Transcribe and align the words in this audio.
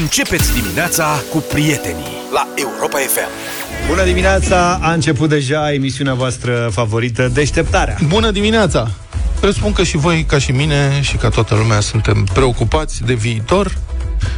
Începeți 0.00 0.52
dimineața 0.54 1.22
cu 1.30 1.38
prietenii 1.38 2.16
la 2.32 2.48
Europa 2.54 2.98
FM. 2.98 3.28
Bună 3.88 4.04
dimineața! 4.04 4.78
A 4.82 4.92
început 4.92 5.28
deja 5.28 5.72
emisiunea 5.72 6.14
voastră 6.14 6.68
favorită, 6.72 7.30
Deșteptarea. 7.34 7.96
Bună 8.06 8.30
dimineața! 8.30 8.90
Presupun 9.40 9.72
că 9.72 9.82
și 9.82 9.96
voi, 9.96 10.24
ca 10.28 10.38
și 10.38 10.52
mine, 10.52 11.00
și 11.02 11.16
ca 11.16 11.28
toată 11.28 11.54
lumea, 11.54 11.80
suntem 11.80 12.26
preocupați 12.32 13.02
de 13.04 13.14
viitor 13.14 13.78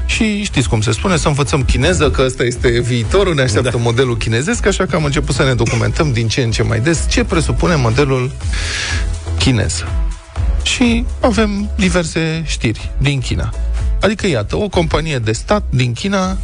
și 0.07 0.43
știți 0.43 0.69
cum 0.69 0.81
se 0.81 0.93
spune, 0.93 1.17
să 1.17 1.29
învățăm 1.29 1.65
chineză, 1.65 2.11
că 2.11 2.23
ăsta 2.25 2.45
este 2.45 2.81
viitorul, 2.81 3.35
ne 3.35 3.43
așteaptă 3.43 3.71
da. 3.71 3.83
modelul 3.83 4.17
chinezesc, 4.17 4.67
așa 4.67 4.87
că 4.87 4.97
am 4.97 5.05
început 5.05 5.35
să 5.35 5.45
ne 5.45 5.55
documentăm 5.55 6.13
din 6.13 6.29
ce 6.29 6.43
în 6.43 6.51
ce 6.51 6.63
mai 6.63 6.81
des 6.81 7.07
ce 7.09 7.25
presupune 7.25 7.75
modelul 7.75 8.31
chinez. 9.39 9.85
Și 10.63 11.05
avem 11.21 11.71
diverse 11.77 12.43
știri 12.47 12.91
din 12.99 13.21
China. 13.21 13.53
Adică, 14.01 14.27
iată, 14.27 14.57
o 14.57 14.69
companie 14.69 15.19
de 15.19 15.33
stat 15.33 15.65
din 15.71 15.93
China 15.93 16.39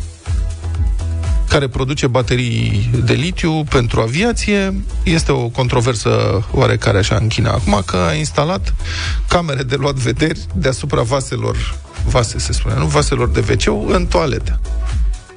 care 1.52 1.68
produce 1.68 2.06
baterii 2.06 2.90
de 3.04 3.12
litiu 3.12 3.64
pentru 3.64 4.00
aviație. 4.00 4.74
Este 5.04 5.32
o 5.32 5.48
controversă 5.48 6.42
oarecare 6.52 6.98
așa 6.98 7.16
în 7.20 7.28
China 7.28 7.50
acum 7.50 7.82
că 7.86 7.96
a 7.96 8.12
instalat 8.12 8.74
camere 9.28 9.62
de 9.62 9.76
luat 9.76 9.94
vederi 9.94 10.40
deasupra 10.54 11.02
vaselor, 11.02 11.74
vase 12.04 12.38
se 12.38 12.52
spune, 12.52 12.74
nu? 12.74 12.86
Vaselor 12.86 13.28
de 13.28 13.44
wc 13.50 13.92
în 13.94 14.06
toaletă. 14.06 14.60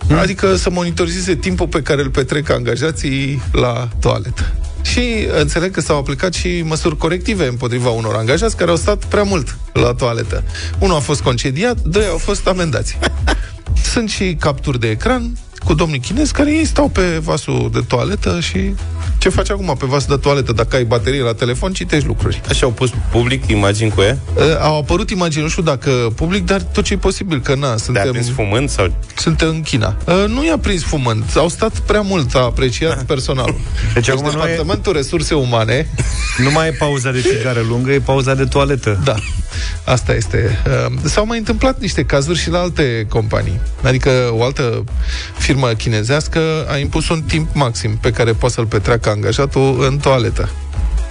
Hmm. 0.08 0.18
Adică 0.18 0.56
să 0.56 0.70
monitorizeze 0.70 1.36
timpul 1.36 1.68
pe 1.68 1.82
care 1.82 2.02
îl 2.02 2.10
petrec 2.10 2.50
angajații 2.50 3.42
la 3.52 3.90
toaletă. 4.00 4.54
Și 4.82 5.28
înțeleg 5.40 5.72
că 5.72 5.82
s-au 5.82 5.98
aplicat 5.98 6.34
și 6.34 6.62
măsuri 6.66 6.98
corective 6.98 7.48
împotriva 7.48 7.90
unor 7.90 8.16
angajați 8.16 8.58
care 8.58 8.70
au 8.70 8.76
stat 8.76 9.06
prea 9.06 9.24
mult 9.24 9.58
la 9.74 9.94
toaletă. 9.94 10.44
Unul 10.80 10.96
a 10.96 11.00
fost 11.00 11.22
concediat, 11.22 11.82
doi 11.82 12.06
au 12.06 12.18
fost 12.18 12.48
amendați. 12.48 12.98
Sunt 13.94 14.10
și 14.10 14.36
capturi 14.40 14.80
de 14.80 14.90
ecran 14.90 15.38
cu 15.64 15.74
domnii 15.74 16.00
chinezi 16.00 16.34
care 16.34 16.52
ei 16.52 16.66
stau 16.66 16.90
pe 16.90 17.02
vasul 17.24 17.70
de 17.74 17.80
toaletă 17.88 18.40
și 18.40 18.74
ce 19.18 19.30
faci 19.30 19.50
acum 19.50 19.76
pe 19.80 19.86
vasul 19.86 20.16
de 20.16 20.22
toaletă? 20.22 20.52
Dacă 20.52 20.76
ai 20.76 20.84
baterie 20.84 21.22
la 21.22 21.34
telefon, 21.34 21.74
citești 21.74 22.08
lucruri. 22.08 22.42
Așa 22.50 22.66
au 22.66 22.72
pus 22.72 22.90
public 23.12 23.48
imagini 23.48 23.92
cu 23.92 24.02
ea? 24.02 24.18
Uh, 24.36 24.44
au 24.62 24.78
apărut 24.78 25.10
imagini, 25.10 25.44
nu 25.44 25.50
știu 25.50 25.64
dacă 25.64 25.90
public, 26.16 26.46
dar 26.46 26.62
tot 26.62 26.84
ce 26.84 26.94
e 26.94 26.98
posibil, 26.98 27.42
că 27.42 27.56
na, 27.56 27.78
suntem... 27.78 28.04
Te-a 28.04 28.12
prins 28.12 28.30
fumând 28.30 28.70
sau? 28.70 28.94
Suntem 29.16 29.48
în 29.48 29.62
China. 29.62 29.96
Uh, 30.06 30.26
nu 30.28 30.46
i-a 30.46 30.58
prins 30.58 30.84
fumând, 30.84 31.24
au 31.36 31.48
stat 31.48 31.80
prea 31.80 32.02
mult, 32.02 32.36
a 32.36 32.40
apreciat 32.40 33.04
personalul. 33.04 33.60
Deci, 33.94 34.10
acum 34.10 34.30
departamentul 34.32 34.94
e... 34.94 34.98
resurse 34.98 35.34
umane... 35.34 35.90
Nu 36.38 36.52
mai 36.52 36.68
e 36.68 36.72
pauza 36.72 37.12
de 37.12 37.22
țigară 37.22 37.66
lungă, 37.68 37.92
e 37.92 38.00
pauza 38.00 38.36
de 38.36 38.44
toaletă. 38.44 39.02
Da, 39.04 39.16
asta 39.86 40.14
este. 40.14 40.60
Uh, 40.88 40.94
s-au 41.04 41.26
mai 41.26 41.38
întâmplat 41.38 41.80
niște 41.80 42.06
cazuri 42.06 42.40
și 42.40 42.50
la 42.50 42.60
alte 42.60 43.06
companii. 43.10 43.60
Adică 43.84 44.10
o 44.32 44.44
altă 44.44 44.84
firmă 45.38 45.68
chinezească 45.68 46.40
a 46.70 46.78
impus 46.78 47.10
un 47.10 47.22
timp 47.22 47.50
maxim 47.54 47.98
pe 47.98 48.12
care 48.12 48.34
poate 48.34 48.54
să-l 48.54 48.66
petreacă 48.66 49.10
angajatul 49.10 49.86
în 49.90 49.98
toaletă. 49.98 50.50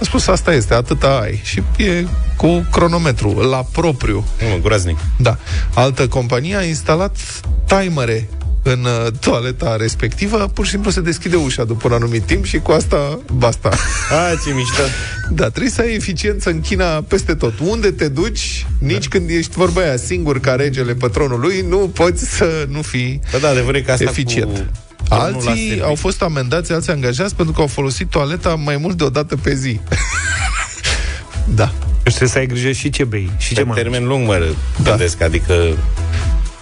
A 0.01 0.03
spus, 0.03 0.27
asta 0.27 0.53
este, 0.53 0.73
atâta 0.73 1.19
ai. 1.23 1.41
Și 1.43 1.63
e 1.77 2.05
cu 2.37 2.67
cronometru, 2.71 3.29
la 3.29 3.65
propriu. 3.71 4.25
Nu, 4.39 4.59
groaznic. 4.61 4.97
Da. 5.17 5.37
Altă 5.73 6.07
companie 6.07 6.55
a 6.55 6.63
instalat 6.63 7.17
timere 7.65 8.29
în 8.67 8.83
uh, 8.83 9.11
toaleta 9.19 9.75
respectivă, 9.75 10.37
pur 10.53 10.65
și 10.65 10.71
simplu 10.71 10.91
se 10.91 11.01
deschide 11.01 11.35
ușa 11.35 11.63
după 11.63 11.87
un 11.87 11.93
anumit 11.93 12.23
timp 12.23 12.45
și 12.45 12.57
cu 12.57 12.71
asta 12.71 13.19
basta. 13.33 13.69
A, 14.09 14.35
ce 14.45 14.53
mișto. 14.53 14.81
Da, 15.29 15.49
trebuie 15.49 15.71
să 15.71 15.81
ai 15.81 15.93
eficiență 15.93 16.49
în 16.49 16.61
China 16.61 16.85
peste 16.85 17.33
tot. 17.33 17.53
Unde 17.59 17.91
te 17.91 18.07
duci, 18.07 18.65
nici 18.79 19.07
da. 19.07 19.17
când 19.17 19.29
ești 19.29 19.51
vorba 19.55 19.81
aia 19.81 19.97
singur 19.97 20.39
ca 20.39 20.53
regele 20.53 20.93
patronului, 20.93 21.65
nu 21.69 21.77
poți 21.77 22.35
să 22.35 22.67
nu 22.69 22.81
fii 22.81 23.19
da, 23.31 23.37
da, 23.37 23.49
adevăr 23.49 23.79
că 23.79 23.91
asta 23.91 24.03
eficient. 24.03 24.57
Cu... 24.57 24.65
Alții 25.09 25.81
au 25.83 25.95
fost 25.95 26.21
amendați, 26.21 26.71
alții 26.71 26.91
angajați 26.91 27.35
pentru 27.35 27.53
că 27.53 27.61
au 27.61 27.67
folosit 27.67 28.09
toaleta 28.09 28.55
mai 28.55 28.77
mult 28.77 28.97
de 28.97 29.03
o 29.03 29.09
dată 29.09 29.35
pe 29.35 29.53
zi. 29.55 29.79
da. 31.59 31.73
Deci 32.03 32.13
trebuie 32.13 32.29
să 32.29 32.37
ai 32.37 32.45
grijă 32.45 32.71
și 32.71 32.89
ce 32.89 33.03
bei 33.03 33.31
și 33.37 33.53
pe 33.53 33.61
ce 33.61 33.71
termen 33.73 34.05
lung, 34.05 34.27
mă 34.27 34.53
da. 34.83 34.89
gândesc, 34.89 35.21
adică 35.21 35.53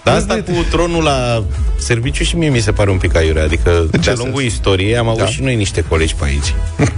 dar 0.03 0.16
asta 0.16 0.36
cu 0.36 0.66
tronul 0.69 1.03
la 1.03 1.44
serviciu 1.78 2.24
și 2.24 2.36
mie 2.36 2.50
mi 2.50 2.59
se 2.59 2.72
pare 2.72 2.90
un 2.90 2.97
pic 2.97 3.16
aiure. 3.16 3.40
Adică, 3.40 3.86
de-a 4.02 4.14
lungul 4.16 4.41
istoriei, 4.41 4.97
am 4.97 5.08
avut 5.08 5.19
da. 5.19 5.25
și 5.25 5.41
noi 5.41 5.56
niște 5.56 5.81
colegi 5.81 6.16
pe 6.16 6.25
aici. 6.25 6.53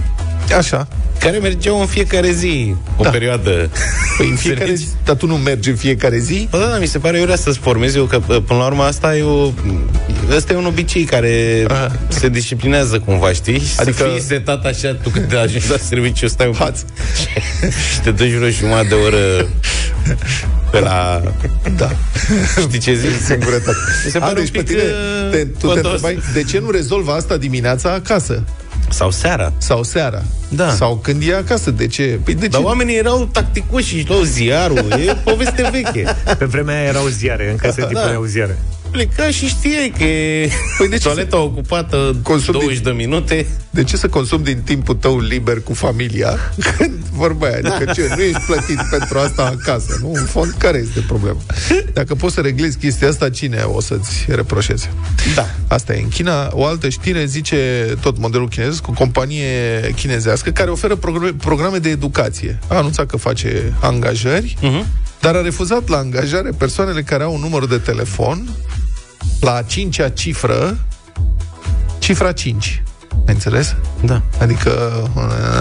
Așa. 0.58 0.88
Care 1.18 1.38
mergeau 1.38 1.80
în 1.80 1.86
fiecare 1.86 2.30
zi, 2.30 2.74
o 2.96 3.02
da. 3.02 3.10
perioadă. 3.10 3.70
Păi 4.16 4.28
în 4.28 4.36
fiecare 4.36 4.74
zi? 4.74 4.86
Dar 5.04 5.16
tu 5.16 5.26
nu 5.26 5.36
mergi 5.36 5.68
în 5.68 5.76
fiecare 5.76 6.18
zi? 6.18 6.48
Bă, 6.50 6.58
da, 6.58 6.66
da, 6.66 6.78
mi 6.78 6.86
se 6.86 6.98
pare 6.98 7.18
iurea 7.18 7.36
să-ți 7.36 7.58
formezi 7.58 7.96
eu, 7.96 8.04
că 8.04 8.18
până 8.18 8.58
la 8.58 8.66
urmă 8.66 8.82
asta 8.82 9.16
e 9.16 9.22
o... 9.22 9.50
Ăsta 10.36 10.52
e 10.52 10.56
un 10.56 10.66
obicei 10.66 11.04
care 11.04 11.64
Aha. 11.68 11.92
se 12.08 12.28
disciplinează 12.28 12.98
cumva, 12.98 13.32
știi? 13.32 13.62
Adică... 13.78 14.02
Să 14.02 14.10
fii 14.12 14.22
setat 14.22 14.64
așa, 14.64 14.94
tu 15.02 15.08
când 15.08 15.28
te 15.28 15.36
ajungi 15.36 15.70
la 15.70 15.76
serviciu, 15.76 16.28
stai 16.28 16.46
un 16.46 16.52
pic 16.52 16.74
și 17.92 18.00
te 18.00 18.10
duci 18.10 18.32
vreo 18.32 18.48
jumătate 18.48 18.88
de 18.88 18.94
oră 18.94 19.48
pe 20.70 20.80
la... 20.80 21.22
Da. 21.76 21.90
Știi 22.60 22.78
ce 22.78 22.94
zic? 22.94 23.10
Singurătate. 23.24 23.76
Mi 24.04 24.10
se 24.10 24.18
pare 24.18 24.30
A, 24.30 24.34
deci 24.34 24.50
pe 24.50 24.62
tine, 24.62 24.82
uh, 24.82 25.30
te, 25.30 25.44
tu 25.44 25.72
te 25.72 25.78
întrebai, 25.78 26.18
de 26.32 26.42
ce 26.42 26.58
nu 26.58 26.70
rezolvă 26.70 27.12
asta 27.12 27.36
dimineața 27.36 27.92
acasă? 27.92 28.42
Sau 28.88 29.10
seara. 29.10 29.52
Sau 29.58 29.82
seara. 29.82 30.22
Da. 30.48 30.70
Sau 30.70 30.96
când 30.96 31.22
e 31.28 31.34
acasă. 31.34 31.70
De 31.70 31.86
ce? 31.86 32.18
Păi 32.24 32.34
de 32.34 32.46
Dar 32.46 32.60
ce? 32.60 32.66
oamenii 32.66 32.96
erau 32.96 33.28
tacticoși 33.32 33.98
și 33.98 34.04
luau 34.08 34.22
ziarul. 34.22 34.90
E 35.06 35.16
poveste 35.24 35.68
veche. 35.72 36.16
Pe 36.38 36.44
vremea 36.44 36.74
aia 36.74 36.84
erau 36.88 37.06
ziare, 37.06 37.50
încă 37.50 37.70
se 37.70 37.82
tipuneau 37.82 38.22
da. 38.22 38.28
ziare 38.28 38.58
pleca 38.90 39.30
și 39.30 39.46
știai 39.46 39.92
că 39.98 40.04
e 40.04 40.50
păi 40.78 40.88
de 40.88 40.96
ce 40.96 41.02
toaleta 41.02 41.38
ocupată 41.38 42.16
20 42.22 42.74
din, 42.74 42.82
de 42.82 42.90
minute. 42.90 43.46
De 43.70 43.84
ce 43.84 43.96
să 43.96 44.08
consumi 44.08 44.44
din 44.44 44.60
timpul 44.64 44.94
tău 44.94 45.20
liber 45.20 45.60
cu 45.60 45.74
familia 45.74 46.38
când 46.76 46.94
vorba 47.12 47.46
aia? 47.46 47.56
Adică 47.56 47.92
ce, 47.92 48.14
nu 48.16 48.22
ești 48.22 48.40
plătit 48.46 48.80
pentru 48.90 49.18
asta 49.18 49.44
acasă, 49.60 49.98
nu? 50.00 50.12
În 50.14 50.24
fond, 50.24 50.54
care 50.58 50.78
este 50.78 51.00
problema? 51.06 51.38
Dacă 51.92 52.14
poți 52.14 52.34
să 52.34 52.40
reglezi 52.40 52.78
chestia 52.78 53.08
asta, 53.08 53.30
cine 53.30 53.62
o 53.62 53.80
să-ți 53.80 54.24
reproșeze? 54.28 54.90
Da. 55.34 55.46
Asta 55.68 55.94
e. 55.94 56.02
În 56.02 56.08
China, 56.08 56.50
o 56.52 56.64
altă 56.64 56.88
știre 56.88 57.24
zice 57.24 57.56
tot 58.00 58.18
modelul 58.18 58.48
chinez, 58.48 58.78
cu 58.78 58.92
companie 58.92 59.80
chinezească 59.96 60.50
care 60.50 60.70
oferă 60.70 60.98
programe 61.36 61.78
de 61.78 61.88
educație. 61.88 62.58
A 62.68 62.76
anunțat 62.76 63.06
că 63.06 63.16
face 63.16 63.72
angajări, 63.80 64.56
uh-huh. 64.60 65.04
Dar 65.26 65.36
a 65.36 65.40
refuzat 65.40 65.88
la 65.88 65.96
angajare 65.96 66.50
persoanele 66.50 67.02
care 67.02 67.22
au 67.22 67.34
un 67.34 67.40
număr 67.40 67.66
de 67.66 67.78
telefon 67.78 68.48
la 69.40 69.54
a 69.54 69.62
cincea 69.62 70.08
cifră, 70.08 70.78
cifra 71.98 72.32
5. 72.32 72.82
Ai 73.26 73.34
înțeles? 73.34 73.76
Da. 74.04 74.22
Adică, 74.38 75.02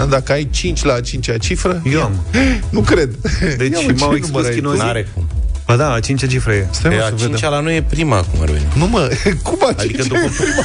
dacă 0.10 0.32
ai 0.32 0.50
5 0.50 0.84
la 0.84 0.94
a 0.94 1.02
cincea 1.02 1.38
cifră... 1.38 1.82
Eu 1.92 2.02
am. 2.02 2.24
Nu 2.76 2.80
cred. 2.80 3.16
Deci 3.58 4.00
m-au 4.00 4.16
expus 4.16 4.48
chinozii. 4.48 4.80
N-are 4.80 5.08
cum. 5.14 5.28
Ba 5.66 5.76
da, 5.76 5.94
a 5.94 6.00
cincea 6.00 6.28
cifră 6.28 6.54
e. 6.54 6.68
Stai, 6.72 6.92
mă, 6.92 6.98
e 6.98 7.04
a 7.04 7.12
cincea 7.12 7.50
la 7.50 7.60
noi 7.60 7.76
e 7.76 7.82
prima, 7.82 8.22
cum 8.22 8.42
ar 8.42 8.50
veni. 8.50 8.66
Nu 8.76 8.88
mă, 8.88 9.12
cum 9.48 9.58
a 9.62 9.74
adică 9.78 10.04
după 10.04 10.30
prima? 10.38 10.64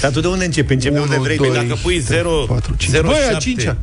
Dar 0.00 0.10
tu 0.10 0.20
de 0.20 0.26
unde 0.26 0.44
începi? 0.44 0.72
Începi 0.72 0.94
de 0.94 1.00
unde 1.00 1.18
vrei? 1.18 1.36
2, 1.36 1.48
păi 1.48 1.56
dacă 1.56 1.78
pui 1.82 1.98
0, 1.98 2.30
4, 2.30 2.74
5. 2.76 2.90
0 2.90 3.08
Băi, 3.08 3.34
a 3.34 3.38
cincea. 3.38 3.76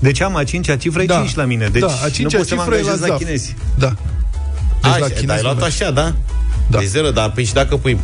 Deci 0.00 0.20
am 0.20 0.36
a 0.36 0.44
cincea 0.44 0.76
cifră, 0.76 1.02
da. 1.04 1.14
e 1.14 1.18
5 1.18 1.34
la 1.34 1.44
mine. 1.44 1.68
Deci 1.72 1.80
da, 1.80 1.98
a 2.04 2.08
cincea 2.08 2.38
nu 2.38 2.44
cifră 2.44 2.74
e 2.74 2.82
la, 2.82 3.06
la 3.06 3.14
chinezi. 3.16 3.54
Da. 3.78 3.94
Deci 4.82 4.92
a, 4.92 4.98
la 4.98 5.06
chinezi. 5.06 5.26
Dar 5.26 5.36
ai 5.36 5.42
luat 5.42 5.62
așa, 5.62 5.90
da? 5.90 6.14
Da. 6.70 6.78
De 6.78 6.84
0, 6.84 7.10
dar 7.10 7.30
păi 7.30 7.44
și 7.44 7.52
dacă 7.52 7.76
pui 7.76 7.94
4-0 7.94 7.98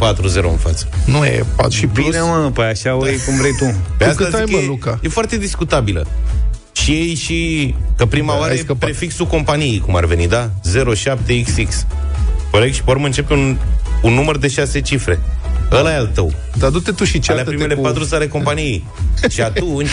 în 0.51 0.57
față? 0.57 0.89
Nu 1.05 1.25
e 1.25 1.45
4 1.57 1.73
și 1.73 1.87
plus. 1.87 2.07
Bine, 2.07 2.21
mă, 2.21 2.51
păi 2.55 2.65
așa 2.65 2.95
o 2.95 3.07
iei 3.07 3.19
cum 3.27 3.37
vrei 3.37 3.53
tu. 3.59 3.75
Pe 3.97 4.05
asta 4.05 4.25
cât 4.25 4.34
ai, 4.34 4.45
mă, 4.49 4.59
Luca? 4.67 4.99
E 5.03 5.09
foarte 5.09 5.37
discutabilă. 5.39 6.07
Și 6.73 6.91
ei 6.91 7.15
și... 7.15 7.75
Că 7.97 8.07
prima 8.07 8.33
da, 8.33 8.39
oară 8.39 8.53
e 8.53 8.65
prefixul 8.78 9.27
companiei, 9.27 9.78
cum 9.78 9.97
ar 9.97 10.05
veni, 10.05 10.28
da? 10.28 10.51
07XX. 10.95 11.87
Corect? 12.51 12.75
Și 12.75 12.83
pe 12.83 12.91
urmă 12.91 13.07
începe 13.07 13.33
un, 13.33 13.57
un 14.03 14.13
număr 14.13 14.39
de 14.39 14.49
6 14.49 14.81
cifre. 14.81 15.21
Ăla 15.72 15.93
e 15.93 15.97
al 15.97 16.10
tău. 16.15 16.33
Dar 16.54 16.71
du-te 16.71 16.93
tu 16.93 17.04
și 17.04 17.21
Alea 17.27 17.45
primele 17.45 17.75
cu... 17.75 17.81
patru 17.81 18.04
sare 18.04 18.28
companiei. 18.28 18.84
și 19.34 19.41
atunci, 19.41 19.89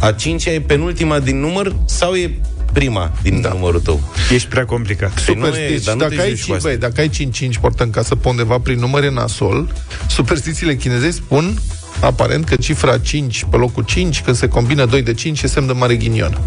a 0.00 0.12
cincea 0.12 0.50
e 0.50 0.60
penultima 0.60 1.18
din 1.18 1.40
număr 1.40 1.74
sau 1.84 2.14
e 2.14 2.40
prima 2.72 3.12
din 3.22 3.40
da. 3.40 3.48
numărul 3.48 3.80
tău. 3.80 4.00
Ești 4.32 4.48
prea 4.48 4.64
complicat. 4.64 5.10
Păi 5.10 5.22
Superstiți, 5.34 5.96
dacă, 5.96 6.20
ai 6.20 6.34
5, 6.34 6.60
băi, 6.60 6.76
dacă 6.76 7.00
ai 7.00 7.10
5-5 7.10 7.60
portăm 7.60 7.90
ca 7.90 8.02
să 8.02 8.14
pe 8.14 8.28
undeva 8.28 8.58
prin 8.58 8.78
numere 8.78 9.10
nasol, 9.10 9.72
superstițiile 10.08 10.74
chineze 10.74 11.10
spun 11.10 11.58
aparent 12.00 12.44
că 12.44 12.56
cifra 12.56 12.98
5 12.98 13.44
pe 13.50 13.56
locul 13.56 13.84
5, 13.84 14.20
când 14.20 14.36
se 14.36 14.48
combină 14.48 14.84
2 14.84 15.02
de 15.02 15.14
5, 15.14 15.42
e 15.42 15.46
semn 15.46 15.66
de 15.66 15.72
mare 15.72 15.96
ghinion. 15.96 16.38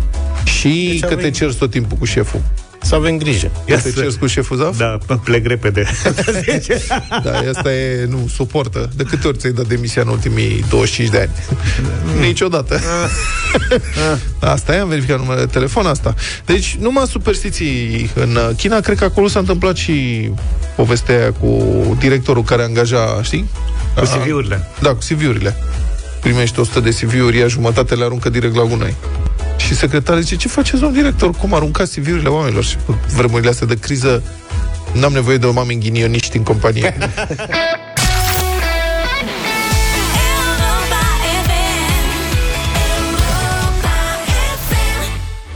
Și 0.44 0.88
deci 0.92 1.09
că 1.09 1.15
te 1.15 1.30
cerți 1.30 1.57
tot 1.57 1.71
timpul 1.71 1.97
cu 1.97 2.06
șeful. 2.06 2.42
Să 2.83 2.95
avem 2.95 3.18
grijă. 3.18 3.51
Ia 3.66 3.80
să 3.80 3.92
cer 3.92 4.07
cu 4.19 4.28
șeful 4.28 4.57
Zaf? 4.57 4.78
Da, 4.78 4.98
plec 5.24 5.48
repede. 5.48 5.86
da, 7.24 7.38
asta 7.50 7.74
e, 7.74 8.06
nu, 8.06 8.28
suportă. 8.36 8.89
De 8.95 9.04
câte 9.04 9.28
ori 9.28 9.38
ți-ai 9.38 9.54
dat 9.54 9.68
demisia 9.68 10.01
în 10.01 10.07
ultimii 10.07 10.66
25 10.69 11.10
de 11.10 11.18
ani? 11.19 11.31
Niciodată. 12.19 12.80
asta 14.39 14.75
e, 14.75 14.80
am 14.80 14.88
verificat 14.88 15.19
numele 15.19 15.39
de 15.39 15.45
telefon, 15.45 15.86
asta. 15.86 16.16
Deci, 16.45 16.75
numai 16.80 17.06
superstiții 17.07 18.10
în 18.16 18.38
China, 18.57 18.80
cred 18.80 18.98
că 18.98 19.04
acolo 19.04 19.28
s-a 19.28 19.39
întâmplat 19.39 19.75
și 19.75 20.30
povestea 20.75 21.16
aia 21.16 21.31
cu 21.31 21.98
directorul 22.00 22.44
care 22.44 22.63
angaja, 22.63 23.19
știi? 23.24 23.50
Cu 23.95 24.06
CV-urile. 24.06 24.68
Da, 24.80 24.89
cu 24.89 25.00
CV-urile. 25.10 25.56
Primești 26.22 26.60
100 26.60 26.80
de 26.80 26.89
CV-uri, 26.89 27.38
ia 27.38 27.48
jumătate, 27.48 27.95
le 27.95 28.04
aruncă 28.04 28.30
direct 28.30 28.56
la 28.56 28.63
gunoi. 28.63 28.95
Și 29.66 29.75
secretarul 29.75 30.22
zice, 30.22 30.36
ce 30.36 30.48
faceți, 30.48 30.81
domn 30.81 30.94
director? 30.94 31.31
Cum 31.31 31.54
aruncați 31.54 32.00
CV-urile 32.00 32.30
oamenilor? 32.30 32.63
Și 32.63 32.75
pe 32.75 32.94
vremurile 33.16 33.50
astea 33.50 33.68
de 33.68 33.75
criză, 33.75 34.24
n-am 34.94 35.13
nevoie 35.13 35.38
de 35.38 35.46
o 35.46 35.52
mamă 35.52 35.72
ghinioniști 35.72 36.38
în 36.38 36.44
companie. 36.44 36.98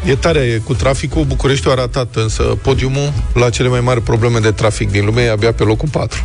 E 0.06 0.16
tare 0.16 0.62
cu 0.64 0.74
traficul. 0.74 1.24
Bucureștiul 1.24 1.72
a 1.72 1.76
ratat 1.76 2.16
însă 2.16 2.44
podiumul 2.44 3.14
la 3.34 3.50
cele 3.50 3.68
mai 3.68 3.80
mari 3.80 4.02
probleme 4.02 4.40
de 4.40 4.52
trafic 4.52 4.92
din 4.92 5.06
lume, 5.06 5.22
e 5.22 5.32
abia 5.32 5.54
pe 5.54 5.64
locul 5.64 5.88
4. 5.92 6.24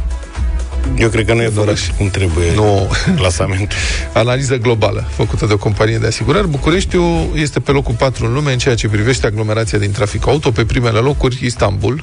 Eu 0.98 1.08
cred 1.08 1.26
că 1.26 1.34
nu 1.34 1.42
e 1.42 1.48
făcut 1.48 1.78
cum 1.96 2.08
trebuie 2.10 2.54
nu. 2.54 2.90
clasamentul. 3.16 3.78
Analiză 4.12 4.56
globală 4.56 5.04
făcută 5.08 5.46
de 5.46 5.52
o 5.52 5.56
companie 5.56 5.98
de 5.98 6.06
asigurări. 6.06 6.48
Bucureștiul 6.48 7.30
este 7.34 7.60
pe 7.60 7.70
locul 7.70 7.94
4 7.94 8.26
în 8.26 8.32
lume 8.32 8.52
în 8.52 8.58
ceea 8.58 8.74
ce 8.74 8.88
privește 8.88 9.26
aglomerația 9.26 9.78
din 9.78 9.90
trafic 9.90 10.26
auto. 10.26 10.50
Pe 10.50 10.64
primele 10.64 10.98
locuri, 10.98 11.38
Istanbul. 11.44 12.02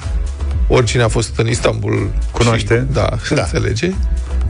Oricine 0.68 1.03
a 1.03 1.07
fost 1.07 1.38
în 1.38 1.47
Istanbul 1.47 2.12
cunoaște. 2.31 2.85
Și, 2.88 2.94
da, 2.94 3.09
da, 3.29 3.41
înțelege. 3.41 3.91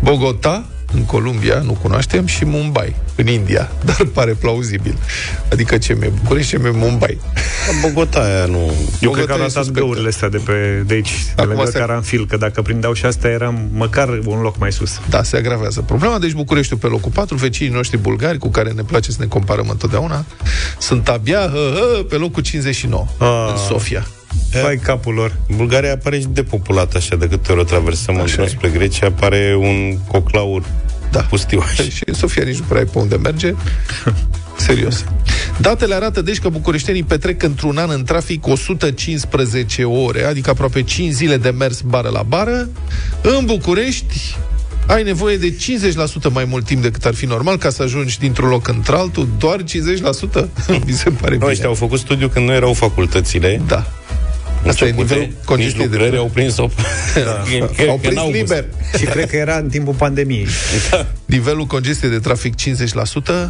Bogota, 0.04 0.66
în 0.94 1.06
Columbia, 1.06 1.60
nu 1.60 1.72
cunoaștem, 1.72 2.26
și 2.26 2.46
Mumbai, 2.46 2.96
în 3.16 3.28
India, 3.28 3.72
dar 3.86 4.06
pare 4.14 4.32
plauzibil. 4.32 4.98
Adică 5.52 5.78
ce 5.78 5.94
mi 5.94 6.12
București, 6.22 6.50
ce 6.50 6.58
mi 6.58 6.70
Mumbai. 6.74 7.20
Bogota 7.82 8.20
aia 8.20 8.46
nu... 8.46 8.58
Eu 8.58 8.72
Bogota 9.02 9.12
cred 9.12 9.26
că 9.26 9.34
am 9.34 9.40
lăsat 9.40 9.72
găurile 9.72 10.08
astea 10.08 10.30
de, 10.30 10.38
pe, 10.38 10.84
de 10.86 10.94
aici, 10.94 11.12
de 11.36 11.42
Acum 11.42 11.54
lângă 11.54 11.70
se... 11.70 11.78
Caranfil, 11.78 12.26
că 12.26 12.38
dacă 12.38 12.62
prindeau 12.62 12.94
și 12.94 13.06
astea, 13.06 13.30
eram 13.30 13.70
măcar 13.74 14.10
un 14.26 14.42
loc 14.42 14.58
mai 14.58 14.72
sus. 14.72 15.00
Da, 15.10 15.24
se 15.24 15.38
agravează 15.38 15.82
problema, 15.82 16.20
deci 16.20 16.34
Bucureștiul 16.34 16.80
pe 16.80 16.88
locul 16.88 17.12
4, 17.12 17.36
vecinii 17.36 17.74
noștri 17.74 17.98
bulgari, 17.98 18.38
cu 18.38 18.50
care 18.50 18.72
ne 18.72 18.84
place 18.84 19.12
să 19.12 19.18
ne 19.20 19.26
comparăm 19.26 19.70
întotdeauna, 19.70 20.26
sunt 20.80 21.08
abia 21.08 21.40
hă, 21.40 21.74
hă, 21.76 22.04
pe 22.04 22.16
locul 22.16 22.44
59, 22.44 23.06
A. 23.18 23.50
în 23.52 23.58
Sofia. 23.58 24.08
Vai 24.62 24.78
capul 24.78 25.14
lor. 25.14 25.38
Bulgaria 25.56 25.94
apare 25.94 26.20
și 26.20 26.28
depopulată 26.30 26.98
așa, 26.98 27.16
de 27.16 27.28
câte 27.28 27.52
ori 27.52 27.62
o 27.62 27.64
traversăm 27.64 28.16
în 28.16 28.48
spre 28.48 28.70
Grecia, 28.70 29.08
apare 29.08 29.56
un 29.60 29.98
coclaur 30.08 30.64
da. 31.12 31.20
pustiu. 31.20 31.64
și 31.90 32.04
în 32.06 32.14
Sofia 32.14 32.44
nici 32.44 32.58
nu 32.58 32.66
prea 32.68 32.80
ai 32.80 32.86
pe 32.86 33.00
unde 33.00 33.16
merge. 33.16 33.54
Serios. 34.58 35.06
Datele 35.58 35.96
arată 35.96 36.22
deci 36.22 36.40
că 36.40 36.50
bucureștenii 36.50 37.04
petrec 37.04 37.44
într-un 37.44 37.78
an 37.78 37.90
în 37.90 38.04
trafic 38.04 38.48
115 38.48 39.84
ore, 39.84 40.24
adică 40.24 40.50
aproape 40.50 40.82
5 40.84 41.14
zile 41.14 41.38
de 41.38 41.50
mers 41.50 41.82
bară 41.82 42.10
la 42.10 42.24
bară. 42.24 42.70
În 43.22 43.46
București 43.46 44.36
ai 44.88 45.04
nevoie 45.04 45.38
de 45.38 45.56
50% 46.30 46.32
mai 46.32 46.46
mult 46.46 46.66
timp 46.66 46.82
decât 46.82 47.06
ar 47.06 47.14
fi 47.14 47.26
normal 47.26 47.58
ca 47.58 47.70
să 47.70 47.84
ajungi 47.84 48.20
dintr-un 48.20 48.50
loc 48.50 48.68
într-altul, 48.68 49.28
doar 49.38 49.64
50%? 49.64 49.66
Mi 50.86 50.94
se 50.94 51.10
pare 51.10 51.36
bine. 51.36 51.50
Ăștia 51.50 51.68
au 51.68 51.74
făcut 51.74 52.00
studiu 52.00 52.28
când 52.28 52.46
nu 52.48 52.54
erau 52.54 52.74
facultățile. 52.74 53.62
Da. 53.68 53.86
Asta 54.68 54.86
e 54.86 54.92
nivelul 54.92 55.30
congestiei 55.46 55.88
de 55.88 55.96
lucrări 55.96 56.18
au 56.18 56.30
prins-o. 56.34 56.70
Da. 57.14 57.44
că, 57.84 57.90
au 57.90 57.98
prins 57.98 58.22
liber. 58.32 58.66
Și 58.98 59.06
cred 59.06 59.30
că 59.30 59.36
era 59.36 59.58
în 59.58 59.70
timpul 59.70 59.94
pandemiei. 59.94 60.48
Da. 60.90 61.08
Nivelul 61.26 61.66
congestiei 61.66 62.10
de 62.10 62.20
trafic 62.20 62.54
50%, 62.56 63.50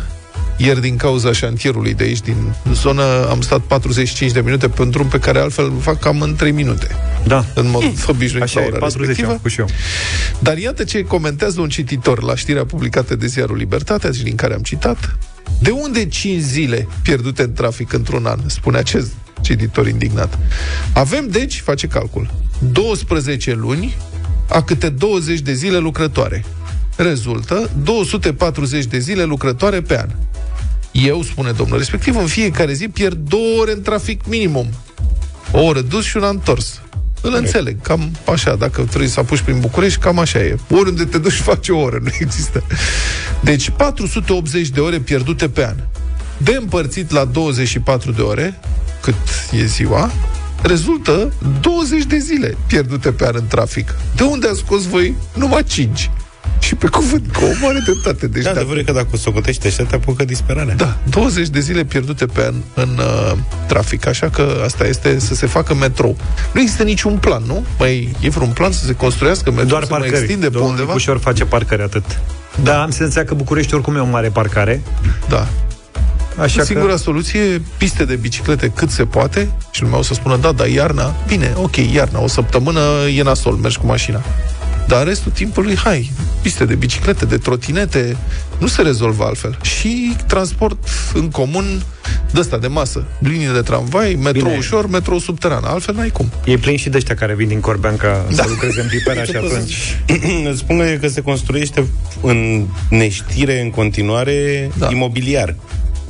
ieri, 0.57 0.81
din 0.81 0.95
cauza 0.95 1.31
șantierului 1.31 1.93
de 1.93 2.03
aici, 2.03 2.21
din 2.21 2.53
zonă, 2.73 3.27
am 3.29 3.41
stat 3.41 3.59
45 3.59 4.31
de 4.31 4.41
minute 4.41 4.67
pe 4.69 4.81
un 4.81 4.89
drum 4.89 5.07
pe 5.07 5.19
care 5.19 5.39
altfel 5.39 5.71
fac 5.79 5.99
cam 5.99 6.21
în 6.21 6.35
3 6.35 6.51
minute. 6.51 6.87
Da. 7.27 7.45
În 7.53 7.69
mod 7.69 7.83
mm. 7.83 7.95
obișnuit 8.07 8.43
Așa 8.43 8.61
e, 8.61 8.69
40 8.69 9.21
am 9.21 9.39
și 9.45 9.59
eu. 9.59 9.67
Dar 10.39 10.57
iată 10.57 10.83
ce 10.83 11.03
comentează 11.03 11.61
un 11.61 11.69
cititor 11.69 12.23
la 12.23 12.35
știrea 12.35 12.65
publicată 12.65 13.15
de 13.15 13.27
ziarul 13.27 13.57
Libertatea, 13.57 14.09
din 14.09 14.35
care 14.35 14.53
am 14.53 14.61
citat. 14.61 15.17
De 15.59 15.69
unde 15.69 16.05
5 16.05 16.41
zile 16.41 16.87
pierdute 17.01 17.41
în 17.41 17.53
trafic 17.53 17.93
într-un 17.93 18.25
an? 18.25 18.39
Spune 18.45 18.77
acest 18.77 19.11
cititor 19.41 19.87
indignat. 19.87 20.37
Avem, 20.93 21.27
deci, 21.27 21.61
face 21.61 21.87
calcul, 21.87 22.33
12 22.71 23.53
luni 23.53 23.95
a 24.49 24.61
câte 24.61 24.89
20 24.89 25.39
de 25.39 25.53
zile 25.53 25.77
lucrătoare. 25.77 26.45
Rezultă 26.95 27.69
240 27.83 28.85
de 28.85 28.99
zile 28.99 29.23
lucrătoare 29.23 29.81
pe 29.81 29.99
an. 29.99 30.09
Eu, 30.91 31.23
spune 31.23 31.51
domnul 31.51 31.77
respectiv, 31.77 32.17
în 32.17 32.25
fiecare 32.25 32.73
zi 32.73 32.87
pierd 32.87 33.17
două 33.29 33.59
ore 33.59 33.71
în 33.71 33.81
trafic 33.81 34.25
minimum. 34.25 34.67
O 35.51 35.61
oră 35.61 35.81
dus 35.81 36.05
și 36.05 36.17
una 36.17 36.29
întors. 36.29 36.81
Îl 37.21 37.33
înțeleg, 37.33 37.81
cam 37.81 38.11
așa, 38.25 38.55
dacă 38.55 38.81
trebuie 38.81 39.09
să 39.09 39.19
apuci 39.19 39.41
prin 39.41 39.59
București, 39.59 39.99
cam 39.99 40.19
așa 40.19 40.39
e. 40.39 40.57
Oriunde 40.69 41.05
te 41.05 41.17
duci, 41.17 41.41
faci 41.49 41.69
o 41.69 41.77
oră, 41.77 41.99
nu 42.01 42.09
există. 42.19 42.63
Deci 43.41 43.69
480 43.69 44.67
de 44.67 44.79
ore 44.79 44.99
pierdute 44.99 45.49
pe 45.49 45.65
an. 45.65 45.75
De 46.37 46.57
împărțit 46.59 47.11
la 47.11 47.25
24 47.25 48.11
de 48.11 48.21
ore, 48.21 48.59
cât 49.01 49.15
e 49.51 49.65
ziua, 49.65 50.11
rezultă 50.61 51.33
20 51.61 52.03
de 52.03 52.17
zile 52.17 52.57
pierdute 52.67 53.11
pe 53.11 53.25
an 53.25 53.33
în 53.35 53.47
trafic. 53.47 53.95
De 54.15 54.23
unde 54.23 54.47
ați 54.47 54.59
scos 54.59 54.85
voi 54.87 55.15
numai 55.33 55.63
5? 55.63 56.11
Și 56.59 56.75
pe 56.75 56.87
cuvânt, 56.87 57.33
cu 57.33 57.43
o 57.43 57.65
mare 57.65 57.79
dreptate. 57.85 58.27
Deci 58.27 58.43
da, 58.43 58.49
adevărul 58.49 58.83
că 58.83 58.91
dacă 58.91 59.07
o 59.13 59.17
socotești 59.17 59.67
așa, 59.67 59.83
te 59.83 59.95
apucă 59.95 60.25
disperarea. 60.25 60.75
Da, 60.75 60.97
20 61.09 61.47
de 61.47 61.59
zile 61.59 61.83
pierdute 61.83 62.25
pe 62.25 62.45
an 62.45 62.53
în 62.73 62.97
uh, 62.97 63.37
trafic, 63.67 64.07
așa 64.07 64.29
că 64.29 64.61
asta 64.63 64.87
este 64.87 65.19
să 65.19 65.35
se 65.35 65.45
facă 65.45 65.73
metrou. 65.73 66.17
Nu 66.53 66.61
există 66.61 66.83
niciun 66.83 67.17
plan, 67.17 67.43
nu? 67.45 67.65
Mai 67.79 68.15
e 68.19 68.29
vreun 68.29 68.49
plan 68.49 68.71
să 68.71 68.85
se 68.85 68.93
construiască 68.93 69.49
metrou, 69.49 69.67
Doar 69.67 69.81
să 69.83 69.87
parcări. 69.89 70.11
mai 70.11 70.19
extinde 70.21 70.49
pe 70.49 70.57
undeva? 70.57 70.93
ușor 70.93 71.17
face 71.17 71.45
parcări 71.45 71.81
atât. 71.81 72.03
Da. 72.63 72.71
da, 72.71 72.81
am 72.81 72.89
senzația 72.91 73.23
că 73.25 73.33
București 73.33 73.73
oricum 73.73 73.95
e 73.95 73.99
o 73.99 74.05
mare 74.05 74.29
parcare. 74.29 74.81
Da. 75.29 75.47
Așa 76.37 76.63
Singura 76.63 76.91
că... 76.91 76.97
soluție, 76.97 77.61
piste 77.77 78.05
de 78.05 78.15
biciclete 78.15 78.71
cât 78.75 78.89
se 78.89 79.05
poate 79.05 79.49
și 79.71 79.81
lumea 79.81 79.97
o 79.97 80.01
să 80.01 80.13
spună, 80.13 80.37
da, 80.37 80.51
dar 80.51 80.67
iarna, 80.67 81.15
bine, 81.27 81.53
ok, 81.55 81.75
iarna, 81.75 82.21
o 82.21 82.27
săptămână 82.27 82.81
e 83.15 83.21
nasol, 83.21 83.53
mergi 83.53 83.77
cu 83.77 83.85
mașina. 83.85 84.21
Dar 84.87 85.05
restul 85.05 85.31
timpului, 85.31 85.75
hai, 85.75 86.11
piste 86.41 86.65
de 86.65 86.75
biciclete, 86.75 87.25
de 87.25 87.37
trotinete, 87.37 88.17
nu 88.57 88.67
se 88.67 88.81
rezolvă 88.81 89.23
altfel. 89.23 89.57
Și 89.61 90.15
transport 90.27 90.77
în 91.13 91.29
comun 91.29 91.81
de 92.31 92.39
ăsta, 92.39 92.57
de 92.57 92.67
masă. 92.67 93.05
Linii 93.19 93.53
de 93.53 93.61
tramvai, 93.61 94.17
metrou 94.23 94.43
Bine. 94.43 94.57
ușor, 94.57 94.89
metrou 94.89 95.19
subteran. 95.19 95.63
Altfel 95.63 95.95
n-ai 95.95 96.09
cum. 96.09 96.31
E 96.45 96.57
plin 96.57 96.77
și 96.77 96.89
de 96.89 96.97
ăștia 96.97 97.15
care 97.15 97.35
vin 97.35 97.47
din 97.47 97.59
Corbeanca 97.59 98.25
da. 98.35 98.43
să 98.43 98.49
lucreze 98.49 98.81
în 98.81 98.87
Pipera 98.87 99.23
și 99.29 99.35
atunci... 99.35 99.97
Îți 100.49 100.59
spun 100.59 100.97
că 101.01 101.07
se 101.07 101.21
construiește 101.21 101.87
în 102.21 102.65
neștire 102.89 103.61
în 103.61 103.69
continuare 103.69 104.69
da. 104.77 104.87
imobiliar. 104.91 105.55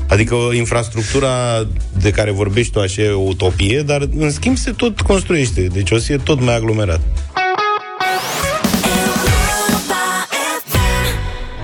Adică 0.08 0.36
infrastructura 0.54 1.68
de 2.00 2.12
care 2.12 2.32
vorbești 2.32 2.72
tu 2.72 2.80
așa 2.80 3.02
e 3.02 3.10
o 3.10 3.20
utopie, 3.20 3.82
dar 3.82 4.08
în 4.18 4.32
schimb 4.32 4.58
se 4.58 4.72
tot 4.72 5.02
construiește. 5.02 5.62
Deci 5.62 5.92
o 5.92 5.98
să 5.98 6.06
fie 6.06 6.18
tot 6.18 6.42
mai 6.42 6.56
aglomerat. 6.56 7.02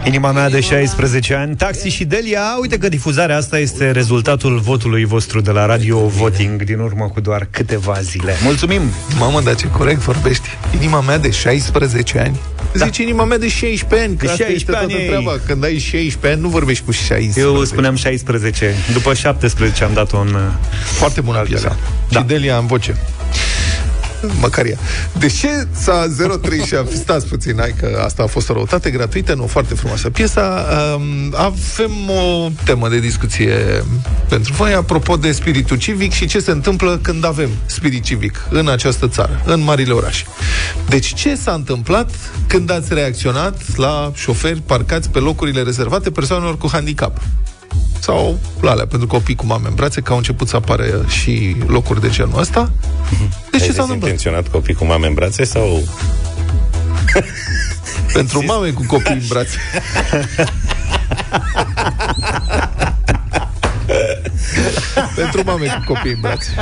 Inima 0.05 0.31
mea 0.31 0.49
de 0.49 0.59
16 0.59 1.33
ani, 1.33 1.55
Taxi 1.55 1.89
și 1.89 2.05
Delia 2.05 2.57
Uite 2.61 2.77
că 2.77 2.89
difuzarea 2.89 3.37
asta 3.37 3.59
este 3.59 3.91
rezultatul 3.91 4.59
votului 4.59 5.05
vostru 5.05 5.41
de 5.41 5.51
la 5.51 5.65
Radio 5.65 6.07
Voting 6.07 6.63
Din 6.63 6.79
urmă 6.79 7.09
cu 7.13 7.19
doar 7.19 7.47
câteva 7.51 7.99
zile 8.01 8.33
Mulțumim! 8.43 8.81
Mamă, 9.19 9.41
dar 9.41 9.55
ce 9.55 9.69
corect 9.69 9.99
vorbești 9.99 10.47
Inima 10.75 11.01
mea 11.01 11.17
de 11.17 11.29
16 11.29 12.19
ani 12.19 12.39
da. 12.77 12.85
Zice 12.85 13.01
inima 13.01 13.23
mea 13.23 13.37
de 13.37 13.47
16 13.47 14.07
ani 14.07 14.17
De 14.17 14.27
16 14.27 14.75
ani 14.75 14.93
este 14.93 15.05
treaba. 15.05 15.39
Când 15.45 15.63
ai 15.63 15.77
16 15.77 16.27
ani, 16.27 16.41
nu 16.41 16.47
vorbești 16.47 16.85
cu 16.85 16.91
16 16.91 17.39
Eu 17.39 17.63
spuneam 17.63 17.95
16 17.95 18.75
După 18.93 19.13
17 19.13 19.83
am 19.83 19.93
dat 19.93 20.11
un 20.11 20.37
Foarte 20.83 21.21
bună 21.21 21.39
piesa 21.39 21.77
da. 22.09 22.19
Și 22.19 22.25
Delia 22.25 22.57
în 22.57 22.65
voce 22.65 22.95
măcar 24.39 24.65
ea. 24.65 24.77
De 25.19 25.27
ce 25.27 25.67
s-a 25.71 26.07
037? 26.41 26.95
Stați 26.95 27.27
puțin, 27.27 27.55
hai 27.57 27.73
că 27.79 28.01
asta 28.05 28.23
a 28.23 28.27
fost 28.27 28.49
o 28.49 28.53
răutate 28.53 28.89
gratuită, 28.89 29.33
nu, 29.33 29.47
foarte 29.47 29.73
frumoasă 29.73 30.09
piesa. 30.09 30.65
Um, 30.95 31.33
avem 31.35 31.91
o 32.09 32.49
temă 32.63 32.89
de 32.89 32.99
discuție 32.99 33.83
pentru 34.29 34.53
voi, 34.53 34.73
apropo 34.73 35.15
de 35.15 35.31
spiritul 35.31 35.77
civic 35.77 36.11
și 36.11 36.25
ce 36.25 36.39
se 36.39 36.51
întâmplă 36.51 36.99
când 37.01 37.25
avem 37.25 37.49
spirit 37.65 38.03
civic 38.03 38.47
în 38.49 38.67
această 38.67 39.07
țară, 39.07 39.41
în 39.45 39.63
marile 39.63 39.93
orașe. 39.93 40.25
Deci 40.89 41.13
ce 41.13 41.35
s-a 41.35 41.51
întâmplat 41.51 42.09
când 42.47 42.71
ați 42.71 42.93
reacționat 42.93 43.77
la 43.77 44.11
șoferi 44.15 44.61
parcați 44.61 45.09
pe 45.09 45.19
locurile 45.19 45.61
rezervate 45.61 46.11
persoanelor 46.11 46.57
cu 46.57 46.69
handicap? 46.71 47.21
Sau 48.03 48.39
la 48.61 48.71
alea 48.71 48.87
pentru 48.87 49.07
copii 49.07 49.35
cu 49.35 49.45
mame 49.45 49.67
în 49.67 49.73
brațe, 49.73 50.01
că 50.01 50.11
au 50.11 50.17
început 50.17 50.47
să 50.47 50.55
apară 50.55 51.05
și 51.07 51.55
locuri 51.67 52.01
de 52.01 52.09
genul 52.09 52.39
ăsta. 52.39 52.71
Deci 53.51 53.61
ce 53.61 53.71
s-a 53.71 53.81
întâmplat? 53.81 53.93
intenționat 53.93 54.47
copii 54.47 54.73
cu 54.73 54.85
mame 54.85 55.07
în 55.07 55.13
brațe 55.13 55.43
sau... 55.43 55.87
pentru 58.13 58.45
mame 58.45 58.69
cu 58.69 58.85
copii 58.87 59.13
în 59.13 59.21
brațe. 59.27 59.57
Pentru 65.15 65.41
mame 65.45 65.65
cu 65.65 65.93
copii 65.93 66.11
în 66.11 66.17
brațe. 66.21 66.55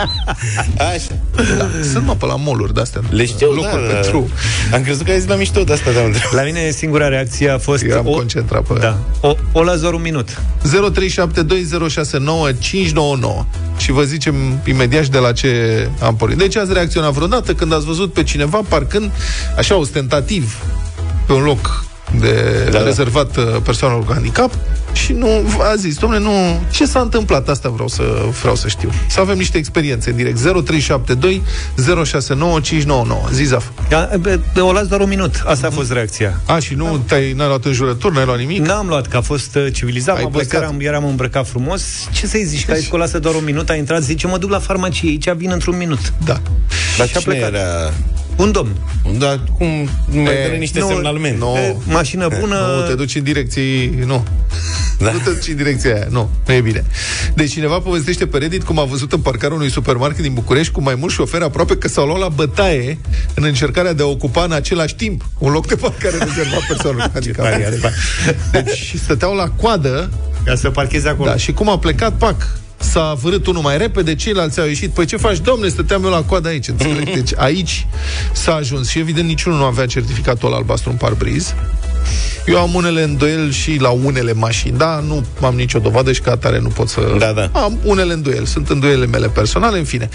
Așa. 0.77 1.17
Da. 1.57 1.69
Sunt 1.91 2.05
mă 2.05 2.15
pe 2.15 2.25
la 2.25 2.35
moluri 2.35 2.73
de-astea. 2.73 3.01
Le 3.09 3.25
știu, 3.25 3.51
locuri 3.51 3.87
da, 3.87 3.93
pentru... 3.93 4.29
Am 4.73 4.83
crezut 4.83 5.05
că 5.05 5.11
ai 5.11 5.19
zis 5.19 5.27
la 5.27 5.35
mișto 5.35 5.63
de 5.63 5.73
asta. 5.73 5.91
De 5.91 6.21
la 6.31 6.43
mine 6.43 6.69
singura 6.69 7.07
reacție 7.07 7.49
a 7.49 7.57
fost... 7.57 7.83
Eu 7.83 7.97
am 7.97 8.07
o... 8.07 8.11
concentrat 8.11 8.63
pe 8.63 8.73
da. 8.79 8.97
O, 9.21 9.35
o 9.51 9.63
la 9.63 9.89
un 9.93 10.01
minut. 10.01 10.41
0372069599 10.63 10.69
și 13.77 13.91
vă 13.91 14.03
zicem 14.03 14.61
imediat 14.65 15.05
de 15.05 15.17
la 15.17 15.31
ce 15.31 15.89
am 16.01 16.15
pornit. 16.15 16.37
Deci 16.37 16.55
ați 16.55 16.73
reacționat 16.73 17.11
vreodată 17.11 17.53
când 17.53 17.73
ați 17.73 17.85
văzut 17.85 18.13
pe 18.13 18.23
cineva 18.23 18.61
parcând 18.67 19.11
așa 19.57 19.75
ostentativ 19.75 20.57
pe 21.25 21.33
un 21.33 21.43
loc 21.43 21.90
de 22.19 22.67
da, 22.71 22.77
da. 22.77 22.83
rezervat 22.83 23.35
da. 23.35 23.59
persoanelor 23.63 24.05
cu 24.05 24.11
handicap 24.13 24.53
și 24.93 25.13
nu 25.13 25.27
a 25.71 25.75
zis, 25.75 25.97
domnule, 25.97 26.21
nu, 26.21 26.59
ce 26.71 26.85
s-a 26.85 26.99
întâmplat? 26.99 27.49
Asta 27.49 27.69
vreau 27.69 27.87
să, 27.87 28.03
vreau 28.41 28.55
să 28.55 28.67
știu. 28.67 28.89
Să 29.09 29.19
avem 29.19 29.37
niște 29.37 29.57
experiențe 29.57 30.09
în 30.09 30.15
direct. 30.15 30.37
0372 30.39 31.43
069599. 31.85 33.21
Zizaf. 33.31 33.65
Da, 33.89 34.09
o 34.59 34.71
las 34.71 34.87
doar 34.87 35.01
un 35.01 35.09
minut. 35.09 35.43
Asta 35.45 35.67
a 35.67 35.69
fost 35.69 35.91
reacția. 35.91 36.41
A, 36.45 36.59
și 36.59 36.73
nu 36.73 36.85
da. 36.85 37.01
te-ai, 37.07 37.31
n-ai 37.31 37.47
luat 37.47 37.65
în 37.65 37.73
jurături, 37.73 38.15
n-ai 38.15 38.25
luat 38.25 38.37
nimic? 38.37 38.65
N-am 38.65 38.87
luat, 38.87 39.07
că 39.07 39.17
a 39.17 39.21
fost 39.21 39.55
uh, 39.55 39.67
civilizat. 39.73 40.17
Ai 40.17 40.27
mă 40.31 40.45
eram, 40.51 40.79
eram 40.79 41.05
îmbrăcat 41.05 41.47
frumos. 41.47 41.83
Ce 42.11 42.27
să-i 42.27 42.43
zici, 42.43 42.65
că 42.65 42.71
ai 42.71 42.87
că 42.89 42.97
lasă 42.97 43.19
doar 43.19 43.35
un 43.35 43.43
minut, 43.43 43.69
a 43.69 43.75
intrat, 43.75 44.01
zice, 44.01 44.27
mă 44.27 44.37
duc 44.37 44.49
la 44.49 44.59
farmacie, 44.59 45.09
aici 45.09 45.29
vin 45.37 45.51
într-un 45.51 45.77
minut. 45.77 46.13
Da. 46.25 46.41
Dar 46.97 47.07
și 47.07 47.17
a 47.17 47.21
plecat. 47.23 47.53
Era 47.53 47.93
un 48.41 48.51
domn. 48.51 48.75
Da, 49.17 49.39
cum 49.57 49.67
mai 50.07 50.33
dă 50.49 50.55
niște 50.59 50.79
nu, 50.79 50.87
semnalmente. 50.87 51.37
Nu. 51.37 51.81
mașină 51.85 52.27
bună. 52.39 52.55
Nu, 52.55 52.87
te 52.87 52.95
duci 52.95 53.15
în 53.15 53.23
direcții... 53.23 53.87
Nu. 54.05 54.23
Da. 54.99 55.11
Nu 55.11 55.17
te 55.17 55.29
duci 55.29 55.47
în 55.47 55.55
direcția 55.55 55.93
aia. 55.93 56.07
Nu, 56.09 56.29
nu 56.47 56.53
e 56.53 56.61
bine. 56.61 56.85
Deci 57.33 57.51
cineva 57.51 57.79
povestește 57.79 58.27
pe 58.27 58.37
Reddit 58.37 58.63
cum 58.63 58.79
a 58.79 58.83
văzut 58.83 59.11
în 59.11 59.19
parcarea 59.19 59.55
unui 59.55 59.69
supermarket 59.69 60.21
din 60.21 60.33
București 60.33 60.71
cu 60.71 60.81
mai 60.81 60.95
mulți 60.95 61.15
șoferi 61.15 61.43
aproape 61.43 61.77
că 61.77 61.87
s-au 61.87 62.05
luat 62.05 62.19
la 62.19 62.29
bătaie 62.29 62.99
în 63.33 63.43
încercarea 63.43 63.93
de 63.93 64.03
a 64.03 64.05
ocupa 64.05 64.43
în 64.43 64.51
același 64.51 64.95
timp 64.95 65.25
un 65.37 65.51
loc 65.51 65.67
de 65.67 65.75
parcare 65.75 66.17
rezervat 66.17 66.63
persoanelor 66.67 67.11
Deci 68.51 68.93
stăteau 69.03 69.35
la 69.35 69.49
coadă 69.49 70.09
ca 70.45 70.55
să 70.55 70.69
parcheze 70.69 71.09
acolo. 71.09 71.29
Da, 71.29 71.37
și 71.37 71.51
cum 71.51 71.69
a 71.69 71.79
plecat, 71.79 72.13
pac, 72.13 72.59
s-a 72.81 73.13
vărât 73.21 73.47
unul 73.47 73.61
mai 73.61 73.77
repede, 73.77 74.15
ceilalți 74.15 74.59
au 74.59 74.65
ieșit. 74.65 74.89
Păi 74.89 75.05
ce 75.05 75.17
faci, 75.17 75.39
domne, 75.39 75.67
stăteam 75.67 76.03
eu 76.03 76.09
la 76.09 76.21
coadă 76.21 76.47
aici. 76.47 76.67
Înțeleg? 76.67 77.13
Deci 77.19 77.31
aici 77.35 77.87
s-a 78.33 78.53
ajuns 78.53 78.89
și 78.89 78.99
evident 78.99 79.27
niciunul 79.27 79.57
nu 79.57 79.65
avea 79.65 79.85
certificatul 79.85 80.53
albastru 80.53 80.89
în 80.89 80.95
parbriz. 80.95 81.53
Eu 82.45 82.59
am 82.59 82.73
unele 82.73 83.03
îndoieli 83.03 83.51
și 83.51 83.77
la 83.79 83.89
unele 83.89 84.33
mașini, 84.33 84.77
da, 84.77 85.03
nu 85.07 85.25
am 85.41 85.55
nicio 85.55 85.79
dovadă 85.79 86.11
și 86.11 86.21
ca 86.21 86.31
atare 86.31 86.59
nu 86.59 86.67
pot 86.67 86.89
să... 86.89 87.15
Da, 87.19 87.31
da. 87.31 87.49
Am 87.59 87.79
unele 87.83 88.13
îndoieli, 88.13 88.47
sunt 88.47 88.69
îndoiele 88.69 89.05
mele 89.05 89.27
personale, 89.27 89.77
în 89.77 89.83
fine. 89.83 90.09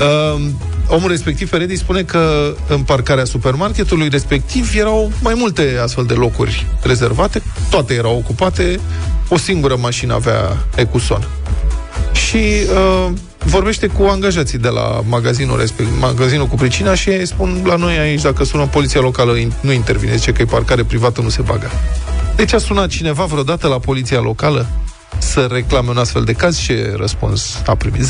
Uh, 0.00 0.40
omul 0.88 1.08
respectiv, 1.08 1.48
Feredi, 1.48 1.76
spune 1.76 2.02
că 2.02 2.54
în 2.68 2.82
parcarea 2.82 3.24
supermarketului 3.24 4.08
respectiv 4.08 4.72
erau 4.76 5.12
mai 5.22 5.34
multe 5.36 5.78
astfel 5.82 6.04
de 6.04 6.14
locuri 6.14 6.66
rezervate, 6.82 7.42
toate 7.70 7.94
erau 7.94 8.16
ocupate, 8.16 8.80
o 9.28 9.36
singură 9.36 9.76
mașină 9.76 10.14
avea 10.14 10.66
ecuson 10.76 11.28
și 12.30 12.36
uh, 12.36 13.12
vorbește 13.38 13.86
cu 13.86 14.02
angajații 14.02 14.58
de 14.58 14.68
la 14.68 15.02
magazinul 15.08 15.58
respectiv, 15.58 16.00
magazinul 16.00 16.46
cu 16.46 16.54
pricina 16.54 16.94
și 16.94 17.08
ei 17.08 17.26
spun 17.26 17.62
la 17.64 17.76
noi 17.76 17.98
aici, 17.98 18.20
dacă 18.20 18.44
sună 18.44 18.66
poliția 18.66 19.00
locală, 19.00 19.32
nu 19.60 19.72
intervine, 19.72 20.16
zice 20.16 20.32
că 20.32 20.42
e 20.42 20.44
parcare 20.44 20.84
privată, 20.84 21.20
nu 21.20 21.28
se 21.28 21.42
bagă. 21.42 21.70
Deci 22.36 22.52
a 22.52 22.58
sunat 22.58 22.88
cineva 22.88 23.24
vreodată 23.24 23.68
la 23.68 23.78
poliția 23.78 24.20
locală? 24.20 24.66
Să 25.20 25.48
reclame 25.52 25.88
un 25.88 25.96
astfel 25.96 26.24
de 26.24 26.32
caz, 26.32 26.60
ce 26.60 26.92
răspuns 26.96 27.62
a 27.66 27.74
primit? 27.74 28.00
0372069599. 28.00 28.06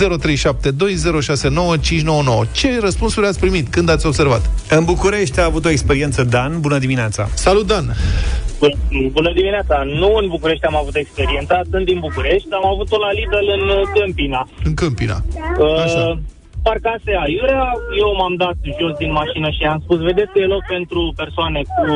Ce 2.52 2.80
răspunsuri 2.80 3.26
ați 3.26 3.40
primit? 3.40 3.68
Când 3.68 3.90
ați 3.90 4.06
observat? 4.06 4.50
În 4.70 4.84
București 4.84 5.40
a 5.40 5.44
avut 5.44 5.64
o 5.64 5.70
experiență 5.70 6.24
Dan. 6.24 6.60
Bună 6.60 6.78
dimineața! 6.78 7.28
Salut, 7.34 7.66
Dan! 7.66 7.94
Bună 9.12 9.32
dimineața! 9.32 9.82
Nu 9.84 10.14
în 10.14 10.28
București 10.28 10.64
am 10.64 10.76
avut 10.76 10.94
experiența, 10.94 11.60
sunt 11.70 11.84
din 11.84 11.98
București, 11.98 12.48
am 12.52 12.66
avut-o 12.66 12.98
la 12.98 13.12
Lidl 13.12 13.50
în 13.58 13.84
Câmpina. 13.94 14.48
În 14.64 14.74
Câmpina. 14.74 15.22
Uh, 15.58 15.82
Așa. 15.84 15.98
Uh, 15.98 16.16
parcase 16.62 17.10
aiurea, 17.24 17.64
eu 18.02 18.10
m-am 18.18 18.34
dat 18.44 18.56
jos 18.80 18.94
din 19.02 19.12
mașină 19.12 19.48
și 19.56 19.62
am 19.72 19.80
spus, 19.84 19.98
vedeți 19.98 20.32
că 20.32 20.38
e 20.38 20.54
loc 20.54 20.64
pentru 20.68 21.12
persoane 21.16 21.60
cu 21.76 21.86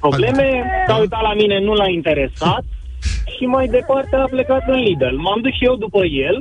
probleme, 0.00 0.46
s-a 0.86 0.96
uitat 0.96 1.22
la 1.22 1.34
mine, 1.34 1.60
nu 1.60 1.72
l-a 1.72 1.88
interesat 1.88 2.64
și 3.36 3.44
mai 3.44 3.66
departe 3.66 4.16
a 4.16 4.24
plecat 4.34 4.62
în 4.66 4.80
Lidl. 4.86 5.16
M-am 5.16 5.40
dus 5.42 5.52
și 5.52 5.64
eu 5.64 5.76
după 5.76 6.04
el 6.04 6.36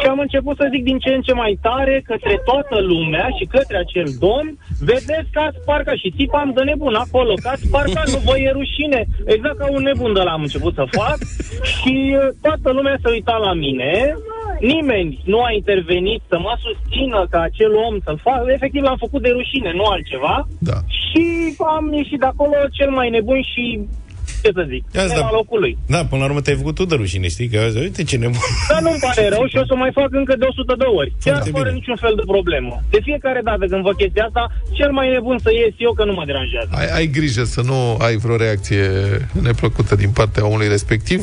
și 0.00 0.06
am 0.08 0.18
început 0.18 0.56
să 0.56 0.70
zic 0.72 0.82
din 0.84 0.98
ce 0.98 1.10
în 1.14 1.20
ce 1.20 1.32
mai 1.32 1.58
tare 1.62 2.02
către 2.10 2.34
toată 2.44 2.76
lumea 2.80 3.26
și 3.38 3.44
către 3.44 3.76
acel 3.78 4.08
domn, 4.24 4.48
vedeți 4.80 5.30
că 5.32 5.40
ați 5.48 5.60
parcat 5.64 5.96
și 5.96 6.14
țipam 6.16 6.50
de 6.54 6.62
nebun 6.62 6.94
acolo, 6.94 7.32
că 7.42 7.48
ați 7.48 7.68
parcat, 7.76 8.06
nu 8.14 8.20
vă 8.28 8.38
e 8.38 8.50
rușine. 8.50 9.00
Exact 9.34 9.58
ca 9.58 9.66
un 9.70 9.82
nebun 9.82 10.12
de 10.12 10.22
la 10.22 10.32
am 10.32 10.46
început 10.46 10.74
să 10.74 10.84
fac 10.98 11.18
și 11.74 11.94
uh, 12.16 12.28
toată 12.42 12.68
lumea 12.72 12.96
s-a 13.02 13.10
uitat 13.10 13.40
la 13.40 13.52
mine, 13.52 13.92
nimeni 14.60 15.20
nu 15.24 15.38
a 15.42 15.52
intervenit 15.52 16.20
să 16.28 16.38
mă 16.38 16.54
susțină 16.66 17.26
ca 17.30 17.40
acel 17.40 17.72
om 17.86 17.94
să-l 18.04 18.20
facă, 18.22 18.50
efectiv 18.52 18.82
l-am 18.82 18.96
făcut 19.04 19.22
de 19.22 19.28
rușine, 19.28 19.72
nu 19.74 19.84
altceva. 19.84 20.48
Da. 20.58 20.78
Și 21.06 21.24
am 21.76 21.92
ieșit 21.92 22.18
de 22.18 22.26
acolo 22.26 22.54
cel 22.72 22.90
mai 22.90 23.10
nebun 23.10 23.40
și 23.42 23.64
ce 24.42 24.50
să 24.58 24.64
zic, 24.72 24.82
Ia 24.94 25.04
la 25.04 25.30
locul 25.38 25.60
lui. 25.64 25.74
Da, 25.94 26.00
până 26.10 26.20
la 26.22 26.28
urmă 26.28 26.40
te-ai 26.40 26.56
făcut 26.62 26.74
tu 26.74 26.84
de 26.84 26.94
rușine, 26.94 27.28
știi? 27.28 27.48
Că 27.48 27.60
uite 27.86 28.02
ce 28.10 28.16
nebun. 28.16 28.46
Da, 28.70 28.78
nu-mi 28.80 28.98
pare 29.06 29.28
rău 29.34 29.44
și 29.50 29.56
o 29.62 29.64
să 29.70 29.74
mai 29.74 29.90
fac 29.98 30.08
încă 30.20 30.34
de 30.36 30.44
100 30.44 30.74
de 30.78 30.84
ori. 31.00 31.10
Chiar 31.24 31.34
Foarte 31.34 31.50
fără 31.50 31.68
bine. 31.68 31.74
niciun 31.78 31.96
fel 32.04 32.12
de 32.16 32.22
problemă. 32.34 32.74
De 32.94 32.98
fiecare 33.08 33.40
dată 33.48 33.64
când 33.70 33.82
văd 33.82 33.96
chestia 34.02 34.24
asta, 34.24 34.42
cel 34.78 34.90
mai 34.98 35.06
nebun 35.14 35.38
să 35.46 35.50
ies 35.52 35.74
eu 35.86 35.92
că 35.98 36.04
nu 36.04 36.12
mă 36.18 36.24
deranjează. 36.30 36.68
Ai, 36.80 36.88
ai 36.98 37.06
grijă 37.18 37.42
să 37.44 37.60
nu 37.70 37.78
ai 38.06 38.16
vreo 38.16 38.36
reacție 38.36 38.82
neplăcută 39.48 39.94
din 40.02 40.10
partea 40.18 40.46
omului 40.46 40.68
respectiv. 40.68 41.22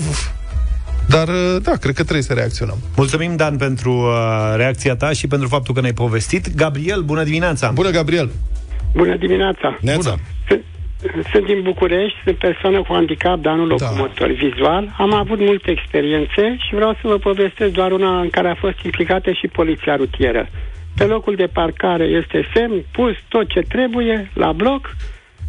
Dar, 1.08 1.28
da, 1.62 1.72
cred 1.72 1.94
că 1.96 2.02
trebuie 2.08 2.22
să 2.32 2.34
reacționăm. 2.34 2.78
Mulțumim, 2.96 3.36
Dan, 3.36 3.58
pentru 3.58 3.92
uh, 3.92 4.54
reacția 4.56 4.96
ta 4.96 5.12
și 5.12 5.28
pentru 5.28 5.48
faptul 5.48 5.74
că 5.74 5.80
ne-ai 5.80 5.94
povestit. 5.94 6.56
Gabriel, 6.56 7.02
bună 7.02 7.24
dimineața! 7.24 7.72
Bună, 7.72 7.90
Gabriel! 7.90 8.30
Bună 8.94 9.16
dimineața! 9.18 9.80
Bună! 9.82 10.16
Sunt 10.48 10.64
din 11.46 11.62
București, 11.62 12.18
sunt 12.24 12.38
persoană 12.38 12.82
cu 12.82 12.94
handicap, 12.94 13.40
dar 13.40 13.56
nu 13.56 13.68
da. 13.68 13.76
locomotor 13.76 14.28
da. 14.28 14.34
vizual. 14.34 14.96
Am 14.98 15.14
avut 15.14 15.40
multe 15.40 15.72
experiențe 15.72 16.58
și 16.60 16.76
vreau 16.76 16.94
să 16.94 17.08
vă 17.08 17.18
povestesc 17.18 17.72
doar 17.72 17.92
una 17.92 18.20
în 18.20 18.30
care 18.30 18.50
a 18.50 18.56
fost 18.56 18.84
implicată 18.84 19.32
și 19.32 19.48
poliția 19.48 19.96
rutieră. 19.96 20.48
Pe 20.96 21.04
locul 21.04 21.36
de 21.36 21.48
parcare 21.48 22.04
este 22.04 22.50
semn, 22.54 22.84
pus 22.92 23.14
tot 23.28 23.48
ce 23.48 23.60
trebuie, 23.60 24.32
la 24.34 24.52
bloc. 24.52 24.96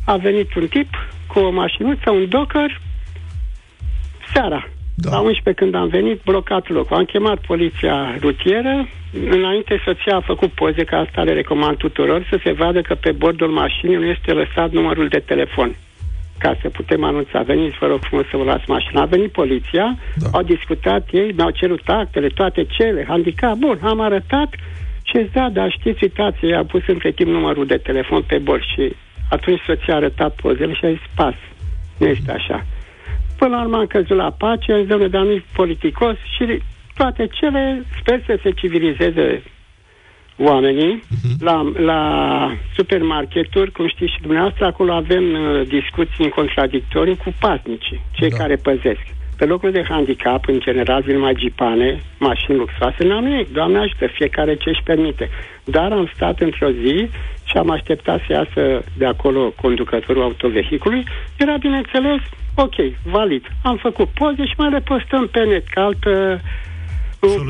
A 0.05 0.17
venit 0.17 0.55
un 0.55 0.67
tip 0.67 0.89
cu 1.27 1.39
o 1.39 1.51
mașinuță, 1.51 2.11
un 2.11 2.29
docker, 2.29 2.81
seara. 4.33 4.69
Da. 4.99 5.11
La 5.11 5.21
11 5.21 5.53
când 5.53 5.75
am 5.75 5.89
venit, 5.89 6.21
blocat 6.25 6.69
locul. 6.69 6.97
Am 6.97 7.05
chemat 7.05 7.39
poliția 7.47 8.17
rutieră. 8.21 8.89
Înainte 9.31 9.83
soția 9.85 10.17
a 10.17 10.21
făcut 10.21 10.51
poze, 10.51 10.85
că 10.85 10.95
asta 10.95 11.23
le 11.23 11.33
recomand 11.33 11.77
tuturor, 11.77 12.27
să 12.31 12.39
se 12.45 12.53
vadă 12.53 12.81
că 12.81 12.95
pe 12.95 13.13
bordul 13.13 13.49
mașinii 13.49 13.97
nu 13.97 14.05
este 14.05 14.33
lăsat 14.33 14.71
numărul 14.71 15.09
de 15.09 15.19
telefon 15.19 15.77
ca 16.39 16.57
să 16.63 16.69
putem 16.69 17.05
anunța. 17.05 17.43
Veniți, 17.43 17.79
vă 17.79 17.87
rog 17.87 17.99
frumos 18.01 18.25
să 18.31 18.37
vă 18.37 18.43
luați 18.43 18.71
mașina. 18.71 19.01
A 19.01 19.05
venit 19.05 19.33
poliția, 19.33 19.99
da. 20.15 20.27
au 20.33 20.43
discutat 20.43 21.09
ei, 21.13 21.33
mi-au 21.37 21.51
cerut 21.51 21.89
actele, 21.89 22.29
toate 22.29 22.65
cele, 22.65 23.05
handicap. 23.09 23.55
Bun, 23.55 23.79
am 23.83 24.01
arătat 24.01 24.55
și 25.03 25.23
zis, 25.23 25.31
da, 25.33 25.49
dar 25.53 25.71
știți, 25.71 26.03
uitați, 26.03 26.45
a 26.45 26.65
pus 26.65 26.83
între 26.87 27.11
timp 27.11 27.31
numărul 27.31 27.67
de 27.67 27.77
telefon 27.77 28.23
pe 28.23 28.39
bord 28.39 28.63
și 28.63 28.95
atunci 29.31 29.61
soția 29.67 29.95
a 29.95 29.97
arătat 29.97 30.35
pozele 30.35 30.75
și 30.75 30.85
a 30.85 30.89
zis, 30.89 31.07
pas, 31.15 31.35
nu 31.99 32.07
este 32.07 32.31
așa. 32.33 32.67
Până 33.39 33.57
la 33.57 33.63
urmă 33.63 33.77
am 33.77 33.87
căzut 33.87 34.17
la 34.17 34.31
pace, 34.39 34.73
în 34.73 34.87
zonă 34.87 35.09
de 35.09 35.17
anumit 35.17 35.45
politicos 35.53 36.17
și 36.37 36.63
toate 36.95 37.27
cele 37.27 37.85
sper 38.01 38.23
să 38.27 38.39
se 38.43 38.51
civilizeze 38.51 39.43
oamenii 40.39 41.03
uh-huh. 41.03 41.39
la, 41.39 41.73
la 41.77 42.01
supermarketuri, 42.75 43.73
cum 43.73 43.89
știți 43.89 44.13
și 44.13 44.21
dumneavoastră, 44.21 44.65
acolo 44.65 44.93
avem 44.93 45.25
uh, 45.33 45.69
discuții 45.69 46.25
în 46.25 46.31
contradictorii 46.31 47.17
cu 47.17 47.35
pasnicii, 47.41 48.01
cei 48.13 48.31
da. 48.31 48.37
care 48.37 48.57
păzesc. 48.57 49.05
Pe 49.37 49.45
locul 49.45 49.71
de 49.71 49.85
handicap, 49.89 50.49
în 50.49 50.61
general, 50.61 51.03
vin 51.03 51.19
mai 51.19 51.35
gipane, 51.35 52.03
mașini 52.19 52.57
luxoase, 52.57 53.05
n-am 53.05 53.25
nimic, 53.25 53.53
Doamne 53.53 53.79
ajută, 53.79 54.07
fiecare 54.07 54.55
ce 54.57 54.69
își 54.69 54.83
permite. 54.85 55.29
Dar 55.65 55.93
am 55.93 56.11
stat 56.15 56.41
într-o 56.41 56.71
zi 56.71 57.09
și 57.45 57.57
și 57.57 57.63
am 57.63 57.71
așteptat 57.71 58.21
să 58.27 58.33
iasă 58.33 58.85
de 58.97 59.07
acolo 59.07 59.53
conducătorul 59.63 60.23
autovehicului, 60.23 61.05
era 61.37 61.57
bineînțeles, 61.57 62.21
ok, 62.57 62.75
valid. 63.03 63.43
Am 63.63 63.77
făcut 63.77 64.09
poze 64.09 64.45
și 64.47 64.55
mai 64.57 64.71
le 64.71 64.81
postăm 64.81 65.29
pe 65.33 65.41
net, 65.45 65.69
că 65.69 65.81
altă 65.81 66.41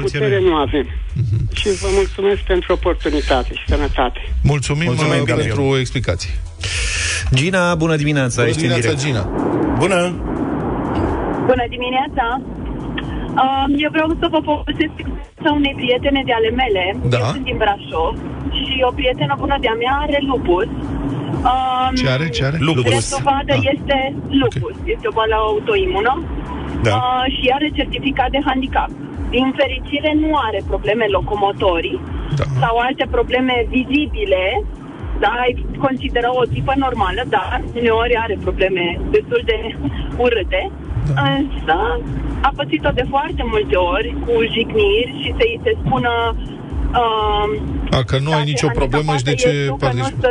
putere 0.00 0.40
nu 0.40 0.54
avem. 0.54 0.86
Uh-huh. 0.86 1.54
Și 1.54 1.68
vă 1.68 1.88
mulțumesc 1.94 2.40
pentru 2.40 2.72
oportunitate 2.72 3.54
și 3.54 3.64
sănătate. 3.66 4.20
Mulțumim, 4.42 4.84
Mulțumim 4.84 5.24
pentru 5.24 5.78
explicații. 5.78 6.30
Gina, 7.34 7.74
bună 7.74 7.96
dimineața! 7.96 8.42
Bună 8.42 8.54
dimineața, 8.54 8.92
Gina! 8.94 9.22
Bună! 9.78 10.00
Bună 11.46 11.64
dimineața! 11.68 12.40
Um, 13.42 13.68
eu 13.84 13.90
vreau 13.96 14.08
să 14.20 14.26
vă 14.34 14.40
povestesc 14.50 14.96
să 15.42 15.48
unei 15.58 15.74
prietene 15.80 16.22
de 16.28 16.34
ale 16.38 16.50
mele. 16.60 16.84
Da. 17.12 17.18
Eu 17.18 17.24
sunt 17.34 17.44
din 17.50 17.58
Brașov 17.62 18.14
și 18.58 18.74
o 18.88 18.90
prietenă 18.98 19.34
bună 19.42 19.56
de-a 19.60 19.76
mea 19.82 19.94
are 20.04 20.18
lupus. 20.30 20.68
Um, 21.50 21.94
ce 22.00 22.08
are? 22.16 22.28
Ce 22.36 22.44
are? 22.48 22.56
Lupus. 22.68 23.04
dovadă 23.16 23.54
da. 23.56 23.64
este 23.72 23.96
lupus. 24.42 24.74
Okay. 24.80 24.92
Este 24.94 25.06
o 25.10 25.12
boală 25.16 25.34
autoimună. 25.34 26.12
Da. 26.82 26.92
Uh, 26.96 27.24
și 27.34 27.44
are 27.56 27.68
certificat 27.78 28.30
de 28.30 28.40
handicap. 28.48 28.90
Din 29.30 29.46
fericire 29.60 30.10
nu 30.22 30.30
are 30.46 30.60
probleme 30.66 31.04
locomotorii 31.16 32.00
da. 32.36 32.44
sau 32.60 32.74
alte 32.86 33.04
probleme 33.10 33.66
vizibile 33.68 34.42
da, 35.18 35.32
consideră 35.78 36.28
o 36.40 36.44
tipă 36.44 36.72
normală, 36.76 37.22
dar 37.28 37.62
uneori 37.74 38.16
are 38.16 38.36
probleme 38.40 39.00
destul 39.10 39.42
de 39.44 39.76
urâte. 40.16 40.70
Da. 41.14 41.22
Însă 41.38 41.76
a 42.40 42.52
pățit-o 42.56 42.90
de 42.90 43.04
foarte 43.08 43.42
multe 43.52 43.76
ori 43.76 44.16
cu 44.24 44.32
jigniri 44.52 45.12
și 45.22 45.34
să-i 45.38 45.60
se 45.62 45.76
spună 45.84 46.34
Uh, 46.96 47.96
a, 47.96 48.04
că 48.04 48.18
nu 48.18 48.32
ai 48.32 48.44
nicio 48.44 48.68
problemă 48.74 49.16
și 49.16 49.22
de 49.24 49.34
ce 49.34 49.68
parbriz? 49.78 50.04
Că 50.20 50.28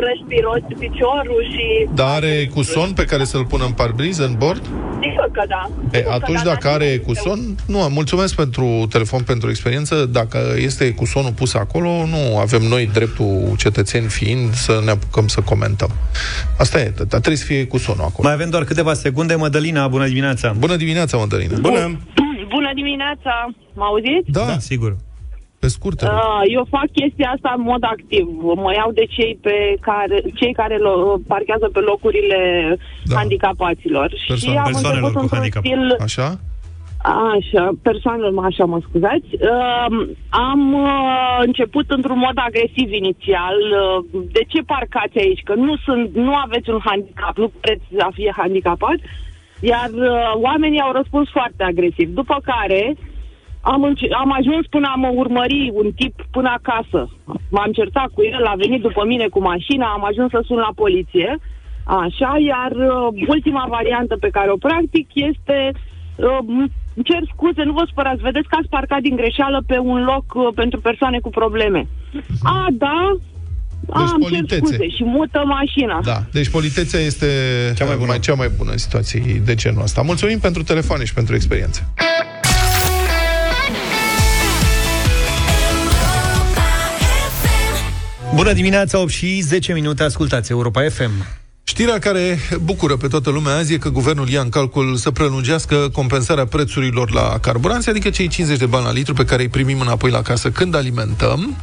nu 0.69 0.75
piciorul 0.79 1.45
și... 1.51 1.87
Dar 1.93 2.07
are 2.07 2.49
cu 2.53 2.61
son 2.61 2.91
pe 2.93 3.05
care 3.05 3.23
să-l 3.23 3.45
pună 3.45 3.65
în 3.65 3.71
parbriz, 3.71 4.17
în 4.17 4.35
bord? 4.37 4.61
Sigur 5.01 5.29
că 5.31 5.43
da. 5.47 5.69
E, 5.97 6.05
atunci, 6.09 6.41
da, 6.41 6.49
dacă 6.49 6.67
are 6.67 6.97
cu 6.97 7.13
son, 7.13 7.39
nu, 7.67 7.79
mulțumesc 7.89 8.35
pentru 8.35 8.85
telefon, 8.89 9.21
pentru 9.21 9.49
experiență. 9.49 10.05
Dacă 10.05 10.39
este 10.57 10.93
cu 10.93 11.05
sonul 11.05 11.31
pus 11.31 11.53
acolo, 11.53 11.89
nu 11.89 12.37
avem 12.37 12.61
noi 12.61 12.89
dreptul 12.93 13.53
cetățeni 13.57 14.07
fiind 14.07 14.53
să 14.53 14.81
ne 14.83 14.91
apucăm 14.91 15.27
să 15.27 15.41
comentăm. 15.41 15.89
Asta 16.57 16.79
e, 16.79 16.93
dar 16.97 17.05
trebuie 17.07 17.35
să 17.35 17.45
fie 17.45 17.67
cu 17.67 17.77
sonul 17.77 18.03
acolo. 18.03 18.27
Mai 18.27 18.33
avem 18.33 18.49
doar 18.49 18.63
câteva 18.63 18.93
secunde. 18.93 19.35
Mădălina, 19.35 19.87
bună 19.87 20.07
dimineața! 20.07 20.53
Bună 20.57 20.75
dimineața, 20.75 21.17
Mădălina! 21.17 21.57
Bună! 21.59 21.99
Bună 22.49 22.71
dimineața! 22.75 23.53
Mă 23.73 23.83
auziți? 23.83 24.31
Da, 24.31 24.45
da 24.45 24.57
sigur. 24.59 24.95
Pe 25.65 25.71
scurt. 25.71 26.01
Uh, 26.01 26.41
eu 26.57 26.63
fac 26.75 26.87
chestia 26.99 27.29
asta 27.35 27.49
în 27.57 27.63
mod 27.71 27.83
activ. 27.93 28.25
Mă 28.63 28.71
iau 28.79 28.91
de 28.99 29.05
cei, 29.15 29.33
pe 29.41 29.55
care, 29.87 30.17
cei 30.39 30.53
care 30.53 30.77
lo, 30.77 30.93
parchează 31.27 31.67
pe 31.73 31.79
locurile 31.79 32.39
da. 33.03 33.15
handicapaților. 33.15 34.07
Perso- 34.09 34.35
și 34.35 34.49
am 34.49 34.71
început 34.73 35.15
într-un 35.15 35.27
handicap. 35.31 35.63
stil... 35.65 35.95
Așa? 35.99 36.29
Așa, 37.35 37.65
persoanele, 37.81 38.31
așa 38.49 38.65
mă 38.65 38.79
scuzați. 38.87 39.29
Uh, 39.31 40.07
am 40.29 40.61
uh, 40.73 41.37
început 41.47 41.87
într-un 41.89 42.17
mod 42.17 42.37
agresiv 42.47 42.91
inițial. 42.91 43.57
Uh, 43.71 44.21
de 44.31 44.43
ce 44.47 44.59
parcați 44.73 45.17
aici? 45.23 45.41
Că 45.43 45.53
nu, 45.53 45.73
sunt, 45.85 46.15
nu 46.15 46.33
aveți 46.45 46.69
un 46.69 46.79
handicap, 46.83 47.37
nu 47.37 47.51
vreți 47.61 47.85
să 47.97 48.07
fie 48.13 48.33
handicapat. 48.37 48.97
Iar 49.59 49.89
uh, 49.93 50.31
oamenii 50.47 50.81
au 50.85 50.91
răspuns 50.91 51.29
foarte 51.29 51.63
agresiv. 51.63 52.07
După 52.09 52.37
care 52.51 52.95
am, 53.73 53.83
înce- 53.83 54.13
am 54.23 54.31
ajuns 54.39 54.63
până 54.75 54.87
am 54.95 55.03
urmări 55.23 55.71
un 55.81 55.91
tip 55.99 56.15
până 56.31 56.49
acasă. 56.59 57.01
M-am 57.55 57.71
certat 57.71 58.09
cu 58.15 58.21
el, 58.23 58.43
a 58.45 58.55
venit 58.63 58.81
după 58.81 59.03
mine 59.05 59.27
cu 59.27 59.41
mașina, 59.41 59.87
am 59.87 60.03
ajuns 60.05 60.29
să 60.29 60.41
sun 60.45 60.57
la 60.57 60.71
poliție. 60.83 61.29
Așa, 62.03 62.31
iar 62.51 62.71
uh, 62.71 63.23
ultima 63.27 63.65
variantă 63.69 64.15
pe 64.19 64.33
care 64.37 64.49
o 64.51 64.63
practic 64.67 65.07
este 65.13 65.57
uh, 66.15 66.39
cer 67.03 67.21
scuze, 67.33 67.63
nu 67.63 67.73
vă 67.73 67.85
spărați, 67.91 68.21
vedeți 68.21 68.47
că 68.47 68.55
ați 68.59 68.73
parcat 68.77 69.01
din 69.01 69.15
greșeală 69.15 69.63
pe 69.67 69.77
un 69.77 70.03
loc 70.11 70.25
uh, 70.33 70.47
pentru 70.55 70.79
persoane 70.79 71.19
cu 71.19 71.29
probleme. 71.29 71.87
A, 72.43 72.67
da, 72.71 72.99
deci 73.85 74.13
am 74.13 74.21
cer 74.29 74.57
scuze 74.57 74.89
și 74.89 75.03
mută 75.03 75.43
mașina. 75.45 75.99
Da, 76.03 76.19
deci 76.31 76.49
politețea 76.49 76.99
este 76.99 77.27
cea 77.77 77.85
mai 77.85 77.95
bună, 77.95 78.07
mai, 78.07 78.19
cea 78.19 78.33
mai 78.33 78.49
bună 78.57 78.71
în 78.71 78.77
situații 78.77 79.41
de 79.45 79.55
genul 79.55 79.81
ăsta. 79.81 80.01
Mulțumim 80.01 80.39
pentru 80.39 80.63
telefoane 80.63 81.03
și 81.03 81.13
pentru 81.13 81.35
experiență. 81.35 81.93
Bună 88.35 88.53
dimineața, 88.53 88.99
8 88.99 89.09
și 89.09 89.41
10 89.41 89.73
minute, 89.73 90.03
ascultați 90.03 90.51
Europa 90.51 90.81
FM. 90.89 91.11
Știrea 91.63 91.99
care 91.99 92.37
bucură 92.61 92.95
pe 92.95 93.07
toată 93.07 93.29
lumea 93.29 93.55
azi 93.55 93.73
e 93.73 93.77
că 93.77 93.89
guvernul 93.89 94.29
ia 94.29 94.41
în 94.41 94.49
calcul 94.49 94.95
să 94.95 95.11
prelungească 95.11 95.89
compensarea 95.93 96.45
prețurilor 96.45 97.11
la 97.11 97.37
carburanți, 97.41 97.89
adică 97.89 98.09
cei 98.09 98.27
50 98.27 98.57
de 98.57 98.65
bani 98.65 98.85
la 98.85 98.91
litru 98.91 99.13
pe 99.13 99.25
care 99.25 99.41
îi 99.41 99.49
primim 99.49 99.79
înapoi 99.79 100.11
la 100.11 100.21
casă 100.21 100.49
când 100.49 100.75
alimentăm. 100.75 101.57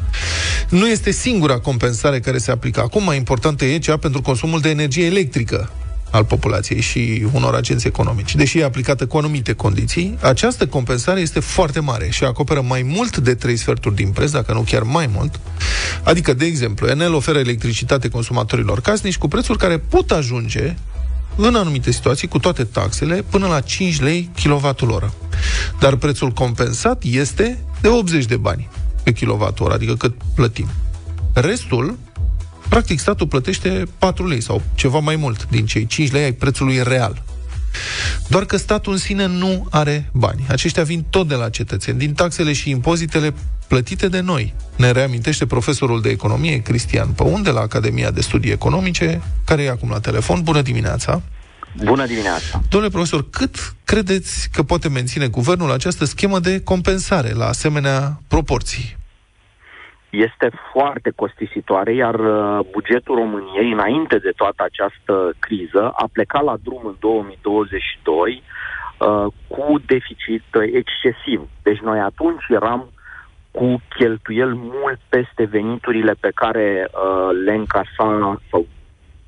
Nu 0.68 0.88
este 0.88 1.10
singura 1.10 1.58
compensare 1.58 2.20
care 2.20 2.38
se 2.38 2.50
aplică 2.50 2.80
acum, 2.80 3.04
mai 3.04 3.16
importantă 3.16 3.64
e 3.64 3.78
cea 3.78 3.96
pentru 3.96 4.22
consumul 4.22 4.60
de 4.60 4.68
energie 4.68 5.04
electrică 5.04 5.70
al 6.12 6.24
populației 6.24 6.80
și 6.80 7.26
unor 7.32 7.54
agenți 7.54 7.86
economici. 7.86 8.34
Deși 8.34 8.58
e 8.58 8.64
aplicată 8.64 9.06
cu 9.06 9.16
anumite 9.16 9.52
condiții, 9.52 10.18
această 10.20 10.66
compensare 10.66 11.20
este 11.20 11.40
foarte 11.40 11.80
mare 11.80 12.08
și 12.10 12.24
acoperă 12.24 12.60
mai 12.60 12.82
mult 12.82 13.16
de 13.16 13.34
3 13.34 13.56
sferturi 13.56 13.94
din 13.94 14.10
preț, 14.10 14.30
dacă 14.30 14.52
nu 14.52 14.60
chiar 14.60 14.82
mai 14.82 15.10
mult. 15.14 15.40
Adică, 16.02 16.32
de 16.32 16.44
exemplu, 16.44 16.86
Enel 16.86 17.14
oferă 17.14 17.38
electricitate 17.38 18.08
consumatorilor 18.08 18.80
casnici 18.80 19.18
cu 19.18 19.28
prețuri 19.28 19.58
care 19.58 19.78
pot 19.78 20.10
ajunge 20.10 20.74
în 21.36 21.54
anumite 21.54 21.90
situații, 21.90 22.28
cu 22.28 22.38
toate 22.38 22.64
taxele, 22.64 23.24
până 23.30 23.46
la 23.46 23.60
5 23.60 24.00
lei 24.00 24.30
kWh. 24.42 25.02
Dar 25.80 25.96
prețul 25.96 26.30
compensat 26.30 27.02
este 27.02 27.58
de 27.80 27.88
80 27.88 28.24
de 28.24 28.36
bani 28.36 28.68
pe 29.02 29.12
kWh, 29.12 29.72
adică 29.72 29.94
cât 29.94 30.14
plătim. 30.34 30.68
Restul 31.32 31.98
Practic, 32.72 32.98
statul 32.98 33.26
plătește 33.26 33.84
4 33.98 34.26
lei 34.26 34.40
sau 34.40 34.62
ceva 34.74 34.98
mai 34.98 35.16
mult 35.16 35.48
din 35.50 35.66
cei 35.66 35.86
5 35.86 36.10
lei 36.10 36.22
ai 36.22 36.32
prețului 36.32 36.82
real. 36.82 37.22
Doar 38.28 38.44
că 38.44 38.56
statul 38.56 38.92
în 38.92 38.98
sine 38.98 39.26
nu 39.26 39.66
are 39.70 40.10
bani. 40.12 40.44
Aceștia 40.48 40.82
vin 40.82 41.04
tot 41.10 41.28
de 41.28 41.34
la 41.34 41.48
cetățeni, 41.48 41.98
din 41.98 42.14
taxele 42.14 42.52
și 42.52 42.70
impozitele 42.70 43.34
plătite 43.68 44.08
de 44.08 44.20
noi. 44.20 44.54
Ne 44.76 44.90
reamintește 44.90 45.46
profesorul 45.46 46.00
de 46.00 46.08
economie 46.08 46.62
Cristian 46.62 47.08
Păun 47.08 47.42
de 47.42 47.50
la 47.50 47.60
Academia 47.60 48.10
de 48.10 48.20
Studii 48.20 48.52
Economice, 48.52 49.22
care 49.44 49.62
e 49.62 49.70
acum 49.70 49.90
la 49.90 50.00
telefon. 50.00 50.42
Bună 50.42 50.62
dimineața! 50.62 51.22
Bună 51.84 52.06
dimineața! 52.06 52.62
Domnule 52.68 52.92
profesor, 52.92 53.30
cât 53.30 53.74
credeți 53.84 54.48
că 54.52 54.62
poate 54.62 54.88
menține 54.88 55.26
guvernul 55.26 55.72
această 55.72 56.04
schemă 56.04 56.38
de 56.38 56.60
compensare 56.60 57.32
la 57.32 57.46
asemenea 57.46 58.20
proporții? 58.28 59.00
Este 60.12 60.50
foarte 60.72 61.10
costisitoare, 61.10 61.94
iar 61.94 62.14
uh, 62.14 62.66
bugetul 62.70 63.14
României, 63.14 63.72
înainte 63.72 64.18
de 64.18 64.32
toată 64.36 64.62
această 64.62 65.32
criză, 65.38 65.92
a 65.94 66.08
plecat 66.12 66.44
la 66.44 66.56
drum 66.62 66.80
în 66.84 66.94
2022 66.98 68.42
uh, 68.98 69.26
cu 69.48 69.78
deficit 69.86 70.44
excesiv. 70.72 71.48
Deci 71.62 71.78
noi 71.78 72.00
atunci 72.00 72.44
eram 72.48 72.90
cu 73.50 73.82
cheltuieli 73.88 74.54
mult 74.56 75.00
peste 75.08 75.44
veniturile 75.44 76.14
pe 76.20 76.30
care 76.34 76.88
uh, 76.90 77.30
le 77.44 77.54
încasa 77.54 78.40
sau 78.50 78.66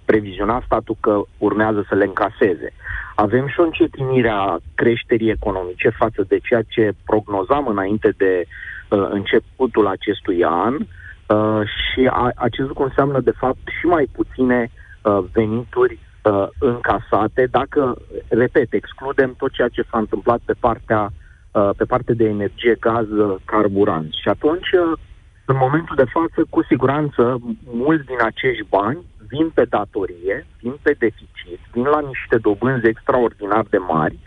previziona 0.05 0.62
statul 0.64 0.97
că 1.01 1.23
urmează 1.38 1.85
să 1.88 1.94
le 1.94 2.05
încaseze. 2.05 2.73
Avem 3.14 3.49
și 3.49 3.61
o 3.61 3.62
încetinire 3.62 4.29
a 4.29 4.57
creșterii 4.75 5.31
economice 5.31 5.88
față 5.88 6.25
de 6.29 6.38
ceea 6.38 6.62
ce 6.62 6.92
prognozam 7.05 7.66
înainte 7.66 8.14
de 8.16 8.44
uh, 8.47 8.73
începutul 8.88 9.87
acestui 9.87 10.44
an 10.44 10.75
uh, 10.75 11.61
și 11.66 12.09
a, 12.11 12.31
acest 12.35 12.68
lucru 12.68 12.83
înseamnă 12.83 13.20
de 13.20 13.31
fapt 13.31 13.68
și 13.79 13.87
mai 13.87 14.09
puține 14.12 14.70
uh, 15.03 15.18
venituri 15.33 15.99
uh, 16.23 16.47
încasate 16.59 17.47
dacă, 17.51 17.97
repet, 18.29 18.73
excludem 18.73 19.35
tot 19.38 19.53
ceea 19.53 19.68
ce 19.68 19.83
s-a 19.90 19.99
întâmplat 19.99 20.40
pe 20.44 20.55
partea, 20.61 21.11
uh, 21.53 21.70
pe 21.77 21.85
partea 21.85 22.14
de 22.14 22.25
energie, 22.25 22.77
gaz, 22.81 23.11
uh, 23.11 23.35
carburanți. 23.44 24.20
Și 24.23 24.29
atunci, 24.29 24.70
uh, 24.73 24.99
în 25.44 25.57
momentul 25.57 25.97
de 25.97 26.11
față, 26.12 26.47
cu 26.51 26.62
siguranță, 26.62 27.38
mulți 27.73 28.07
din 28.07 28.20
acești 28.20 28.66
bani 28.68 28.99
vin 29.29 29.51
pe 29.55 29.64
datorie, 29.64 30.47
vin 30.61 30.77
pe 30.83 30.94
deficit, 30.99 31.61
vin 31.73 31.83
la 31.83 32.01
niște 32.01 32.37
dobânzi 32.37 32.87
extraordinar 32.87 33.64
de 33.70 33.79
mari 33.79 34.18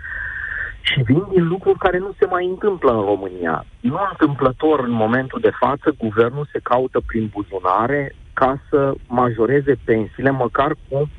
și 0.92 1.02
vin 1.02 1.24
din 1.32 1.48
lucruri 1.48 1.78
care 1.78 1.98
nu 1.98 2.12
se 2.20 2.26
mai 2.26 2.46
întâmplă 2.46 2.92
în 2.92 3.02
România. 3.02 3.66
Nu 3.80 3.98
întâmplător 4.12 4.80
în 4.80 4.92
momentul 4.92 5.40
de 5.42 5.52
față, 5.60 5.96
guvernul 5.98 6.50
se 6.52 6.60
caută 6.64 7.00
prin 7.06 7.32
buzunare 7.34 8.16
ca 8.34 8.62
să 8.70 8.94
majoreze 9.08 9.76
pensiile, 9.84 10.30
măcar 10.30 10.76
cu 10.90 11.10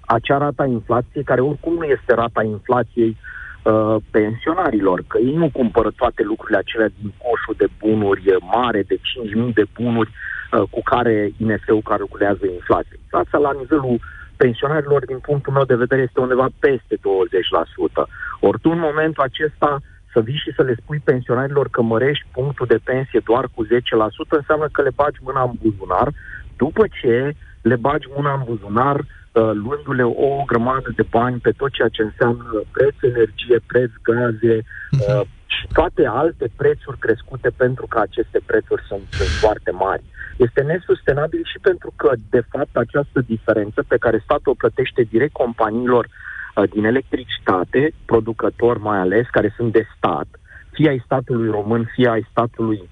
acea 0.00 0.38
rata 0.38 0.66
inflației, 0.66 1.24
care 1.24 1.40
oricum 1.40 1.74
nu 1.74 1.84
este 1.84 2.14
rata 2.14 2.42
inflației 2.42 3.16
uh, 3.16 3.96
pensionarilor, 4.10 5.04
că 5.06 5.18
ei 5.18 5.34
nu 5.34 5.50
cumpără 5.52 5.90
toate 5.96 6.22
lucrurile 6.22 6.58
acelea 6.58 6.90
din 7.00 7.12
coșul 7.22 7.54
de 7.56 7.68
bunuri 7.78 8.22
mare, 8.54 8.82
de 8.82 8.96
5.000 9.48 9.54
de 9.54 9.64
bunuri, 9.80 10.10
uh, 10.10 10.62
cu 10.70 10.80
care 10.82 11.30
INF-ul 11.36 11.82
calculează 11.82 12.46
inflația. 12.46 12.96
Inflația 13.02 13.38
la 13.38 13.52
nivelul 13.58 13.98
pensionarilor, 14.42 15.04
din 15.04 15.18
punctul 15.18 15.52
meu 15.52 15.64
de 15.64 15.82
vedere, 15.82 16.02
este 16.02 16.20
undeva 16.20 16.48
peste 16.58 16.94
20%. 16.96 16.98
Ori 18.40 18.60
tu 18.62 18.70
în 18.70 18.78
momentul 18.88 19.22
acesta 19.22 19.70
să 20.12 20.20
vii 20.20 20.42
și 20.44 20.52
să 20.56 20.62
le 20.62 20.74
spui 20.80 21.00
pensionarilor 21.04 21.68
că 21.68 21.82
mărești 21.82 22.26
punctul 22.32 22.66
de 22.66 22.80
pensie 22.84 23.20
doar 23.24 23.44
cu 23.54 23.66
10%, 23.66 23.68
înseamnă 24.28 24.68
că 24.72 24.82
le 24.82 24.92
bagi 24.94 25.18
mâna 25.22 25.42
în 25.42 25.54
buzunar, 25.62 26.08
după 26.56 26.84
ce 27.00 27.34
le 27.62 27.76
bagi 27.76 28.06
mâna 28.16 28.32
în 28.34 28.42
buzunar, 28.44 28.98
uh, 28.98 29.50
luându-le 29.62 30.02
o 30.02 30.42
grămadă 30.46 30.92
de 30.96 31.04
bani 31.10 31.38
pe 31.38 31.50
tot 31.50 31.70
ceea 31.72 31.88
ce 31.88 32.02
înseamnă 32.02 32.62
preț 32.72 32.94
energie, 33.00 33.58
preț 33.66 33.90
gaze 34.02 34.56
uh, 34.56 35.20
și 35.56 35.66
toate 35.72 36.06
alte 36.06 36.46
prețuri 36.56 36.98
crescute 36.98 37.50
pentru 37.56 37.86
că 37.86 37.98
aceste 37.98 38.40
prețuri 38.46 38.82
sunt, 38.88 39.02
sunt 39.10 39.28
foarte 39.28 39.70
mari. 39.70 40.02
Este 40.36 40.60
nesustenabil 40.62 41.42
și 41.44 41.58
pentru 41.58 41.92
că, 41.96 42.12
de 42.30 42.42
fapt, 42.50 42.76
această 42.76 43.20
diferență 43.20 43.84
pe 43.88 43.96
care 43.96 44.20
statul 44.24 44.52
o 44.52 44.60
plătește 44.62 45.02
direct 45.02 45.32
companiilor 45.32 46.04
uh, 46.06 46.70
din 46.70 46.84
electricitate, 46.84 47.92
producători 48.04 48.80
mai 48.80 48.98
ales, 48.98 49.26
care 49.30 49.52
sunt 49.56 49.72
de 49.72 49.86
stat, 49.96 50.28
fie 50.72 50.88
ai 50.88 51.02
statului 51.04 51.50
român, 51.50 51.90
fie 51.94 52.08
ai 52.08 52.26
statului 52.30 52.88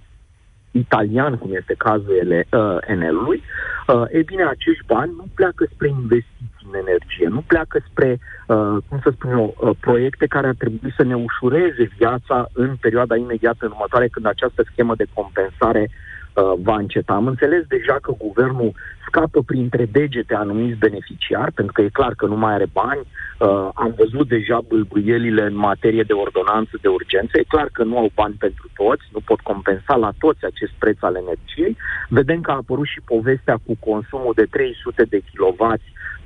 italian, 0.76 1.38
cum 1.38 1.50
este 1.54 1.74
cazul 1.78 2.16
ele, 2.20 2.46
uh, 2.50 2.76
Enelului, 2.80 3.42
uh, 3.86 4.04
e 4.10 4.22
bine, 4.22 4.44
acești 4.44 4.86
bani 4.86 5.12
nu 5.16 5.24
pleacă 5.34 5.66
spre 5.72 5.88
investiții 5.88 6.66
în 6.72 6.78
energie, 6.84 7.28
nu 7.28 7.42
pleacă 7.46 7.84
spre, 7.90 8.18
uh, 8.46 8.76
cum 8.88 8.98
să 9.02 9.10
spun 9.12 9.30
eu, 9.30 9.56
uh, 9.60 9.70
proiecte 9.80 10.26
care 10.26 10.46
ar 10.46 10.54
trebui 10.58 10.92
să 10.96 11.02
ne 11.02 11.16
ușureze 11.16 11.90
viața 11.98 12.48
în 12.52 12.76
perioada 12.80 13.16
imediată 13.16 13.66
următoare, 13.70 14.08
când 14.08 14.26
această 14.26 14.62
schemă 14.70 14.94
de 14.94 15.06
compensare 15.14 15.88
uh, 15.88 16.15
va 16.62 16.76
înceta. 16.76 17.12
Am 17.12 17.26
înțeles 17.26 17.66
deja 17.66 17.98
că 18.02 18.12
guvernul 18.18 18.72
scapă 19.06 19.42
printre 19.42 19.84
degete 19.84 20.34
anumiți 20.34 20.78
beneficiari, 20.78 21.52
pentru 21.52 21.72
că 21.72 21.82
e 21.82 21.98
clar 22.00 22.14
că 22.14 22.26
nu 22.26 22.36
mai 22.36 22.52
are 22.52 22.66
bani. 22.72 23.00
Uh, 23.00 23.68
am 23.74 23.94
văzut 23.96 24.28
deja 24.28 24.58
bâlbuielile 24.68 25.42
în 25.42 25.56
materie 25.56 26.02
de 26.02 26.12
ordonanță 26.12 26.78
de 26.80 26.88
urgență. 26.88 27.38
E 27.38 27.54
clar 27.54 27.68
că 27.72 27.82
nu 27.84 27.98
au 27.98 28.10
bani 28.14 28.34
pentru 28.38 28.70
toți, 28.74 29.02
nu 29.12 29.20
pot 29.24 29.40
compensa 29.40 29.94
la 29.96 30.12
toți 30.18 30.44
acest 30.44 30.72
preț 30.78 30.96
al 31.00 31.16
energiei. 31.16 31.76
Vedem 32.08 32.40
că 32.40 32.50
a 32.50 32.54
apărut 32.54 32.86
și 32.86 33.00
povestea 33.04 33.56
cu 33.66 33.76
consumul 33.90 34.32
de 34.36 34.46
300 34.50 35.02
de 35.02 35.18
kW 35.18 35.74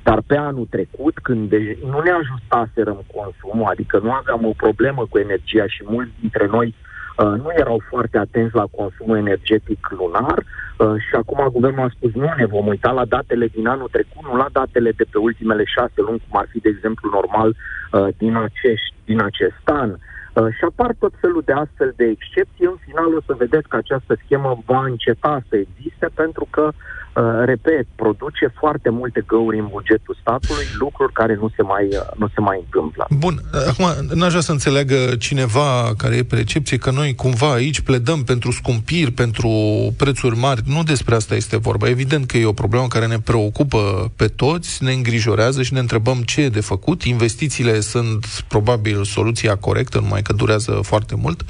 dar 0.03 0.21
pe 0.27 0.37
anul 0.37 0.67
trecut, 0.69 1.19
când 1.19 1.49
de- 1.49 1.77
nu 1.85 1.99
ne 2.01 2.11
ajustaserăm 2.11 3.03
consumul, 3.15 3.67
adică 3.69 3.99
nu 4.03 4.11
aveam 4.11 4.45
o 4.45 4.53
problemă 4.57 5.05
cu 5.09 5.17
energia 5.17 5.67
și 5.67 5.83
mulți 5.85 6.11
dintre 6.19 6.45
noi 6.47 6.67
uh, 6.67 6.73
Uh, 6.73 6.90
nu 7.17 7.49
erau 7.55 7.81
foarte 7.89 8.17
atenți 8.17 8.55
la 8.55 8.65
consumul 8.75 9.17
energetic 9.17 9.87
lunar 9.89 10.37
uh, 10.77 10.93
și 11.07 11.15
acum 11.15 11.47
guvernul 11.51 11.85
a 11.85 11.93
spus 11.95 12.11
nu, 12.13 12.33
ne 12.37 12.45
vom 12.45 12.67
uita 12.67 12.91
la 12.91 13.05
datele 13.05 13.47
din 13.47 13.67
anul 13.67 13.87
trecut, 13.91 14.23
nu 14.23 14.35
la 14.35 14.47
datele 14.51 14.91
de 14.91 15.05
pe 15.11 15.17
ultimele 15.17 15.63
șase 15.65 15.93
luni, 15.95 16.23
cum 16.29 16.39
ar 16.39 16.47
fi, 16.49 16.59
de 16.59 16.69
exemplu, 16.69 17.09
normal 17.09 17.49
uh, 17.49 18.07
din, 18.17 18.35
acești, 18.35 18.93
din 19.05 19.21
acest 19.21 19.61
an. 19.63 19.89
Uh, 19.89 19.97
și 20.33 20.63
apar 20.69 20.95
tot 20.99 21.13
felul 21.21 21.41
de 21.45 21.53
astfel 21.53 21.93
de 21.95 22.05
excepții. 22.05 22.65
În 22.65 22.77
final 22.85 23.15
o 23.15 23.21
să 23.25 23.33
vedeți 23.37 23.67
că 23.67 23.75
această 23.75 24.17
schemă 24.23 24.61
va 24.65 24.83
înceta 24.85 25.41
să 25.49 25.55
existe 25.55 26.07
pentru 26.13 26.47
că 26.49 26.61
uh, 26.61 26.73
Uh, 27.15 27.23
repet, 27.45 27.87
produce 27.95 28.53
foarte 28.59 28.89
multe 28.89 29.23
găuri 29.27 29.59
în 29.59 29.67
bugetul 29.71 30.17
statului, 30.21 30.65
lucruri 30.79 31.13
care 31.13 31.35
nu 31.35 31.51
se 31.55 31.61
mai, 31.61 31.85
uh, 31.85 32.17
nu 32.17 32.27
se 32.27 32.41
mai 32.41 32.63
întâmplă. 32.65 33.07
Bun, 33.09 33.41
uh, 33.53 33.59
acum 33.67 34.17
n-aș 34.17 34.29
vrea 34.29 34.41
să 34.41 34.51
înțeleagă 34.51 34.95
cineva 35.19 35.93
care 35.97 36.15
e 36.15 36.23
percepție 36.23 36.77
că 36.77 36.91
noi 36.91 37.15
cumva 37.15 37.53
aici 37.53 37.81
pledăm 37.81 38.23
pentru 38.23 38.51
scumpiri, 38.51 39.11
pentru 39.11 39.49
prețuri 39.97 40.37
mari. 40.37 40.61
Nu 40.65 40.83
despre 40.83 41.15
asta 41.15 41.35
este 41.35 41.57
vorba. 41.57 41.87
Evident 41.87 42.25
că 42.25 42.37
e 42.37 42.45
o 42.45 42.53
problemă 42.53 42.87
care 42.87 43.07
ne 43.07 43.19
preocupă 43.19 44.11
pe 44.15 44.27
toți, 44.27 44.83
ne 44.83 44.91
îngrijorează 44.91 45.61
și 45.61 45.73
ne 45.73 45.79
întrebăm 45.79 46.21
ce 46.21 46.41
e 46.41 46.49
de 46.49 46.61
făcut. 46.61 47.03
Investițiile 47.03 47.79
sunt 47.79 48.25
probabil 48.47 49.03
soluția 49.03 49.55
corectă, 49.55 49.99
numai 49.99 50.20
că 50.21 50.33
durează 50.33 50.79
foarte 50.83 51.15
mult. 51.15 51.45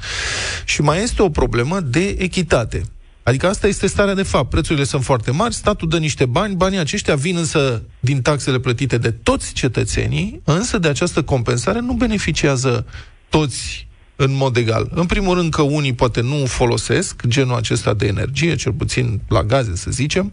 Și 0.65 0.81
mai 0.81 1.03
este 1.03 1.21
o 1.21 1.29
problemă 1.29 1.79
de 1.79 2.15
echitate. 2.19 2.83
Adică 3.23 3.47
asta 3.47 3.67
este 3.67 3.87
starea 3.87 4.13
de 4.13 4.23
fapt. 4.23 4.49
Prețurile 4.49 4.83
sunt 4.83 5.03
foarte 5.03 5.31
mari, 5.31 5.53
statul 5.53 5.89
dă 5.89 5.97
niște 5.97 6.25
bani, 6.25 6.55
banii 6.55 6.79
aceștia 6.79 7.15
vin 7.15 7.37
însă 7.37 7.83
din 7.99 8.21
taxele 8.21 8.59
plătite 8.59 8.97
de 8.97 9.11
toți 9.11 9.53
cetățenii, 9.53 10.41
însă 10.43 10.77
de 10.77 10.87
această 10.87 11.23
compensare 11.23 11.79
nu 11.79 11.93
beneficiază 11.93 12.85
toți 13.29 13.87
în 14.15 14.35
mod 14.35 14.57
egal. 14.57 14.89
În 14.93 15.05
primul 15.05 15.35
rând 15.35 15.53
că 15.53 15.61
unii 15.61 15.93
poate 15.93 16.21
nu 16.21 16.45
folosesc 16.45 17.21
genul 17.27 17.55
acesta 17.55 17.93
de 17.93 18.07
energie, 18.07 18.55
cel 18.55 18.71
puțin 18.71 19.21
la 19.27 19.43
gaze, 19.43 19.75
să 19.75 19.91
zicem, 19.91 20.31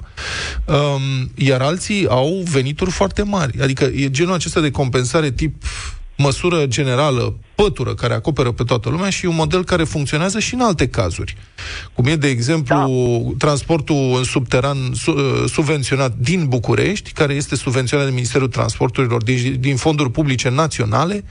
um, 0.65 1.31
iar 1.35 1.61
alții 1.61 2.07
au 2.07 2.43
venituri 2.51 2.91
foarte 2.91 3.23
mari. 3.23 3.63
Adică 3.63 3.85
e 3.85 4.11
genul 4.11 4.35
acesta 4.35 4.61
de 4.61 4.71
compensare 4.71 5.31
tip 5.31 5.65
măsură 6.17 6.67
generală, 6.67 7.37
pătură 7.63 7.95
care 7.95 8.15
acoperă 8.15 8.53
pe 8.53 8.63
toată 8.63 8.89
lumea 8.89 9.11
și 9.11 9.27
un 9.27 9.35
model 9.35 9.65
care 9.65 9.85
funcționează 9.85 10.39
și 10.39 10.55
în 10.55 10.61
alte 10.61 10.89
cazuri. 10.89 11.37
Cum 11.93 12.07
e, 12.07 12.17
de 12.17 12.29
exemplu, 12.29 12.77
da. 12.77 13.35
transportul 13.39 14.15
în 14.17 14.25
subteran 14.25 14.77
su, 14.95 15.11
uh, 15.11 15.45
subvenționat 15.51 16.15
din 16.17 16.47
București, 16.49 17.13
care 17.13 17.35
este 17.35 17.57
subvenționat 17.57 18.07
de 18.07 18.13
Ministerul 18.13 18.49
Transporturilor 18.49 19.23
din, 19.23 19.57
din 19.61 19.77
fonduri 19.77 20.11
publice 20.11 20.49
naționale 20.49 21.25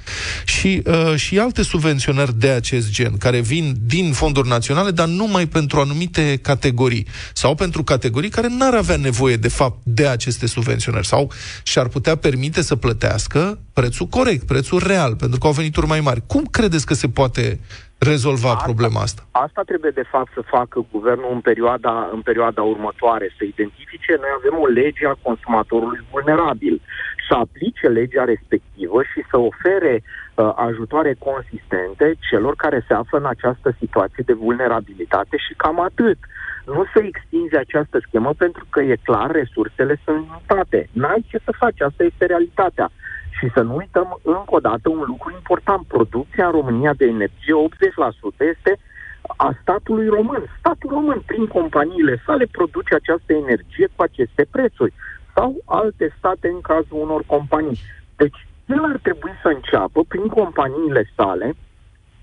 și, 0.46 0.82
uh, 0.86 1.16
și 1.16 1.40
alte 1.40 1.62
subvenționări 1.62 2.40
de 2.40 2.50
acest 2.50 2.90
gen, 2.92 3.18
care 3.18 3.40
vin 3.40 3.76
din 3.86 4.12
fonduri 4.12 4.48
naționale, 4.48 4.92
dar 4.92 5.08
numai 5.08 5.46
pentru 5.46 5.80
anumite 5.80 6.40
categorii 6.42 7.08
sau 7.34 7.56
pentru 7.56 7.84
categorii 7.84 8.30
care 8.30 8.48
n-ar 8.50 8.74
avea 8.74 8.98
nevoie, 8.98 9.36
de 9.36 9.48
fapt, 9.48 9.80
de 9.84 10.08
aceste 10.08 10.48
subvenționări 10.48 11.08
sau 11.08 11.32
și-ar 11.64 11.88
putea 11.88 12.16
permite 12.16 12.62
să 12.62 12.76
plătească 12.76 13.60
prețul 13.74 14.06
corect, 14.06 14.46
prețul 14.46 14.84
real, 14.88 15.16
pentru 15.16 15.40
că 15.40 15.48
au 15.48 15.54
venituri 15.54 15.88
mai 15.88 16.00
mari 16.00 16.17
mari. 16.18 16.24
Cum 16.28 16.44
credeți 16.52 16.86
că 16.86 16.94
se 16.94 17.08
poate 17.08 17.60
rezolva 17.98 18.52
asta, 18.52 18.64
problema 18.64 19.02
asta? 19.02 19.22
Asta 19.32 19.62
trebuie 19.62 19.92
de 19.92 20.10
fapt 20.12 20.32
să 20.34 20.42
facă 20.42 20.86
guvernul 20.92 21.32
în 21.34 21.40
perioada, 21.40 22.10
în 22.14 22.22
perioada 22.22 22.62
următoare, 22.62 23.34
să 23.38 23.44
identifice, 23.44 24.12
noi 24.20 24.32
avem 24.38 24.62
o 24.62 24.68
lege 24.68 25.06
a 25.08 25.16
consumatorului 25.22 26.06
vulnerabil, 26.12 26.82
să 27.28 27.34
aplice 27.34 27.88
legea 27.88 28.24
respectivă 28.24 29.02
și 29.04 29.20
să 29.30 29.38
ofere 29.38 30.04
uh, 30.04 30.52
ajutoare 30.56 31.16
consistente 31.20 32.16
celor 32.30 32.54
care 32.56 32.86
se 32.88 32.94
află 32.94 33.18
în 33.18 33.26
această 33.26 33.76
situație 33.80 34.24
de 34.26 34.34
vulnerabilitate 34.34 35.38
și 35.38 35.54
cam 35.58 35.82
atât. 35.82 36.18
Nu 36.66 36.84
să 36.94 37.00
extinzi 37.00 37.56
această 37.56 37.98
schemă 38.08 38.34
pentru 38.38 38.66
că 38.70 38.80
e 38.82 38.96
clar, 39.04 39.32
resursele 39.32 40.00
sunt 40.04 40.18
limitate. 40.18 40.90
N-ai 40.92 41.26
ce 41.30 41.38
să 41.44 41.52
faci, 41.58 41.82
asta 41.82 42.04
este 42.04 42.26
realitatea. 42.26 42.92
Și 43.38 43.50
să 43.54 43.62
nu 43.62 43.76
uităm 43.76 44.20
încă 44.24 44.56
o 44.56 44.60
dată 44.60 44.90
un 44.90 45.04
lucru 45.08 45.32
important. 45.34 45.88
Producția 45.88 46.46
în 46.46 46.52
România 46.52 46.94
de 46.94 47.06
energie, 47.06 47.54
80% 47.54 48.38
este 48.38 48.80
a 49.38 49.58
statului 49.62 50.08
român. 50.08 50.44
Statul 50.60 50.90
român, 50.90 51.22
prin 51.26 51.48
companiile 51.48 52.22
sale, 52.26 52.46
produce 52.52 52.96
această 52.96 53.34
energie 53.34 53.88
cu 53.96 54.02
aceste 54.02 54.46
prețuri. 54.52 54.94
Sau 55.36 55.56
alte 55.66 56.16
state 56.18 56.48
în 56.48 56.62
cazul 56.62 57.02
unor 57.02 57.24
companii. 57.26 57.80
Deci, 58.16 58.48
el 58.66 58.84
ar 58.84 59.00
trebui 59.02 59.32
să 59.42 59.48
înceapă, 59.48 60.04
prin 60.08 60.28
companiile 60.28 61.10
sale, 61.16 61.54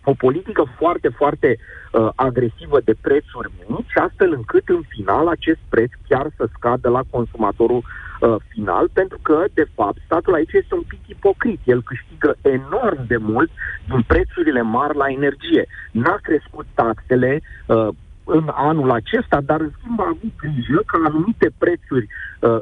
o 0.05 0.12
politică 0.12 0.64
foarte, 0.79 1.09
foarte 1.09 1.59
uh, 1.59 2.09
agresivă 2.14 2.81
de 2.85 2.94
prețuri 3.00 3.50
mici, 3.66 3.96
astfel 3.96 4.33
încât 4.33 4.68
în 4.68 4.83
final 4.88 5.29
acest 5.29 5.59
preț 5.68 5.90
chiar 6.09 6.27
să 6.37 6.48
scadă 6.57 6.88
la 6.88 7.03
consumatorul 7.11 7.83
uh, 8.25 8.37
final, 8.49 8.89
pentru 8.93 9.19
că, 9.23 9.45
de 9.55 9.67
fapt, 9.75 9.99
statul 10.05 10.35
aici 10.35 10.53
este 10.53 10.75
un 10.75 10.83
pic 10.87 11.01
ipocrit. 11.07 11.61
El 11.65 11.83
câștigă 11.83 12.37
enorm 12.43 13.07
de 13.07 13.17
mult 13.17 13.51
din 13.89 14.03
prețurile 14.07 14.63
mari 14.63 14.97
la 14.97 15.09
energie. 15.09 15.67
N-a 15.93 16.19
crescut 16.23 16.67
taxele 16.75 17.41
uh, 17.67 17.89
în 18.25 18.51
anul 18.53 18.91
acesta, 18.91 19.41
dar 19.41 19.61
în 19.61 19.71
schimb 19.79 20.01
a 20.01 20.07
avut 20.07 20.33
grijă 20.37 20.83
ca 20.87 20.99
anumite 21.05 21.51
prețuri 21.59 22.07
uh, 22.41 22.59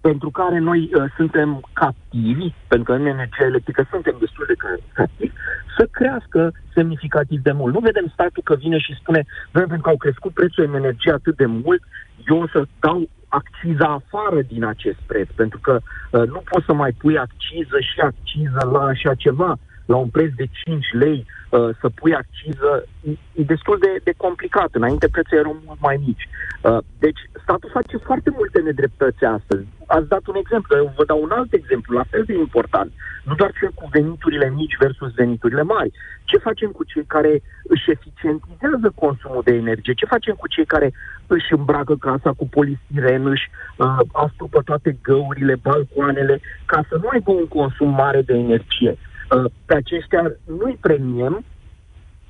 pentru 0.00 0.30
care 0.30 0.58
noi 0.58 0.80
uh, 0.94 1.04
suntem 1.16 1.50
captivi, 1.72 2.48
pentru 2.66 2.92
că 2.92 2.98
în 2.98 3.06
energia 3.06 3.44
electrică 3.44 3.86
suntem 3.90 4.16
destul 4.20 4.44
de 4.48 4.56
captivi, 4.92 5.32
să 5.76 5.88
crească 5.90 6.52
semnificativ 6.74 7.40
de 7.42 7.52
mult. 7.52 7.72
Nu 7.74 7.80
vedem 7.80 8.06
statul 8.12 8.42
că 8.42 8.54
vine 8.54 8.78
și 8.78 8.98
spune, 9.00 9.24
pentru 9.52 9.80
că 9.80 9.88
au 9.88 9.96
crescut 9.96 10.32
prețul 10.32 10.64
în 10.64 10.74
energie 10.74 11.12
atât 11.12 11.36
de 11.36 11.46
mult, 11.46 11.82
eu 12.26 12.42
o 12.42 12.46
să 12.46 12.64
dau 12.80 13.08
acciza 13.40 13.86
afară 14.00 14.40
din 14.42 14.64
acest 14.64 14.98
preț, 15.06 15.28
pentru 15.34 15.58
că 15.62 15.80
uh, 16.10 16.26
nu 16.34 16.42
poți 16.50 16.66
să 16.66 16.72
mai 16.72 16.92
pui 16.92 17.18
acciză 17.18 17.76
și 17.80 18.00
acciză 18.00 18.68
la 18.72 18.82
așa 18.84 19.14
ceva. 19.14 19.56
la 19.86 19.96
un 19.96 20.08
preț 20.08 20.32
de 20.34 20.46
5 20.64 20.86
lei 20.92 21.18
uh, 21.18 21.43
să 21.80 21.88
pui 21.94 22.14
acciză, 22.14 22.84
e 23.32 23.42
destul 23.42 23.78
de, 23.78 23.92
de 24.02 24.12
complicat. 24.16 24.70
Înainte 24.72 25.08
prețurile 25.08 25.40
erau 25.40 25.62
mult 25.66 25.80
mai 25.80 25.96
mici. 26.06 26.28
Uh, 26.62 26.78
deci 26.98 27.20
statul 27.42 27.70
face 27.72 27.96
foarte 27.96 28.30
multe 28.38 28.60
nedreptăți 28.60 29.24
astăzi. 29.24 29.66
Ați 29.86 30.08
dat 30.08 30.26
un 30.26 30.34
exemplu, 30.36 30.76
eu 30.76 30.92
vă 30.96 31.04
dau 31.04 31.22
un 31.22 31.30
alt 31.30 31.52
exemplu, 31.52 31.96
la 31.96 32.04
fel 32.10 32.24
de 32.26 32.34
important. 32.34 32.92
Nu 33.24 33.34
doar 33.34 33.52
cel 33.60 33.70
cu 33.74 33.88
veniturile 33.92 34.48
mici 34.50 34.76
versus 34.78 35.12
veniturile 35.14 35.62
mari. 35.62 35.92
Ce 36.24 36.38
facem 36.38 36.70
cu 36.70 36.84
cei 36.84 37.04
care 37.04 37.42
își 37.72 37.90
eficientizează 37.90 38.92
consumul 38.94 39.42
de 39.44 39.54
energie? 39.54 39.92
Ce 39.92 40.12
facem 40.14 40.34
cu 40.34 40.48
cei 40.48 40.64
care 40.64 40.92
își 41.26 41.52
îmbracă 41.52 41.96
casa 41.96 42.30
cu 42.32 42.48
polistiren, 42.48 43.26
își 43.26 43.50
uh, 43.76 43.98
astupă 44.12 44.62
toate 44.64 44.98
găurile, 45.02 45.54
balcoanele, 45.62 46.40
ca 46.64 46.84
să 46.88 46.98
nu 47.02 47.08
aibă 47.08 47.30
un 47.30 47.48
consum 47.48 47.88
mare 47.88 48.22
de 48.22 48.34
energie? 48.34 48.96
Uh, 49.34 49.50
pe 49.66 49.74
aceștia 49.74 50.22
nu-i 50.44 50.78
premiem, 50.80 51.44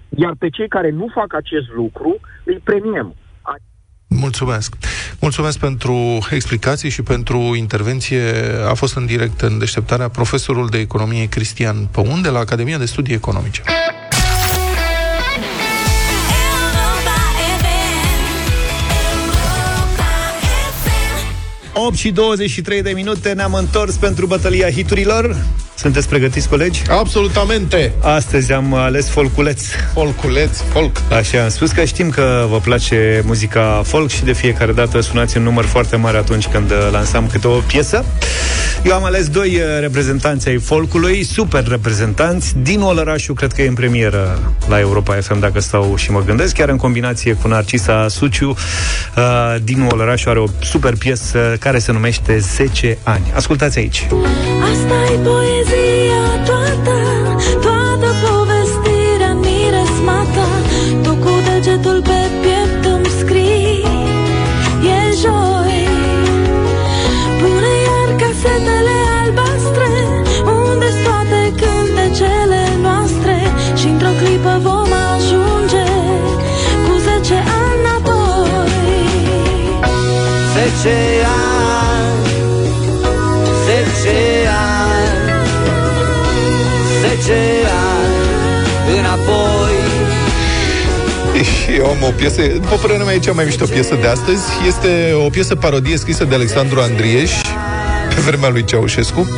iar 0.08 0.34
pe 0.38 0.48
cei 0.48 0.68
care 0.68 0.90
nu 0.90 1.06
fac 1.14 1.34
acest 1.34 1.68
lucru 1.76 2.20
îi 2.44 2.60
premiem. 2.64 3.14
Mulțumesc. 4.08 4.74
Mulțumesc 5.20 5.58
pentru 5.58 5.94
explicații 6.30 6.88
și 6.88 7.02
pentru 7.02 7.38
intervenție. 7.38 8.22
A 8.68 8.74
fost 8.74 8.96
în 8.96 9.06
direct 9.06 9.40
în 9.40 9.58
deșteptarea 9.58 10.08
profesorul 10.08 10.68
de 10.68 10.78
economie 10.78 11.28
Cristian 11.28 11.76
Păun 11.86 12.22
de 12.22 12.28
la 12.28 12.38
Academia 12.38 12.78
de 12.78 12.84
Studii 12.84 13.14
Economice. 13.14 13.62
8 21.74 21.96
și 21.96 22.10
23 22.10 22.82
de 22.82 22.90
minute 22.90 23.32
ne-am 23.32 23.54
întors 23.54 23.96
pentru 23.96 24.26
bătălia 24.26 24.70
hiturilor. 24.70 25.36
Sunteți 25.76 26.08
pregătiți, 26.08 26.48
colegi? 26.48 26.82
Absolutamente! 26.88 27.92
Astăzi 28.00 28.52
am 28.52 28.74
ales 28.74 29.08
folculeț. 29.08 29.62
Folculeț, 29.92 30.60
folk. 30.72 30.96
Așa, 31.12 31.42
am 31.42 31.48
spus 31.48 31.70
că 31.70 31.84
știm 31.84 32.10
că 32.10 32.46
vă 32.50 32.58
place 32.58 33.22
muzica 33.24 33.82
folk 33.84 34.10
și 34.10 34.24
de 34.24 34.32
fiecare 34.32 34.72
dată 34.72 35.00
sunați 35.00 35.36
în 35.36 35.42
număr 35.42 35.64
foarte 35.64 35.96
mare 35.96 36.16
atunci 36.16 36.46
când 36.46 36.72
lansam 36.90 37.26
câte 37.26 37.46
o 37.48 37.58
piesă. 37.58 38.04
Eu 38.84 38.94
am 38.94 39.04
ales 39.04 39.28
doi 39.28 39.54
uh, 39.54 39.62
reprezentanți 39.80 40.48
ai 40.48 40.58
folcului, 40.58 41.24
super 41.24 41.66
reprezentanți. 41.68 42.54
Din 42.62 42.80
Olărașu, 42.80 43.34
cred 43.34 43.52
că 43.52 43.62
e 43.62 43.68
în 43.68 43.74
premieră 43.74 44.52
la 44.68 44.78
Europa 44.78 45.14
FM, 45.14 45.38
dacă 45.38 45.60
stau 45.60 45.96
și 45.96 46.10
mă 46.10 46.22
gândesc, 46.22 46.54
chiar 46.54 46.68
în 46.68 46.76
combinație 46.76 47.32
cu 47.32 47.48
Narcisa 47.48 48.08
Suciu. 48.08 48.48
Uh, 48.48 49.56
din 49.62 49.88
Olărașu 49.92 50.28
are 50.28 50.38
o 50.38 50.46
super 50.62 50.94
piesă 50.96 51.56
care 51.60 51.78
se 51.78 51.92
numește 51.92 52.38
10 52.38 52.98
ani. 53.02 53.32
Ascultați 53.34 53.78
aici. 53.78 54.06
Asta 54.62 55.12
e 55.12 55.16
poezia 55.16 55.63
toată, 55.70 56.42
toată 56.44 57.03
eu 91.84 91.90
am 91.90 92.02
o 92.02 92.10
piesă, 92.16 92.42
după 92.52 92.76
părerea 92.80 93.04
mea 93.04 93.14
e 93.14 93.18
cea 93.18 93.32
mai 93.32 93.44
mișto 93.44 93.64
piesă 93.64 93.98
de 94.00 94.06
astăzi. 94.06 94.42
Este 94.66 95.12
o 95.26 95.28
piesă 95.28 95.54
parodie 95.54 95.96
scrisă 95.96 96.24
de 96.24 96.34
Alexandru 96.34 96.80
Andrieș 96.80 97.30
Pe 98.14 98.20
vremea 98.20 98.48
lui 98.48 98.64
Ceaușescu 98.64 99.28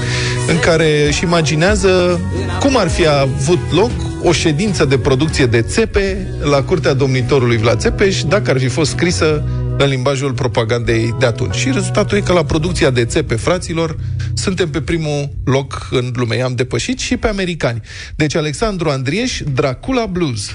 În 0.49 0.59
care 0.59 1.07
își 1.07 1.25
imaginează 1.25 2.21
cum 2.61 2.77
ar 2.77 2.89
fi 2.89 3.07
avut 3.07 3.59
loc 3.71 3.91
o 4.23 4.33
ședință 4.33 4.85
de 4.85 4.99
producție 4.99 5.47
de 5.47 5.63
țepe 5.63 6.27
la 6.41 6.63
curtea 6.63 6.93
domnitorului 6.93 7.57
Vlad 7.57 7.79
Țepeș 7.79 8.23
Dacă 8.23 8.51
ar 8.51 8.59
fi 8.59 8.69
fost 8.69 8.91
scrisă 8.91 9.43
în 9.79 9.89
limbajul 9.89 10.33
propagandei 10.33 11.15
de 11.19 11.27
atunci. 11.27 11.55
Și 11.55 11.71
rezultatul 11.73 12.17
e 12.17 12.21
că 12.21 12.33
la 12.33 12.45
producția 12.45 12.91
de 12.91 13.05
țepe 13.05 13.35
fraților 13.35 13.97
suntem 14.35 14.69
pe 14.71 14.81
primul 14.81 15.31
loc 15.45 15.89
în 15.91 16.13
lume. 16.15 16.43
Am 16.43 16.55
depășit 16.55 16.99
și 16.99 17.17
pe 17.17 17.29
americani. 17.29 17.81
Deci 18.17 18.37
Alexandru 18.37 18.89
Andrieș, 18.89 19.41
Dracula 19.55 20.07
Blues. 20.07 20.51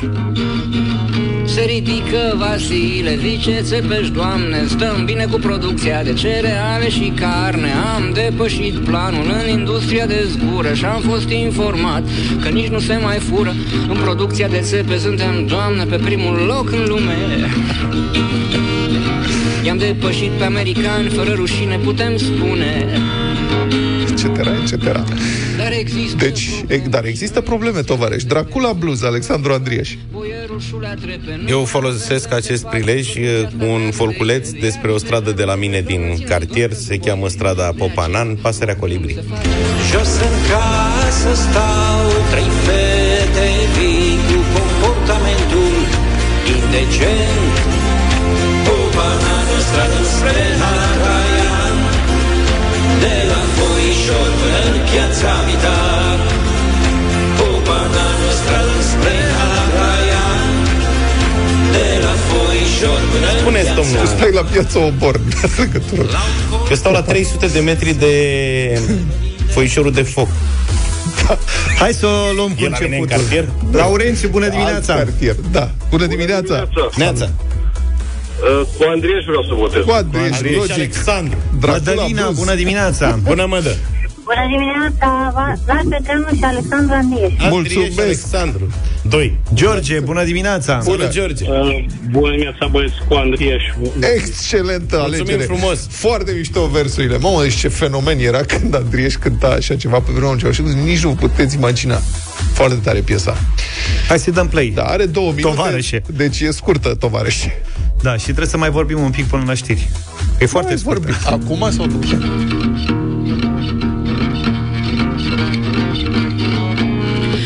Se 1.46 1.62
ridică 1.62 2.36
Vasile, 2.38 3.18
zice 3.18 3.62
țepeș, 3.62 4.10
doamne, 4.10 4.66
stăm 4.68 5.06
bine 5.06 5.26
cu 5.26 5.40
producția 5.40 6.04
de 6.04 6.14
cereale 6.14 6.90
și 6.90 7.14
carne. 7.16 7.72
Am 7.96 8.12
depășit 8.14 8.78
planul 8.78 9.26
în 9.44 9.50
industria 9.50 10.06
de 10.06 10.28
zgură 10.28 10.74
și 10.74 10.86
am 10.86 11.02
fost 11.02 11.30
informat 11.30 12.04
că 12.42 12.50
nici 12.50 12.68
nu 12.68 12.80
se 12.80 12.96
mai 12.96 13.18
fură. 13.18 13.54
În 13.90 13.98
producția 14.04 14.48
de 14.48 14.60
țepe 14.60 14.98
suntem, 14.98 15.46
doamne, 15.46 15.84
pe 15.84 15.96
primul 15.96 16.36
loc 16.36 16.72
în 16.72 16.86
lume. 16.88 17.18
I-am 19.66 19.78
depășit 19.78 20.30
pe 20.32 20.44
americani 20.44 21.10
fără 21.10 21.34
rușine, 21.34 21.78
putem 21.84 22.18
spune 22.18 22.88
etc., 24.12 24.24
etc. 24.72 24.84
Dar 25.58 25.72
există 25.80 26.26
deci, 26.26 26.50
e, 26.68 26.78
dar 26.78 27.06
există 27.06 27.42
probleme, 27.42 27.82
tovarăși. 27.82 28.26
Dracula 28.26 28.74
Blues, 28.74 29.04
Alexandru 29.04 29.54
Andrieș. 29.54 29.96
Eu 31.48 31.66
folosesc 31.66 32.34
acest 32.34 32.66
prilej 32.66 33.14
cu 33.60 33.66
un 33.66 33.92
folculeț 33.92 34.50
despre 34.50 34.92
o 34.92 34.98
stradă 34.98 35.32
de 35.32 35.44
la 35.44 35.56
mine 35.56 35.82
din 35.82 36.24
cartier, 36.28 36.74
se 36.74 36.98
cheamă 36.98 37.28
strada 37.28 37.72
Popanan, 37.78 38.38
Pasărea 38.42 38.76
Colibri. 38.76 39.14
Jos 39.92 40.14
în 40.20 40.36
casă 40.50 41.42
stau 41.42 42.08
trei 42.30 42.50
fete 42.66 43.50
vii 43.78 44.18
cu 44.28 44.60
comportamentul 44.60 45.74
indecent. 46.56 47.71
Popanan, 49.72 49.92
o 49.92 50.02
stradă 50.02 50.02
spre 50.16 50.44
Haraia, 50.62 51.60
de 53.04 53.16
la 53.32 53.42
Foișor 53.56 54.30
până 54.40 54.60
în 54.70 54.78
piața 54.90 55.32
Vitar. 55.48 56.20
Popanan, 57.38 58.20
o 58.30 58.32
stradă 58.40 58.80
spre 58.92 59.16
Haraia, 59.38 60.28
de 61.76 61.88
la 62.04 62.14
Foișor 62.28 63.00
până 63.12 63.28
în 63.34 63.40
Spuneți, 63.40 63.74
domnul. 63.80 64.06
Stai 64.06 64.32
la 64.34 64.42
piața 64.42 64.80
Obor, 64.80 65.20
legătură. 65.58 66.08
Eu 66.70 66.76
stau 66.76 66.92
la 66.92 67.02
300 67.02 67.48
de 67.48 67.60
metri 67.60 67.94
de 67.94 68.14
foișorul 69.50 69.92
de 69.92 70.02
foc. 70.02 70.28
Da. 71.28 71.38
Hai 71.80 71.94
să 71.94 72.06
o 72.06 72.34
luăm 72.36 72.50
cu 72.50 72.64
începutul. 72.64 73.54
Laurențiu, 73.72 74.30
bună 74.30 74.48
dimineața! 74.48 74.94
Cartier. 74.94 75.36
Da, 75.52 75.70
bună 75.90 76.06
dimineața! 76.06 76.68
Neața! 76.96 77.30
Uh, 78.42 78.68
cu 78.78 78.84
Andrieș 78.94 79.24
vreau 79.26 79.44
să 79.44 79.54
votez. 79.54 79.84
Cu 79.84 79.92
Andrieș, 79.92 80.32
Andrieș 80.36 80.56
logic. 80.58 80.74
Alexandru. 80.74 81.38
Mădălina, 81.68 82.30
bună 82.30 82.56
dimineața! 82.56 83.20
Bună, 83.24 83.46
Mădă! 83.46 83.76
Bună 84.24 84.46
dimineața, 84.50 85.32
Vlad 85.66 85.90
Petreanu 85.90 86.28
și 86.36 86.44
Alexandru 86.44 86.94
Andrieș. 86.96 87.34
Mulțumesc! 87.50 88.00
Alexandru. 88.00 88.74
Doi. 89.02 89.38
George, 89.54 90.00
bună 90.00 90.24
dimineața! 90.24 90.82
Bună, 90.84 91.08
George! 91.10 91.46
Uh, 91.50 91.86
bună 92.10 92.30
dimineața, 92.32 92.68
băieți, 92.72 92.94
cu 93.08 93.14
Andrieș. 93.14 93.64
Excelentă 94.16 94.96
Mulțumim 94.98 95.24
alegere! 95.24 95.44
frumos! 95.44 95.88
Foarte 95.90 96.32
mișto 96.38 96.66
versurile. 96.68 97.18
Mamă, 97.18 97.42
deci 97.42 97.56
ce 97.56 97.68
fenomen 97.68 98.20
era 98.20 98.42
când 98.58 98.76
Andrieș 98.76 99.14
cânta 99.14 99.48
așa 99.48 99.76
ceva 99.76 100.00
pe 100.00 100.12
vremea 100.12 100.52
și 100.52 100.62
nici 100.84 101.04
nu 101.04 101.12
puteți 101.12 101.56
imagina. 101.56 102.02
Foarte 102.54 102.76
tare 102.84 103.00
piesa. 103.00 103.38
Hai 104.08 104.20
să 104.20 104.32
dăm 104.32 104.48
play. 104.48 104.72
Da, 104.76 104.84
are 104.84 105.06
două 105.06 105.32
minute. 105.32 105.56
Tovarășe. 105.56 106.02
Deci 106.08 106.40
e 106.40 106.52
scurtă, 106.52 106.96
tovarășe. 107.00 107.62
Da, 108.02 108.18
și 108.18 108.24
trebuie 108.24 108.48
să 108.48 108.58
mai 108.58 108.70
vorbim 108.70 109.00
un 109.00 109.12
pic 109.12 109.26
până 109.26 109.44
la 109.46 109.54
știri. 109.54 109.90
E 110.40 110.46
foarte 110.46 110.76
scurt. 110.76 111.04
Acum 111.26 111.68
sau 111.72 111.86
după? 111.86 112.08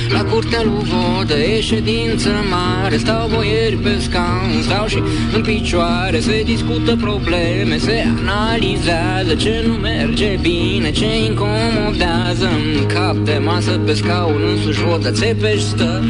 La 0.09 0.23
curtea 0.23 0.61
lui 0.63 0.83
Vodă 0.83 1.37
e 1.37 1.61
ședință 1.61 2.29
mare 2.49 2.97
Stau 2.97 3.29
boieri 3.33 3.75
pe 3.75 3.97
scaun, 3.99 4.61
stau 4.61 4.87
și 4.87 5.03
în 5.35 5.41
picioare 5.41 6.19
Se 6.19 6.43
discută 6.43 6.95
probleme, 6.95 7.77
se 7.77 8.05
analizează 8.19 9.35
Ce 9.35 9.63
nu 9.67 9.73
merge 9.73 10.37
bine, 10.41 10.91
ce 10.91 11.05
incomodează 11.25 12.45
În 12.45 12.85
cap 12.85 13.15
de 13.15 13.41
masă 13.43 13.71
pe 13.71 13.93
scaun 13.93 14.41
însuși 14.55 14.83
Vodă 14.83 15.11
țepeș 15.11 15.61
stă 15.61 16.03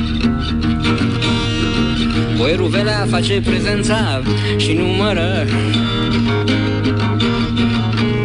Boierul 2.37 2.67
velea 2.67 3.07
face 3.09 3.41
prezența 3.41 4.21
și 4.57 4.73
numără. 4.73 5.45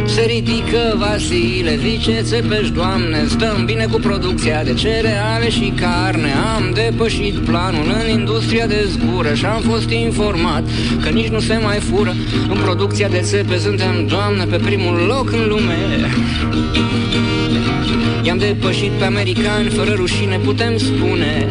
Se 0.05 0.21
ridică 0.21 0.61
Adică 0.71 0.97
Vasile, 0.97 1.77
ziceți 1.77 2.35
pe 2.35 2.71
doamne 2.73 3.25
Stăm 3.27 3.65
bine 3.65 3.85
cu 3.91 3.99
producția 3.99 4.63
de 4.63 4.73
cereale 4.73 5.49
și 5.49 5.73
carne. 5.75 6.31
Am 6.55 6.71
depășit 6.73 7.37
planul 7.37 7.85
în 8.03 8.09
industria 8.09 8.67
de 8.67 8.87
zgură 8.87 9.33
Și 9.33 9.45
am 9.45 9.61
fost 9.61 9.89
informat 9.89 10.63
că 11.01 11.09
nici 11.09 11.27
nu 11.27 11.39
se 11.39 11.57
mai 11.63 11.77
fură. 11.77 12.13
În 12.49 12.57
producția 12.63 13.07
de 13.07 13.19
țepe 13.19 13.57
suntem, 13.57 14.05
doamne, 14.07 14.43
pe 14.43 14.57
primul 14.57 14.95
loc 15.07 15.31
în 15.31 15.47
lume. 15.47 15.77
I-am 18.23 18.37
depășit 18.37 18.91
pe 18.91 19.03
americani, 19.03 19.69
fără 19.69 19.93
rușine 19.95 20.39
putem 20.43 20.77
spune 20.77 21.47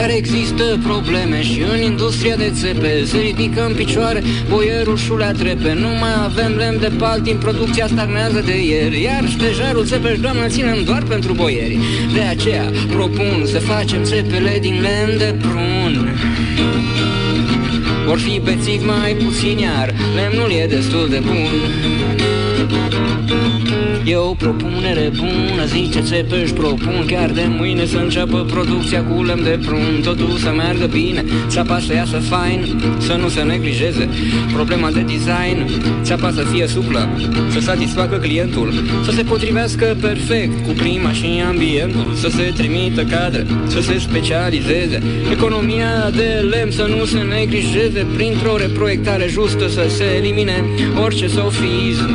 dar 0.00 0.10
există 0.10 0.64
probleme 0.82 1.42
și 1.42 1.60
în 1.72 1.82
industria 1.82 2.36
de 2.36 2.50
țepe. 2.54 3.04
Se 3.04 3.18
ridică 3.18 3.66
în 3.66 3.74
picioare 3.74 4.22
boierul 4.48 4.96
șulea 4.96 5.32
trepe 5.32 5.72
Nu 5.72 5.88
mai 5.88 6.14
avem 6.24 6.56
lemn 6.56 6.78
de 6.80 6.92
din 7.22 7.36
producția 7.36 7.86
stagnează 7.86 8.40
de 8.40 8.64
ieri. 8.64 9.02
Iar 9.02 9.24
stejarul 9.28 9.86
țepeș, 9.86 10.18
doamnă, 10.18 10.46
ținem 10.46 10.84
doar 10.84 11.02
pentru 11.02 11.32
boieri. 11.32 11.78
De 12.14 12.20
aceea 12.20 12.72
propun 12.88 13.42
să 13.44 13.58
facem 13.58 14.02
țepele 14.02 14.58
din 14.60 14.80
lemn 14.80 15.18
de 15.18 15.34
prun. 15.40 16.18
Vor 18.06 18.18
fi 18.18 18.40
bețivi 18.44 18.84
mai 18.84 19.16
puțin, 19.24 19.58
iar. 19.58 19.94
Lemnul 20.14 20.50
e 20.62 20.66
destul 20.66 21.08
de 21.08 21.20
bun 21.26 21.50
E 24.04 24.16
o 24.16 24.34
propunere 24.34 25.10
bună, 25.16 25.64
zice 25.66 26.00
țepeș 26.00 26.40
își 26.42 26.52
propun 26.52 27.04
Chiar 27.06 27.30
de 27.30 27.46
mâine 27.58 27.84
să 27.84 27.96
înceapă 27.96 28.44
producția 28.50 29.02
cu 29.04 29.22
lemn 29.22 29.42
de 29.42 29.58
prun. 29.66 30.00
Totul 30.02 30.36
să 30.36 30.52
meargă 30.56 30.86
bine, 30.86 31.24
țapa 31.48 31.78
să 31.78 31.94
iasă 31.94 32.16
fain 32.16 32.80
Să 32.98 33.12
nu 33.12 33.28
se 33.28 33.42
neglijeze. 33.42 34.08
Problema 34.52 34.90
de 34.90 35.00
design 35.00 35.70
Țapa 36.02 36.30
să 36.30 36.42
fie 36.42 36.66
suplă, 36.66 37.08
să 37.50 37.60
satisfacă 37.60 38.16
clientul 38.16 38.72
Să 39.04 39.10
se 39.10 39.22
potrivească 39.22 39.96
perfect 40.00 40.66
cu 40.66 40.72
prima 40.72 41.12
și 41.12 41.42
ambientul 41.48 42.14
Să 42.14 42.28
se 42.28 42.52
trimită 42.56 43.04
cadre, 43.04 43.46
să 43.66 43.80
se 43.80 43.98
specializeze. 43.98 45.02
Economia 45.32 46.10
de 46.16 46.46
lemn 46.50 46.70
să 46.70 46.86
nu 46.98 47.04
se 47.04 47.18
neglijeze 47.18 48.06
Printr-o 48.14 48.56
reproiectare 48.56 49.26
justă 49.28 49.68
să 49.68 49.84
se 49.88 50.04
elimine 50.16 50.64
orice 51.04 51.26
sofism 51.26 52.10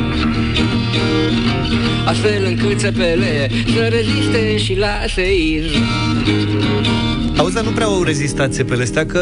Astfel 2.04 2.44
încât 2.44 2.78
țepele 2.78 3.50
să 3.74 3.88
reziste 3.90 4.56
și 4.56 4.74
la 4.74 4.92
seism 5.14 5.82
Auzi, 7.36 7.54
dar 7.54 7.64
nu 7.64 7.70
prea 7.70 7.86
au 7.86 8.02
rezistat 8.02 8.52
țepele 8.52 8.82
astea, 8.82 9.06
că 9.06 9.20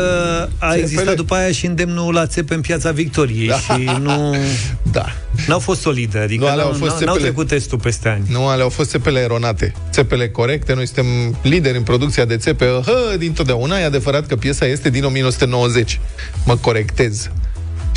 a 0.59 0.67
țepele... 0.67 0.83
existat 0.83 1.17
după 1.17 1.35
aia 1.35 1.53
și 1.53 1.67
îndemnul 1.67 2.15
la 2.15 2.27
țepe 2.27 2.55
în 2.55 2.61
piața 2.61 2.91
Victoriei 2.91 3.47
da. 3.47 3.57
și 3.57 3.91
nu... 4.01 4.35
Da. 4.93 5.05
N-au 5.47 5.59
fost 5.59 5.81
solide, 5.81 6.19
adică 6.19 6.45
nu, 6.55 6.61
au 6.61 6.73
fost 6.73 7.05
n-au 7.05 7.17
trecut 7.17 7.47
testul 7.47 7.79
peste 7.79 8.09
ani. 8.09 8.25
Nu, 8.29 8.47
ale 8.47 8.63
au 8.63 8.69
fost 8.69 8.91
țepele 8.91 9.21
eronate. 9.21 9.73
Țepele 9.91 10.29
corecte, 10.29 10.75
noi 10.75 10.87
suntem 10.87 11.39
lideri 11.43 11.77
în 11.77 11.83
producția 11.83 12.25
de 12.25 12.37
țepe, 12.37 12.65
hă, 12.65 13.17
dintotdeauna. 13.19 13.79
E 13.79 13.85
adevărat 13.85 14.27
că 14.27 14.37
piesa 14.37 14.67
este 14.67 14.91
din 14.91 15.05
1990. 15.05 16.01
Mă 16.45 16.57
corectez 16.57 17.31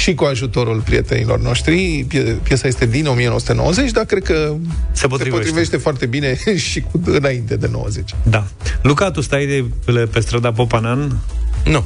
și 0.06 0.14
cu 0.14 0.24
ajutorul 0.24 0.82
prietenilor 0.82 1.40
noștri. 1.40 2.06
Piesa 2.44 2.68
este 2.68 2.86
din 2.86 3.08
1990, 3.08 3.92
dar 3.92 4.06
cred 4.06 4.24
că 4.24 4.56
se 4.92 5.08
potrivește, 5.08 5.44
se 5.44 5.50
potrivește 5.50 5.78
foarte 5.78 6.06
bine 6.06 6.38
și 6.70 6.82
cu 6.82 7.02
înainte 7.06 7.56
de 7.56 7.68
90. 7.72 8.10
Da. 8.24 8.48
Luca, 8.82 9.12
tu 9.12 9.22
stai 9.22 9.46
de 9.46 9.66
pe, 9.86 9.92
pe 9.92 10.20
strada 10.20 10.52
Popanan? 10.52 11.18
Nu. 11.64 11.84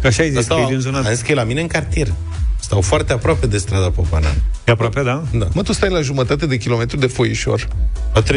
Că 0.00 0.06
așa 0.10 0.22
ai 0.22 0.30
zis, 0.30 0.44
stau, 0.44 0.56
că 0.56 0.62
e 0.62 0.66
din 0.66 0.78
zona... 0.78 0.98
Am 0.98 1.14
zis 1.14 1.20
că 1.20 1.32
e 1.32 1.34
la 1.34 1.44
mine 1.44 1.60
în 1.60 1.66
cartier. 1.66 2.12
Stau 2.60 2.80
foarte 2.80 3.12
aproape 3.12 3.46
de 3.46 3.58
strada 3.58 3.90
Popanan. 3.90 4.42
E 4.64 4.70
aproape, 4.70 5.02
da? 5.02 5.24
Da. 5.32 5.48
Mă, 5.52 5.62
tu 5.62 5.72
stai 5.72 5.90
la 5.90 6.00
jumătate 6.00 6.46
de 6.46 6.56
kilometru 6.56 6.96
de 6.96 7.06
foișor. 7.06 7.68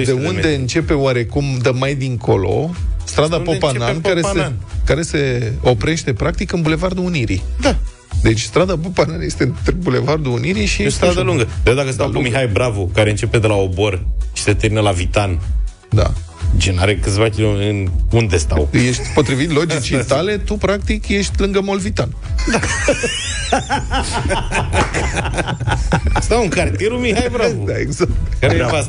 De 0.04 0.12
unde 0.12 0.41
de 0.41 0.54
începe 0.54 0.93
oarecum 0.93 1.58
de 1.62 1.69
mai 1.69 1.95
dincolo 1.95 2.72
strada 3.04 3.39
Popanan, 3.39 4.02
care 4.02 4.22
se, 4.22 4.52
care 4.86 5.02
se 5.02 5.54
oprește 5.62 6.13
practic 6.13 6.52
în 6.52 6.62
Bulevardul 6.62 7.04
Unirii. 7.04 7.43
Da. 7.62 7.78
Deci 8.21 8.41
strada 8.41 8.75
Bupanan 8.75 9.21
este 9.21 9.43
între 9.43 9.71
Bulevardul 9.71 10.32
Unirii 10.32 10.65
și... 10.65 10.82
E 10.82 10.86
o 10.86 10.89
stradă 10.89 11.21
lungă. 11.21 11.47
De 11.63 11.73
dacă 11.73 11.91
stau 11.91 12.10
da, 12.10 12.17
cu 12.17 12.23
Mihai 12.23 12.47
Bravo, 12.47 12.86
care 12.93 13.10
începe 13.10 13.39
de 13.39 13.47
la 13.47 13.55
Obor 13.55 14.05
și 14.34 14.43
se 14.43 14.53
termină 14.53 14.82
la 14.82 14.91
Vitan. 14.91 15.39
Da. 15.89 16.13
Gen, 16.58 16.78
are 16.78 16.98
câțiva 16.98 17.30
kilometri 17.30 17.70
în 17.70 17.88
unde 18.12 18.38
stau. 18.38 18.70
Ești 18.72 19.02
potrivit 19.14 19.52
logicii 19.52 20.04
tale, 20.04 20.38
tu 20.38 20.54
practic 20.54 21.08
ești 21.08 21.32
lângă 21.38 21.62
Molvitan. 21.62 22.16
Da. 22.52 22.60
Stau 26.22 26.42
în 26.42 26.50
cartierul 26.50 26.98
Mihai 26.98 27.30
Bravo. 27.32 27.64
Da, 27.66 27.78
exact. 27.80 28.12
Care 28.40 28.58
da. 28.58 28.78
e 28.78 28.86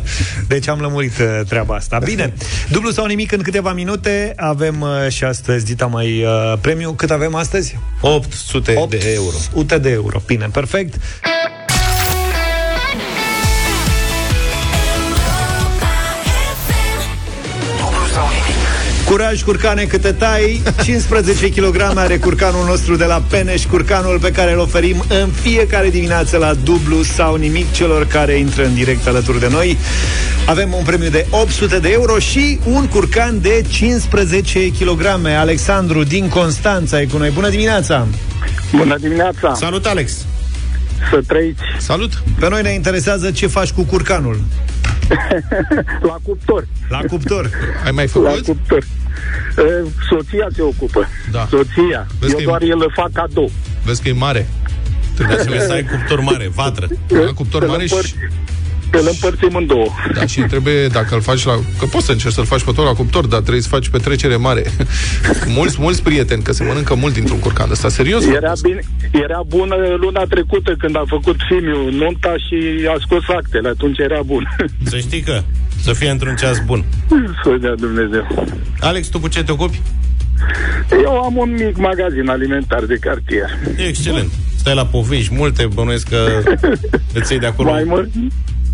Deci 0.48 0.68
am 0.68 0.80
lămurit 0.80 1.18
uh, 1.18 1.40
treaba 1.48 1.74
asta. 1.74 1.98
Bine, 2.04 2.32
dublu 2.70 2.90
sau 2.90 3.06
nimic 3.06 3.32
în 3.32 3.42
câteva 3.42 3.72
minute. 3.72 4.32
Avem 4.36 4.80
uh, 4.80 4.88
și 5.08 5.24
astăzi 5.24 5.64
dita 5.64 5.86
mai 5.86 6.22
uh, 6.22 6.58
premiu. 6.60 6.92
Cât 6.92 7.10
avem 7.10 7.34
astăzi? 7.34 7.78
800 8.00 8.74
800 8.76 8.96
de 8.96 9.12
euro. 9.12 9.36
800 9.54 9.78
de 9.78 9.90
euro. 9.90 10.22
Bine, 10.26 10.48
perfect. 10.52 10.94
Curaj, 19.10 19.42
curcane, 19.42 19.84
câte 19.84 20.12
tai 20.12 20.62
15 20.82 21.48
kg 21.48 21.80
are 21.94 22.18
curcanul 22.18 22.64
nostru 22.66 22.96
de 22.96 23.04
la 23.04 23.22
Peneș 23.30 23.64
Curcanul 23.64 24.18
pe 24.18 24.30
care 24.32 24.52
îl 24.52 24.58
oferim 24.58 25.04
în 25.08 25.28
fiecare 25.28 25.90
dimineață 25.90 26.36
la 26.36 26.54
dublu 26.54 27.02
sau 27.02 27.34
nimic 27.34 27.72
celor 27.72 28.06
care 28.06 28.32
intră 28.32 28.64
în 28.64 28.74
direct 28.74 29.06
alături 29.06 29.40
de 29.40 29.48
noi 29.48 29.78
Avem 30.46 30.72
un 30.72 30.84
premiu 30.84 31.08
de 31.08 31.26
800 31.30 31.78
de 31.78 31.88
euro 31.88 32.18
și 32.18 32.58
un 32.64 32.88
curcan 32.88 33.40
de 33.40 33.64
15 33.68 34.70
kg 34.70 35.04
Alexandru 35.38 36.02
din 36.02 36.28
Constanța 36.28 37.00
e 37.00 37.06
cu 37.06 37.16
noi 37.16 37.30
Bună 37.30 37.48
dimineața! 37.48 38.06
Bună 38.76 38.96
dimineața! 38.98 39.54
Salut, 39.54 39.86
Alex! 39.86 40.12
Să 41.10 41.20
trăiți! 41.26 41.60
Salut! 41.78 42.22
Pe 42.38 42.48
noi 42.48 42.62
ne 42.62 42.70
interesează 42.70 43.30
ce 43.30 43.46
faci 43.46 43.70
cu 43.70 43.82
curcanul. 43.82 44.40
la 46.10 46.16
cuptor. 46.22 46.66
La 46.88 47.00
cuptor. 47.08 47.50
Ai 47.84 47.90
mai 47.90 48.06
făcut? 48.06 48.28
La 48.28 48.34
cuptor. 48.44 48.84
Soția 50.08 50.46
se 50.54 50.62
ocupă. 50.62 51.08
Da. 51.30 51.46
Soția. 51.50 52.06
Vezi 52.20 52.34
Eu 52.34 52.40
doar 52.40 52.62
el 52.62 52.92
fac 52.94 53.12
cadou. 53.12 53.50
Vezi 53.84 54.02
că 54.02 54.08
e 54.08 54.12
mare. 54.12 54.48
Trebuie 55.14 55.60
să 55.60 55.72
ai 55.72 55.84
cuptor 55.84 56.20
mare, 56.20 56.50
vatră. 56.54 56.86
Da, 57.06 57.32
cuptor 57.34 57.66
mare 57.66 57.86
și 57.86 57.94
îl 58.92 59.06
împărțim 59.08 59.54
în 59.54 59.66
două. 59.66 59.86
Da, 60.14 60.26
și 60.26 60.40
trebuie, 60.40 60.86
dacă 60.86 61.14
îl 61.14 61.20
faci 61.20 61.44
la... 61.44 61.52
Că 61.78 61.86
poți 61.86 62.04
să 62.04 62.12
încerci 62.12 62.34
să-l 62.34 62.44
faci 62.44 62.62
pe 62.64 62.72
tot 62.74 62.84
la 62.84 62.92
cuptor, 62.92 63.26
dar 63.26 63.40
trebuie 63.40 63.62
să 63.62 63.68
faci 63.68 63.88
petrecere 63.88 64.36
mare. 64.36 64.64
mulți, 65.58 65.76
mulți 65.78 66.02
prieteni, 66.02 66.42
că 66.42 66.52
se 66.52 66.64
mănâncă 66.64 66.94
mult 66.94 67.14
dintr-un 67.14 67.38
curcan 67.38 67.70
ăsta, 67.70 67.88
serios. 67.88 68.26
Era, 68.26 68.52
bine, 68.62 68.80
era 69.12 69.42
bună 69.46 69.76
luna 70.00 70.22
trecută 70.24 70.74
când 70.78 70.96
a 70.96 71.04
făcut 71.06 71.36
Simiu 71.48 71.90
nunta 71.90 72.34
și 72.36 72.86
a 72.94 72.96
scos 73.00 73.22
actele, 73.36 73.68
atunci 73.68 73.98
era 73.98 74.22
bun. 74.22 74.56
Să 74.90 74.98
știi 74.98 75.20
că 75.20 75.42
să 75.82 75.92
fie 75.92 76.10
într-un 76.10 76.36
ceas 76.36 76.64
bun. 76.64 76.84
Să 77.42 77.56
dea 77.60 77.74
Dumnezeu. 77.74 78.46
Alex, 78.80 79.06
tu 79.06 79.18
cu 79.18 79.28
ce 79.28 79.44
te 79.44 79.52
ocupi? 79.52 79.80
Eu 81.02 81.22
am 81.22 81.36
un 81.36 81.52
mic 81.52 81.76
magazin 81.76 82.28
alimentar 82.28 82.84
de 82.84 82.96
cartier. 83.00 83.50
Excelent. 83.76 84.30
Stai 84.56 84.74
la 84.74 84.86
povești 84.86 85.34
multe, 85.34 85.66
bănuiesc 85.74 86.08
că 86.08 86.42
îți 87.18 87.30
iei 87.30 87.40
de 87.40 87.46
acolo. 87.46 87.70
Mai 87.70 87.84
mult, 87.84 88.10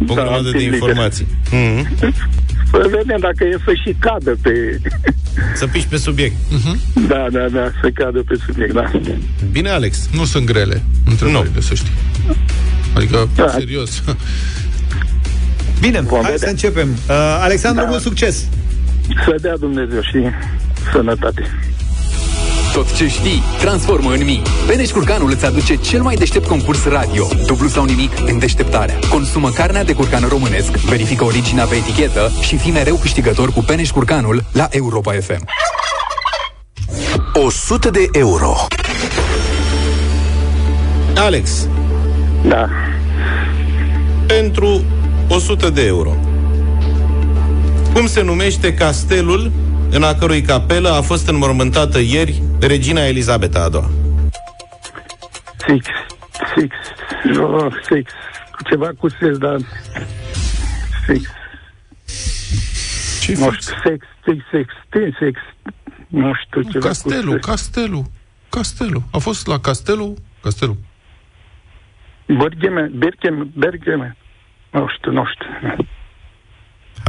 o 0.06 0.14
da, 0.14 0.22
grămadă 0.22 0.50
de 0.50 0.62
informații. 0.62 1.26
Mm-hmm. 1.26 2.08
Să 2.70 2.88
vedem 2.90 3.18
dacă 3.20 3.44
e 3.44 3.56
să 3.64 3.72
și 3.84 3.96
cadă 3.98 4.36
pe... 4.42 4.80
Să 5.54 5.66
piși 5.66 5.86
pe 5.86 5.96
subiect. 5.96 6.36
Mm-hmm. 6.36 7.06
Da, 7.08 7.26
da, 7.30 7.48
da, 7.48 7.70
să 7.80 7.90
cadă 7.94 8.22
pe 8.22 8.34
subiect, 8.46 8.72
da. 8.72 8.90
Bine, 9.50 9.68
Alex. 9.68 10.08
Nu 10.12 10.24
sunt 10.24 10.44
grele 10.44 10.82
întrebările, 11.04 11.50
no. 11.54 11.60
să 11.60 11.74
știi. 11.74 11.92
Adică, 12.94 13.28
da. 13.34 13.48
serios. 13.48 14.02
Bine, 15.80 16.00
Vom 16.00 16.22
hai 16.22 16.30
vedea. 16.30 16.46
să 16.46 16.52
începem. 16.52 16.88
Uh, 16.88 17.38
Alexandru, 17.40 17.82
da. 17.84 17.88
mult 17.88 18.02
succes! 18.02 18.46
Să 19.24 19.36
dea 19.40 19.56
Dumnezeu 19.56 20.00
și 20.00 20.18
sănătate. 20.92 21.42
Tot 22.76 22.94
ce 22.94 23.08
știi, 23.08 23.42
transformă 23.58 24.10
în 24.12 24.24
mii. 24.24 24.42
Beneș 24.66 24.90
Curcanul 24.90 25.30
îți 25.30 25.44
aduce 25.44 25.76
cel 25.76 26.02
mai 26.02 26.14
deștept 26.14 26.46
concurs 26.46 26.84
radio. 26.84 27.28
Dublu 27.46 27.68
sau 27.68 27.84
nimic 27.84 28.10
în 28.26 28.38
deșteptarea. 28.38 28.98
Consumă 29.10 29.50
carnea 29.50 29.84
de 29.84 29.92
curcan 29.92 30.28
românesc, 30.28 30.70
verifică 30.70 31.24
originea 31.24 31.64
pe 31.64 31.74
etichetă 31.74 32.32
și 32.40 32.56
fi 32.56 32.70
mereu 32.70 32.96
câștigător 32.96 33.52
cu 33.52 33.60
Beneș 33.60 33.90
Curcanul 33.90 34.44
la 34.52 34.66
Europa 34.70 35.12
FM. 35.12 35.44
100 37.32 37.90
de 37.90 38.08
euro. 38.12 38.56
Alex. 41.14 41.68
Da. 42.48 42.68
Pentru 44.26 44.82
100 45.28 45.70
de 45.70 45.86
euro. 45.86 46.16
Cum 47.92 48.06
se 48.06 48.22
numește 48.22 48.74
castelul 48.74 49.50
în 49.90 50.02
a 50.02 50.14
cărui 50.14 50.42
capelă 50.42 50.90
a 50.90 51.00
fost 51.00 51.28
înmormântată 51.28 51.98
ieri 51.98 52.42
regina 52.60 53.06
Elizabeta 53.06 53.64
a 53.64 53.68
doua. 53.68 53.90
Six, 55.66 55.86
six, 56.54 56.70
No, 57.24 57.70
sex. 57.82 58.12
Ceva 58.68 58.90
cu 58.98 59.08
sex, 59.08 59.38
dar... 59.38 59.56
Sex. 61.06 61.20
Ce 63.20 63.32
nu 63.32 63.50
știu, 63.50 63.76
sex, 63.84 64.06
sex, 64.24 64.44
sex, 64.50 64.72
sex, 64.90 65.16
sex. 65.18 65.40
Nu 66.08 66.32
știu, 66.34 66.62
ceva 66.62 66.86
Castelu, 66.86 67.30
cu 67.30 67.32
sex. 67.32 67.44
Castelu. 67.46 68.04
Castelu. 68.48 69.02
A 69.12 69.18
fost 69.18 69.46
la 69.46 69.60
Castelu? 69.60 70.14
Castelu. 70.42 70.76
Bergeme, 72.26 72.90
Bergeme, 72.94 73.46
Bergeme. 73.54 74.16
Nu 74.70 74.86
știu, 74.96 75.12
nu 75.12 75.24
știu. 75.26 75.48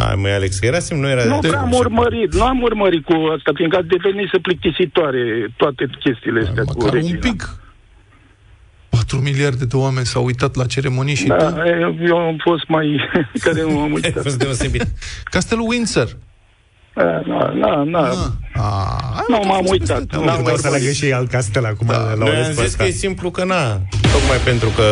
Hai, 0.01 0.15
măi, 0.15 0.31
Alex, 0.31 0.61
era 0.61 0.79
simt, 0.79 0.99
nu 1.01 1.09
era... 1.09 1.23
Nu 1.23 1.37
prea 1.39 1.59
am 1.59 1.71
urmărit, 1.71 2.33
nu 2.33 2.43
am 2.43 2.61
urmărit 2.61 3.03
cu 3.05 3.13
asta, 3.37 3.51
fiindcă 3.55 3.77
a 3.77 3.81
devenit 3.81 4.29
să 4.31 4.39
plictisitoare 4.41 5.53
toate 5.57 5.89
chestiile 5.99 6.39
astea 6.47 6.63
cu 6.63 6.73
Măcar 6.77 6.93
un 6.93 6.99
regina. 6.99 7.19
pic. 7.19 7.49
4 8.89 9.17
miliarde 9.19 9.65
de 9.65 9.75
oameni 9.75 10.05
s-au 10.05 10.25
uitat 10.25 10.55
la 10.55 10.65
ceremonii 10.65 11.15
și 11.15 11.23
tu... 11.25 11.35
Da, 11.35 11.53
eu 12.07 12.17
am 12.17 12.37
fost 12.43 12.67
mai... 12.67 12.99
care 13.45 13.61
nu 13.61 13.79
am 13.79 13.91
uitat. 13.93 14.23
fost 14.23 14.37
deosebit. 14.37 14.85
Castelul 15.23 15.67
Windsor. 15.67 16.07
Nu, 17.25 17.53
nu, 17.53 17.83
nu. 17.83 17.99
Nu 19.27 19.39
m-am 19.45 19.65
uitat. 19.69 20.15
Nu, 20.15 20.23
N-am 20.23 20.33
trebuie 20.33 20.57
să 20.57 20.61
urmărit. 20.67 20.83
legă 20.83 20.93
și 20.93 21.05
ei 21.05 21.13
alt 21.13 21.29
castel 21.29 21.65
acum 21.65 21.87
da, 21.87 21.97
la 21.97 22.13
Noi 22.15 22.35
am 22.35 22.51
zis 22.51 22.75
că 22.75 22.83
e 22.83 22.89
simplu 22.91 23.31
că 23.31 23.43
na, 23.45 23.63
tocmai 24.13 24.37
pentru 24.45 24.69
că 24.69 24.83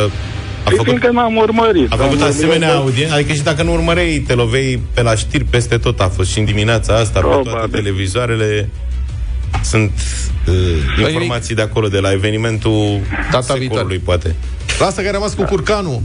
a 0.66 0.70
Păi 0.70 0.78
făcut, 0.78 0.86
fiindcă 0.86 1.12
n-am 1.12 1.36
urmărit. 1.36 1.92
a 1.92 1.96
făcut 1.96 2.22
Am 2.22 2.28
asemenea 2.28 2.68
urmărit. 2.70 2.90
audiență, 2.90 3.14
adică 3.14 3.34
și 3.34 3.42
dacă 3.44 3.64
nu 3.64 3.72
urmăreai, 3.74 4.24
te 4.28 4.34
lovei 4.34 4.80
pe 4.94 5.02
la 5.02 5.16
știri 5.16 5.44
peste 5.44 5.78
tot, 5.78 6.00
a 6.00 6.08
fost 6.16 6.30
și 6.32 6.40
în 6.40 6.46
dimineața 6.46 6.96
asta, 6.96 7.20
pe 7.20 7.50
toate 7.50 7.68
televizoarele, 7.72 8.70
sunt 9.64 9.92
uh, 10.48 11.08
informații 11.10 11.56
de 11.56 11.62
acolo, 11.62 11.88
de 11.88 12.00
la 12.00 12.12
evenimentul 12.12 13.00
Data 13.32 13.56
secolului, 13.60 13.98
poate. 13.98 14.36
Lasă 14.80 15.02
că 15.02 15.06
ai 15.08 15.12
rămas 15.14 15.34
cu 15.34 15.44
curcanul. 15.44 16.02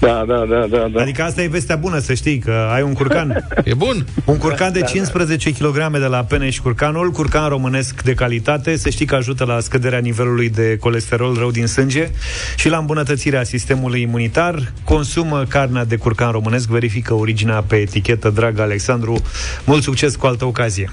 Da, 0.00 0.24
da, 0.26 0.44
da, 0.48 0.66
da, 0.70 0.88
da. 0.92 1.00
Adică 1.00 1.22
asta 1.22 1.42
e 1.42 1.46
vestea 1.46 1.76
bună, 1.76 1.98
să 1.98 2.14
știi, 2.14 2.38
că 2.38 2.68
ai 2.72 2.82
un 2.82 2.92
curcan. 2.92 3.48
e 3.64 3.74
bun. 3.74 4.06
Un 4.24 4.36
curcan 4.36 4.72
de 4.72 4.78
Da, 4.78 4.84
da. 4.84 4.90
15 4.90 5.52
kg 5.52 5.90
de 5.92 6.06
la 6.06 6.24
Peneș 6.24 6.58
Curcanul, 6.58 7.10
curcan 7.10 7.48
românesc 7.48 8.02
de 8.02 8.14
calitate, 8.14 8.76
să 8.76 8.88
știi 8.88 9.06
că 9.06 9.14
ajută 9.14 9.44
la 9.44 9.60
scăderea 9.60 9.98
nivelului 9.98 10.48
de 10.48 10.76
colesterol 10.80 11.34
rău 11.38 11.50
din 11.50 11.66
sânge 11.66 12.10
și 12.56 12.68
la 12.68 12.76
îmbunătățirea 12.76 13.42
sistemului 13.42 14.00
imunitar. 14.00 14.72
Consumă 14.84 15.44
carnea 15.48 15.84
de 15.84 15.96
curcan 15.96 16.30
românesc, 16.30 16.68
verifică 16.68 17.14
originea 17.14 17.64
pe 17.66 17.76
etichetă, 17.76 18.30
drag 18.30 18.58
Alexandru. 18.58 19.22
Mult 19.64 19.82
succes 19.82 20.16
cu 20.16 20.26
altă 20.26 20.44
ocazie. 20.44 20.90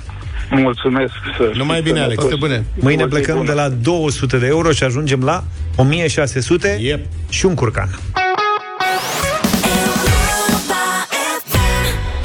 Mulțumesc. 0.51 1.13
Să 1.38 1.51
Numai 1.55 1.82
bine, 1.82 1.99
Alex. 1.99 2.20
Toate 2.20 2.36
bune. 2.36 2.65
Mâine 2.80 3.03
O 3.03 3.05
zi 3.05 3.11
plecăm 3.11 3.36
bună. 3.36 3.47
de 3.47 3.53
la 3.53 3.70
200 3.70 4.38
de 4.38 4.45
euro 4.45 4.72
și 4.72 4.84
ajungem 4.84 5.22
la 5.24 5.43
1600 5.76 6.78
yep. 6.80 7.05
și 7.30 7.45
un 7.45 7.53
curcan. 7.53 7.89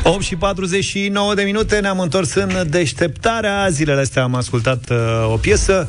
8 0.07 0.23
și 0.23 0.37
49 0.37 1.35
de 1.35 1.43
minute 1.43 1.79
Ne-am 1.79 1.99
întors 1.99 2.35
în 2.35 2.67
deșteptarea 2.71 3.69
Zilele 3.71 4.01
astea 4.01 4.23
am 4.23 4.35
ascultat 4.35 4.91
uh, 4.91 5.33
o 5.33 5.37
piesă 5.37 5.89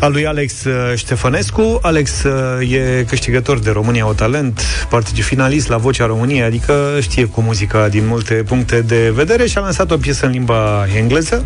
a 0.00 0.06
lui 0.06 0.26
Alex 0.26 0.64
uh, 0.64 0.72
Ștefănescu. 0.94 1.78
Alex 1.82 2.22
uh, 2.22 2.72
e 2.72 3.04
câștigător 3.08 3.58
de 3.58 3.70
România 3.70 4.06
o 4.06 4.12
talent, 4.12 4.62
particip 4.88 5.24
finalist 5.24 5.68
la 5.68 5.76
Vocea 5.76 6.06
României, 6.06 6.42
adică 6.42 6.98
știe 7.00 7.24
cu 7.24 7.40
muzica 7.40 7.88
din 7.88 8.06
multe 8.06 8.34
puncte 8.34 8.80
de 8.80 9.10
vedere 9.14 9.46
și 9.46 9.58
a 9.58 9.60
lansat 9.60 9.90
o 9.90 9.96
piesă 9.96 10.26
în 10.26 10.32
limba 10.32 10.86
engleză. 10.96 11.44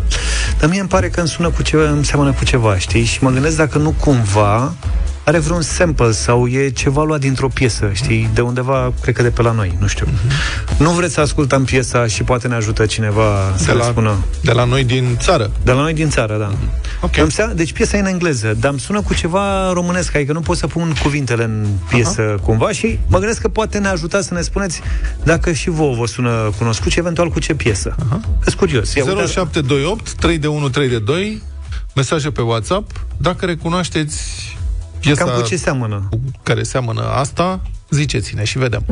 Dar 0.59 0.69
mie 0.69 0.79
îmi 0.79 0.89
pare 0.89 1.09
că 1.09 1.19
îmi 1.19 1.29
sună 1.29 1.49
cu 1.49 1.61
ceva, 1.61 1.89
îmi 1.89 2.05
seamănă 2.05 2.31
cu 2.31 2.43
ceva, 2.43 2.77
știi? 2.77 3.03
Și 3.03 3.23
mă 3.23 3.29
gândesc 3.29 3.57
dacă 3.57 3.77
nu 3.77 3.95
cumva 3.99 4.73
are 5.25 5.39
vreun 5.39 5.61
sample 5.61 6.11
sau 6.11 6.47
e 6.47 6.69
ceva 6.69 7.03
luat 7.03 7.19
dintr-o 7.19 7.47
piesă, 7.47 7.89
știi? 7.93 8.29
De 8.33 8.41
undeva, 8.41 8.93
cred 9.01 9.15
că 9.15 9.21
de 9.21 9.29
pe 9.29 9.41
la 9.41 9.51
noi, 9.51 9.77
nu 9.79 9.87
știu. 9.87 10.07
Nu 10.77 10.89
vreți 10.89 11.13
să 11.13 11.21
ascultăm 11.21 11.63
piesa 11.63 12.07
și 12.07 12.23
poate 12.23 12.47
ne 12.47 12.55
ajută 12.55 12.85
cineva 12.85 13.53
să 13.55 13.65
De 13.65 13.71
le 13.71 13.77
la, 13.77 13.83
spună? 13.83 14.15
de 14.41 14.51
la 14.51 14.63
noi 14.63 14.83
din 14.83 15.17
țară. 15.19 15.51
De 15.63 15.71
la 15.71 15.81
noi 15.81 15.93
din 15.93 16.09
țară, 16.09 16.37
da. 16.37 16.51
Ok. 17.01 17.17
Îmi 17.17 17.31
seama, 17.31 17.53
deci 17.53 17.73
piesa 17.73 17.97
e 17.97 17.99
în 17.99 18.05
engleză, 18.05 18.53
dar 18.59 18.71
îmi 18.71 18.79
sună 18.79 19.01
cu 19.01 19.13
ceva 19.13 19.71
românesc, 19.73 20.15
adică 20.15 20.33
nu 20.33 20.39
pot 20.39 20.57
să 20.57 20.67
pun 20.67 20.95
cuvintele 21.01 21.43
în 21.43 21.65
piesă 21.89 22.35
uh-huh. 22.35 22.41
cumva 22.41 22.71
și 22.71 22.99
mă 23.07 23.17
gândesc 23.17 23.41
că 23.41 23.47
poate 23.47 23.77
ne 23.77 23.87
ajuta 23.87 24.21
să 24.21 24.33
ne 24.33 24.41
spuneți 24.41 24.81
dacă 25.23 25.51
și 25.51 25.69
vouă 25.69 25.95
vă 25.95 26.05
sună 26.05 26.51
cunoscut 26.57 26.91
și 26.91 26.99
eventual 26.99 27.29
cu 27.29 27.39
ce 27.39 27.53
piesă. 27.55 27.95
Uh-huh. 27.95 28.41
Sunt 28.43 28.55
curios. 28.55 28.93
Ia, 28.93 29.03
uite- 29.05 29.25
0728 29.25 30.13
3 30.13 30.37
de 30.37 30.47
1 30.47 30.69
3 30.69 30.89
de 30.89 30.99
2 30.99 31.41
Mesaje 31.95 32.31
pe 32.31 32.41
WhatsApp 32.41 32.91
Dacă 33.17 33.45
recunoașteți 33.45 34.21
piesa 35.03 35.23
Cam 35.23 35.35
cu 35.39 35.47
ce 35.47 35.55
seamănă? 35.55 36.07
cu 36.09 36.19
care 36.43 36.63
seamănă 36.63 37.01
asta 37.01 37.61
Ziceți-ne 37.89 38.43
și 38.43 38.57
vedem 38.57 38.83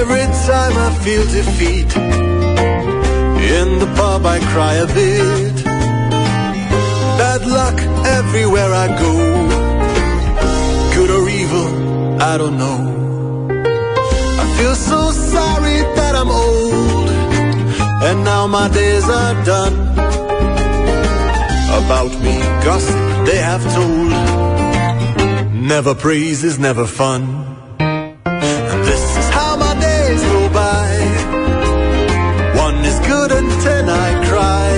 Every 0.00 0.26
time 0.46 0.74
I 0.86 0.90
feel 1.02 1.24
defeat, 1.38 1.90
in 3.56 3.78
the 3.78 3.88
pub 3.96 4.24
I 4.26 4.38
cry 4.52 4.74
a 4.84 4.86
bit. 4.86 5.56
Bad 7.18 7.42
luck 7.46 7.78
everywhere 8.18 8.72
I 8.84 8.88
go, 8.98 9.12
good 9.12 9.12
or 9.12 9.20
evil, 9.20 9.31
I 12.24 12.38
don't 12.38 12.56
know. 12.56 12.78
I 14.42 14.44
feel 14.56 14.76
so 14.76 15.10
sorry 15.10 15.78
that 15.98 16.14
I'm 16.14 16.30
old, 16.30 17.08
and 18.08 18.22
now 18.22 18.46
my 18.46 18.68
days 18.68 19.08
are 19.08 19.34
done. 19.44 19.74
About 21.80 22.12
me, 22.24 22.38
gossip 22.62 23.26
they 23.26 23.38
have 23.38 23.64
told. 23.74 24.12
Never 25.52 25.96
praise 25.96 26.44
is 26.44 26.60
never 26.60 26.86
fun. 26.86 27.22
And 27.80 28.80
this 28.90 29.04
is 29.20 29.28
how 29.30 29.56
my 29.56 29.74
days 29.80 30.22
go 30.22 30.42
by. 30.64 30.90
One 32.66 32.76
is 32.90 32.98
good 33.00 33.32
and 33.32 33.50
ten 33.66 33.84
I 33.88 34.08
cry. 34.30 34.70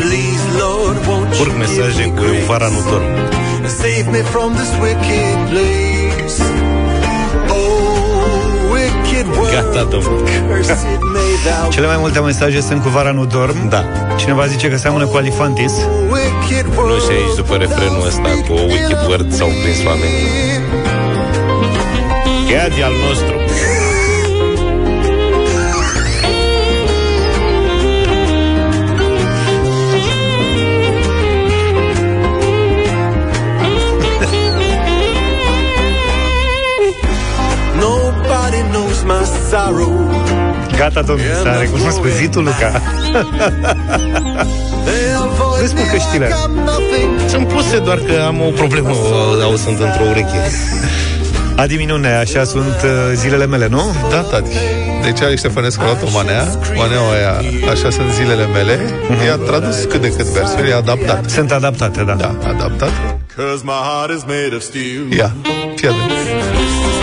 Please, 0.00 0.42
Lord, 0.62 0.96
won't 1.08 1.34
you 1.40 1.46
Urc 1.46 1.54
mesaje 1.58 2.04
give 2.04 2.14
me 2.14 2.18
cu 2.18 2.26
grace 2.26 2.46
vara 2.46 2.68
nu 2.68 2.80
dorm. 2.90 3.04
and 3.66 3.74
save 3.84 4.06
me 4.14 4.22
from 4.32 4.54
this 4.54 4.72
wicked 4.80 5.25
wicked 9.76 9.92
world, 9.92 10.00
Gata, 10.00 10.06
domnule. 10.08 10.46
cursed 10.48 11.00
may 11.12 11.32
thou 11.44 11.70
Cele 11.70 11.86
mai 11.86 11.96
multe 11.98 12.18
mesaje 12.20 12.60
sunt 12.60 12.82
cu 12.82 12.88
vara 12.88 13.10
nu 13.12 13.24
dorm. 13.26 13.68
Da. 13.68 13.84
Cineva 14.16 14.46
zice 14.46 14.68
că 14.68 14.76
seamănă 14.76 15.06
cu 15.06 15.16
Alifantis. 15.16 15.72
wicked 16.10 16.66
Nu 16.74 16.80
world. 16.80 17.02
și 17.02 17.10
aici 17.10 17.36
după 17.36 17.54
refrenul 17.56 18.06
ăsta 18.06 18.28
cu 18.46 18.52
o 18.52 18.62
wicked 18.62 18.98
word 19.08 19.32
s-au 19.32 19.48
prins 19.62 19.84
oamenii. 19.86 20.24
Chiar 22.50 22.70
al 22.84 22.92
nostru. 23.08 23.34
Gata, 40.76 41.02
domnule, 41.02 41.34
s-a 41.42 41.58
recunoscut 41.60 42.10
zitul, 42.10 42.44
Luca. 42.44 42.82
Vezi, 45.60 45.74
mă, 45.74 45.80
căștile. 45.92 46.34
Sunt 47.28 47.48
puse 47.48 47.78
doar 47.78 47.98
că 47.98 48.24
am 48.26 48.40
o 48.40 48.50
problemă, 48.50 48.88
o 48.88 49.42
auzând 49.42 49.80
într-o 49.80 50.04
ureche. 50.10 50.40
Adi 51.56 51.76
minune, 51.76 52.08
așa 52.08 52.44
sunt 52.44 52.76
uh, 52.84 52.90
zilele 53.14 53.46
mele, 53.46 53.68
nu? 53.68 53.82
Da, 54.10 54.20
tati. 54.20 54.50
Deci 55.02 55.22
Alex 55.22 55.38
Ștefănescu 55.38 55.82
a 55.82 55.84
luat 55.84 56.02
o 56.02 56.06
manea 56.12 56.44
Maneaua 56.76 57.12
aia, 57.12 57.32
așa 57.70 57.90
sunt 57.90 58.12
zilele 58.12 58.46
mele. 58.46 58.78
I-a 59.24 59.36
tradus 59.36 59.84
cât 59.84 60.00
de 60.00 60.08
cât 60.08 60.26
versuri 60.26 60.68
I-a 60.68 60.76
adaptat. 60.76 61.30
Sunt 61.30 61.52
adaptate, 61.52 62.02
da. 62.02 62.14
Da, 62.14 62.34
adaptat. 62.48 62.90
Cause 63.36 63.62
my 63.64 63.80
heart 63.88 64.10
is 64.16 64.24
made 64.24 64.54
of 64.54 64.62
steel. 64.62 65.12
Ia, 65.16 65.34
fii 65.76 65.88
atent. 65.88 66.10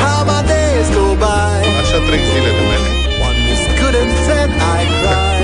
How 0.03 0.25
my 0.25 0.41
days 0.83 0.95
go 0.95 1.15
by. 1.15 1.55
Așa 1.81 1.97
trec 2.07 2.21
zilele 2.33 2.63
mele 2.69 2.89
One 3.27 3.39
is 3.53 3.63
good 3.79 3.95
and 4.01 4.13
ten 4.27 4.49
I 4.79 4.83
cry. 4.99 5.41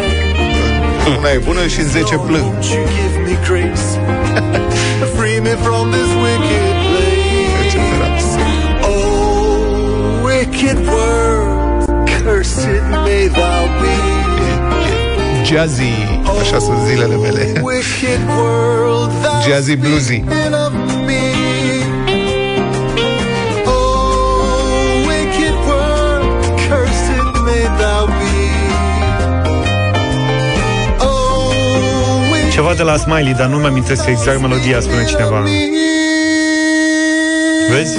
Una 1.17 1.31
e 1.31 1.37
bună 1.37 1.67
și 1.67 1.81
10 1.81 2.15
plâng 2.15 2.43
Won't 2.43 2.63
you 2.73 2.83
give 2.97 3.15
me 3.27 3.35
grace? 3.47 3.87
Free 5.17 5.39
me 5.39 5.53
from 5.65 5.91
this 5.91 6.09
wicked 6.23 6.75
place. 7.99 8.29
Oh, 8.89 10.23
wicked 10.27 10.77
world, 10.93 11.89
cursed 12.11 12.81
may 13.05 13.27
thou 13.27 13.63
be. 13.81 13.95
Jazzy, 15.43 15.93
așa 16.39 16.59
sunt 16.59 16.77
zilele 16.87 17.15
mele 17.15 17.61
Wicked 17.63 18.21
world, 18.37 19.11
thou 19.21 19.51
Jazzy 19.51 19.75
bluesy 19.75 20.23
Ceva 32.59 32.73
de 32.73 32.83
la 32.83 32.97
Smiley, 32.97 33.33
dar 33.33 33.47
nu 33.47 33.57
mi 33.57 33.65
amintesc 33.65 34.07
exact 34.07 34.41
melodia, 34.41 34.79
spune 34.79 35.05
cineva. 35.05 35.43
Vezi? 37.69 37.93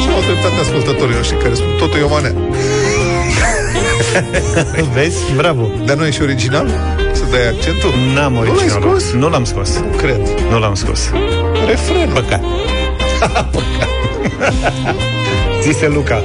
Și 0.00 0.08
au 0.14 0.20
dreptate 0.20 0.60
ascultătorii 0.62 1.14
noștri 1.14 1.36
care 1.36 1.54
spun 1.54 1.74
totul 1.78 1.98
e 1.98 2.02
o 2.02 2.08
manea. 2.08 2.34
Vezi? 4.94 5.16
Bravo. 5.36 5.70
Dar 5.84 5.96
nu 5.96 6.06
e 6.06 6.10
și 6.10 6.22
original? 6.22 6.66
Să 7.12 7.22
dai 7.30 7.48
accentul? 7.48 7.90
N-am 8.14 8.32
Nu 8.32 8.40
l-ai 8.40 8.50
originalul. 8.50 8.98
scos? 8.98 9.12
Nu 9.12 9.28
l-am 9.28 9.44
scos. 9.44 9.78
Nu 9.78 9.96
cred. 9.96 10.20
Nu 10.50 10.58
l-am 10.58 10.74
scos. 10.74 11.10
Refren. 11.66 12.08
Păcat. 12.08 12.40
Zise 15.64 15.88
Luca. 15.88 16.22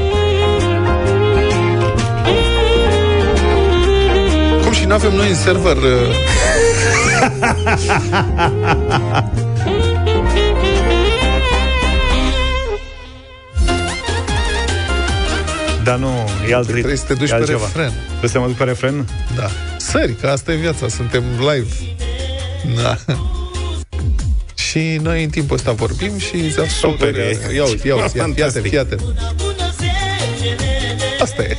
Cum 4.63 4.71
și 4.71 4.85
nu 4.85 4.93
avem 4.93 5.13
noi 5.15 5.29
în 5.29 5.35
server 5.35 5.77
uh, 5.77 6.15
Dar 15.83 15.97
nu, 15.97 16.29
e 16.49 16.53
alt 16.53 16.65
ritm. 16.65 16.79
Trebuie 16.79 16.97
să 16.97 17.05
te 17.05 17.13
duci 17.13 17.29
e 17.29 17.31
pe 17.31 17.35
altceva. 17.35 17.59
refren. 17.65 17.91
Trebuie 18.07 18.29
să 18.29 18.39
mă 18.39 18.45
duc 18.47 18.55
pe 18.55 18.63
refren? 18.63 19.07
Da. 19.35 19.49
Sări, 19.77 20.13
că 20.13 20.27
asta 20.27 20.51
e 20.51 20.55
viața, 20.55 20.87
suntem 20.87 21.23
live. 21.39 21.73
Da. 22.83 22.97
Și 24.55 24.99
noi 25.01 25.23
în 25.23 25.29
timpul 25.29 25.55
ăsta 25.55 25.71
vorbim 25.71 26.17
și 26.17 26.53
se 26.53 26.67
Super, 26.79 27.15
e. 27.15 27.37
Ia 27.55 27.63
uite, 27.65 27.87
ia 27.87 27.95
uite, 27.95 27.97
ia, 27.97 28.07
fii 28.07 28.21
atent, 28.21 28.35
Fantastic. 28.35 28.69
fii 28.69 28.77
atent. 28.79 29.01
Asta 31.21 31.41
e. 31.43 31.57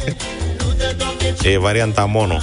E 1.43 1.59
varianta 1.59 2.05
mono. 2.05 2.39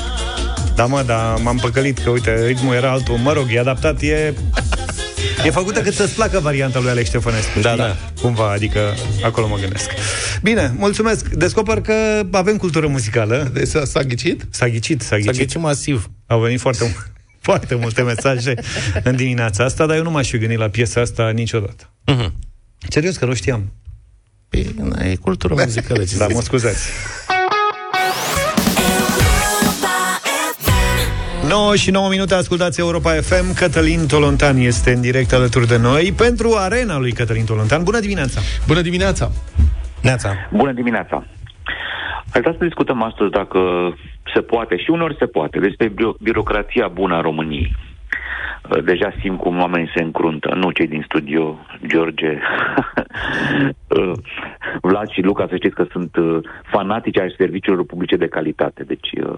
Da, 0.77 0.85
mă, 0.85 1.03
dar 1.05 1.37
m-am 1.41 1.57
păcălit 1.57 1.97
că, 1.99 2.09
uite, 2.09 2.45
ritmul 2.45 2.73
era 2.75 2.91
altul. 2.91 3.15
Mă 3.15 3.33
rog, 3.33 3.45
e 3.51 3.59
adaptat, 3.59 4.01
e... 4.01 4.33
E 5.45 5.49
făcută 5.49 5.81
cât 5.81 5.93
să-ți 5.93 6.13
placă 6.13 6.39
varianta 6.39 6.79
lui 6.79 6.89
Alex 6.89 7.07
Ștefănescu. 7.07 7.59
Da, 7.59 7.69
știi? 7.69 7.81
da. 7.83 7.95
Cumva, 8.21 8.51
adică 8.51 8.93
acolo 9.23 9.47
mă 9.47 9.55
gândesc. 9.57 9.89
Bine, 10.41 10.73
mulțumesc. 10.77 11.27
Descoper 11.29 11.81
că 11.81 11.93
avem 12.31 12.57
cultură 12.57 12.87
muzicală. 12.87 13.49
Deci 13.53 13.67
s-a, 13.67 13.85
s-a 13.85 14.01
ghicit? 14.03 14.45
S-a 14.49 14.67
ghicit, 14.67 15.01
s-a 15.01 15.07
S-a 15.07 15.15
ghicit. 15.17 15.33
ghicit 15.37 15.59
masiv. 15.61 16.09
Au 16.27 16.39
venit 16.39 16.59
foarte, 16.59 16.95
foarte 17.47 17.75
multe 17.75 18.01
mesaje 18.01 18.53
în 19.03 19.15
dimineața 19.15 19.63
asta, 19.63 19.85
dar 19.85 19.95
eu 19.97 20.03
nu 20.03 20.11
m-aș 20.11 20.29
fi 20.29 20.37
gândit 20.37 20.57
la 20.57 20.69
piesa 20.69 21.01
asta 21.01 21.29
niciodată. 21.29 21.93
Mhm. 22.05 22.33
Serios 22.89 23.17
că 23.17 23.25
nu 23.25 23.33
știam. 23.33 23.71
Păi, 24.49 24.75
na, 24.83 25.05
e 25.05 25.15
cultură 25.15 25.53
muzicală. 25.63 26.03
ce 26.03 26.17
Da, 26.17 26.25
să 26.25 26.29
mă 26.33 26.35
zic. 26.39 26.43
scuzați. 26.47 26.87
9 31.47 31.75
și 31.75 31.91
9 31.91 32.09
minute, 32.09 32.33
ascultați 32.33 32.79
Europa 32.79 33.11
FM. 33.11 33.53
Cătălin 33.55 34.07
Tolontan 34.07 34.57
este 34.57 34.91
în 34.91 35.01
direct 35.01 35.33
alături 35.33 35.67
de 35.67 35.77
noi 35.77 36.13
pentru 36.17 36.49
arena 36.57 36.97
lui 36.97 37.11
Cătălin 37.11 37.45
Tolontan. 37.45 37.83
Bună 37.83 37.99
dimineața! 37.99 38.39
Bună 38.67 38.81
dimineața! 38.81 39.31
Neața. 40.01 40.29
Bună 40.51 40.71
dimineața! 40.71 41.25
Aș 42.33 42.41
vrea 42.41 42.55
să 42.57 42.65
discutăm 42.65 43.03
astăzi 43.03 43.31
dacă 43.31 43.59
se 44.33 44.41
poate, 44.41 44.77
și 44.77 44.89
uneori 44.89 45.15
se 45.19 45.25
poate, 45.25 45.59
despre 45.59 45.87
biro- 45.89 46.17
birocrația 46.21 46.87
bună 46.87 47.15
a 47.15 47.21
României. 47.21 47.75
Uh, 48.69 48.83
Deja 48.83 49.13
simt 49.21 49.39
cum 49.39 49.59
oamenii 49.59 49.91
se 49.95 50.03
încruntă, 50.03 50.53
nu 50.55 50.71
cei 50.71 50.87
din 50.87 51.03
studio, 51.05 51.59
George, 51.87 52.31
uh, 53.87 54.11
Vlad 54.81 55.09
și 55.09 55.21
Luca, 55.21 55.47
să 55.49 55.55
știți 55.55 55.75
că 55.75 55.85
sunt 55.91 56.15
uh, 56.15 56.39
fanatici 56.71 57.19
ai 57.19 57.33
serviciilor 57.37 57.85
publice 57.85 58.15
de 58.15 58.27
calitate. 58.27 58.83
Deci, 58.83 59.11
uh, 59.11 59.37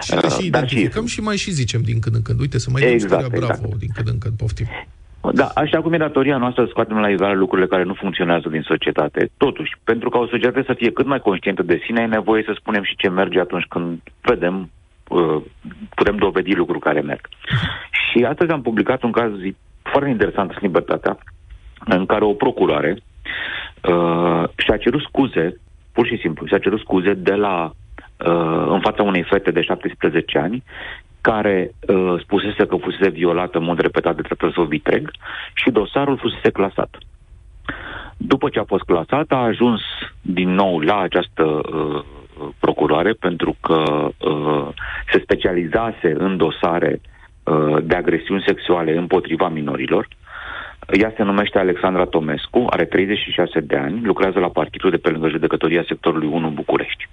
Și 0.00 0.14
le 0.14 0.20
și 0.20 0.24
uh, 0.24 0.24
dar 0.24 0.38
și 0.38 0.46
identificăm 0.46 1.06
și 1.06 1.20
mai 1.20 1.36
și 1.36 1.50
zicem 1.50 1.80
din 1.82 2.00
când 2.00 2.14
în 2.14 2.22
când. 2.22 2.40
Uite, 2.40 2.58
să 2.58 2.68
mai 2.72 2.82
Exact, 2.82 3.10
dăm 3.10 3.20
istoria, 3.20 3.46
bravo, 3.46 3.62
exact. 3.64 3.80
din 3.80 3.90
când 3.94 4.08
în 4.08 4.18
când, 4.18 4.36
poftim. 4.36 4.66
Da, 5.32 5.50
așa 5.54 5.80
cum 5.80 5.92
e 5.92 5.96
datoria 5.96 6.36
noastră 6.36 6.64
să 6.64 6.70
scoatem 6.70 6.96
la 6.96 7.08
iveală 7.10 7.34
lucrurile 7.34 7.66
care 7.68 7.82
nu 7.82 7.94
funcționează 7.94 8.48
din 8.48 8.62
societate. 8.62 9.30
Totuși, 9.36 9.72
pentru 9.84 10.08
ca 10.08 10.18
o 10.18 10.26
societate 10.26 10.62
să 10.66 10.74
fie 10.74 10.90
cât 10.92 11.06
mai 11.06 11.20
conștientă 11.20 11.62
de 11.62 11.80
sine, 11.84 12.02
e 12.02 12.06
nevoie 12.06 12.42
să 12.46 12.52
spunem 12.54 12.82
și 12.82 12.96
ce 12.96 13.08
merge 13.08 13.40
atunci 13.40 13.64
când 13.68 14.00
vedem, 14.20 14.70
uh, 15.08 15.42
putem 15.94 16.16
dovedi 16.16 16.54
lucruri 16.54 16.80
care 16.80 17.00
merg. 17.00 17.28
Și 17.90 18.24
astăzi 18.24 18.50
am 18.50 18.62
publicat 18.62 19.02
un 19.02 19.12
caz 19.12 19.30
foarte 19.82 20.10
interesant 20.10 20.50
în 20.50 20.56
Libertatea, 20.60 21.18
în 21.84 22.06
care 22.06 22.24
o 22.24 22.32
procuroare 22.32 22.96
uh, 23.82 24.44
și-a 24.56 24.76
cerut 24.76 25.00
scuze, 25.00 25.60
pur 25.92 26.06
și 26.06 26.18
simplu, 26.18 26.46
și-a 26.46 26.58
cerut 26.58 26.80
scuze 26.80 27.14
de 27.14 27.34
la 27.34 27.64
uh, 28.26 28.66
în 28.68 28.80
fața 28.80 29.02
unei 29.02 29.22
fete 29.22 29.50
de 29.50 29.62
17 29.62 30.38
ani 30.38 30.62
care 31.20 31.70
uh, 31.88 32.20
spusese 32.20 32.66
că 32.66 32.76
fusese 32.76 33.08
violată 33.08 33.58
în 33.58 33.64
mod 33.64 33.78
repetat 33.78 34.16
de 34.16 34.22
tatăl 34.22 34.52
său 34.52 34.64
vitreg 34.64 35.10
și 35.54 35.70
dosarul 35.70 36.18
fusese 36.18 36.50
clasat. 36.50 36.98
După 38.16 38.48
ce 38.48 38.58
a 38.58 38.64
fost 38.64 38.82
clasat, 38.82 39.32
a 39.32 39.36
ajuns 39.36 39.80
din 40.20 40.54
nou 40.54 40.78
la 40.78 40.98
această 41.00 41.42
uh, 41.44 42.04
procuroare 42.58 43.12
pentru 43.12 43.56
că 43.60 44.08
uh, 44.18 44.68
se 45.12 45.20
specializase 45.20 46.14
în 46.18 46.36
dosare 46.36 47.00
uh, 47.00 47.76
de 47.82 47.94
agresiuni 47.94 48.44
sexuale 48.46 48.96
împotriva 48.96 49.48
minorilor. 49.48 50.08
Ea 50.92 51.12
se 51.16 51.22
numește 51.22 51.58
Alexandra 51.58 52.04
Tomescu, 52.04 52.66
are 52.70 52.84
36 52.84 53.60
de 53.60 53.76
ani, 53.76 54.04
lucrează 54.04 54.38
la 54.38 54.48
partidul 54.48 54.90
de 54.90 54.96
pe 54.96 55.10
lângă 55.10 55.28
judecătoria 55.28 55.84
sectorului 55.88 56.28
1 56.28 56.48
București. 56.48 57.08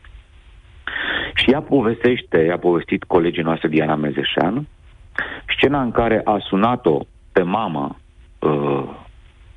Și 1.34 1.52
ea 1.52 1.62
povestește, 1.62 2.50
a 2.54 2.58
povestit 2.58 3.04
colegii 3.04 3.44
noastre 3.44 3.68
Diana 3.68 3.96
Mezeșan, 3.96 4.68
scena 5.58 5.82
în 5.82 5.92
care 5.92 6.22
a 6.24 6.38
sunat-o 6.40 7.00
pe 7.32 7.42
mama 7.42 7.98
uh, 8.40 8.84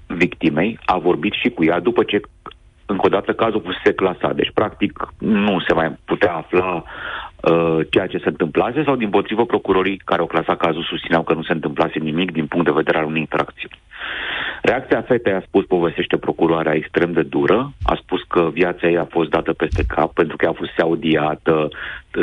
victimei, 0.06 0.78
a 0.84 0.98
vorbit 0.98 1.32
și 1.32 1.48
cu 1.48 1.64
ea 1.64 1.80
după 1.80 2.02
ce 2.02 2.20
încă 2.92 3.06
o 3.06 3.14
dată 3.16 3.32
cazul 3.32 3.62
fusese 3.64 3.92
clasat. 3.92 4.34
Deci, 4.34 4.50
practic, 4.54 4.92
nu 5.18 5.60
se 5.66 5.74
mai 5.74 5.96
putea 6.04 6.32
afla 6.34 6.82
uh, 6.82 7.78
ceea 7.90 8.06
ce 8.06 8.18
se 8.18 8.28
întâmplase 8.28 8.82
sau, 8.84 8.96
din 8.96 9.10
potrivă, 9.10 9.44
procurorii 9.44 10.02
care 10.04 10.20
au 10.20 10.26
clasat 10.26 10.56
cazul 10.56 10.82
susțineau 10.82 11.22
că 11.22 11.34
nu 11.34 11.42
se 11.42 11.52
întâmplase 11.52 11.98
nimic 11.98 12.30
din 12.32 12.46
punct 12.46 12.66
de 12.66 12.78
vedere 12.80 12.98
al 12.98 13.04
unei 13.04 13.20
infracțiuni. 13.20 13.80
Reacția 14.62 15.02
fetei, 15.02 15.32
a 15.32 15.40
spus, 15.40 15.64
povestește 15.64 16.16
procuroarea 16.16 16.74
extrem 16.74 17.12
de 17.12 17.22
dură, 17.22 17.72
a 17.82 17.94
spus 18.02 18.20
că 18.28 18.50
viața 18.52 18.88
ei 18.88 18.98
a 18.98 19.08
fost 19.10 19.30
dată 19.30 19.52
peste 19.52 19.84
cap 19.88 20.12
pentru 20.12 20.36
că 20.36 20.44
ea 20.44 20.50
a 20.50 20.60
fost 20.62 20.78
audiată, 20.78 21.68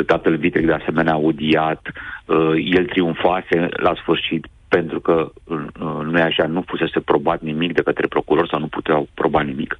tatăl 0.06 0.36
Vitrec 0.36 0.66
de 0.66 0.72
asemenea 0.72 1.12
audiat, 1.12 1.82
uh, 2.24 2.52
el 2.76 2.84
triumfase 2.86 3.68
la 3.70 3.94
sfârșit 3.94 4.46
pentru 4.78 5.00
că 5.00 5.32
uh, 5.44 6.00
nu 6.10 6.18
e 6.18 6.22
așa, 6.22 6.46
nu 6.46 6.62
fusese 6.66 7.00
probat 7.00 7.40
nimic 7.40 7.72
de 7.72 7.82
către 7.82 8.06
procuror 8.06 8.48
sau 8.48 8.60
nu 8.60 8.66
puteau 8.66 9.08
proba 9.14 9.40
nimic 9.40 9.76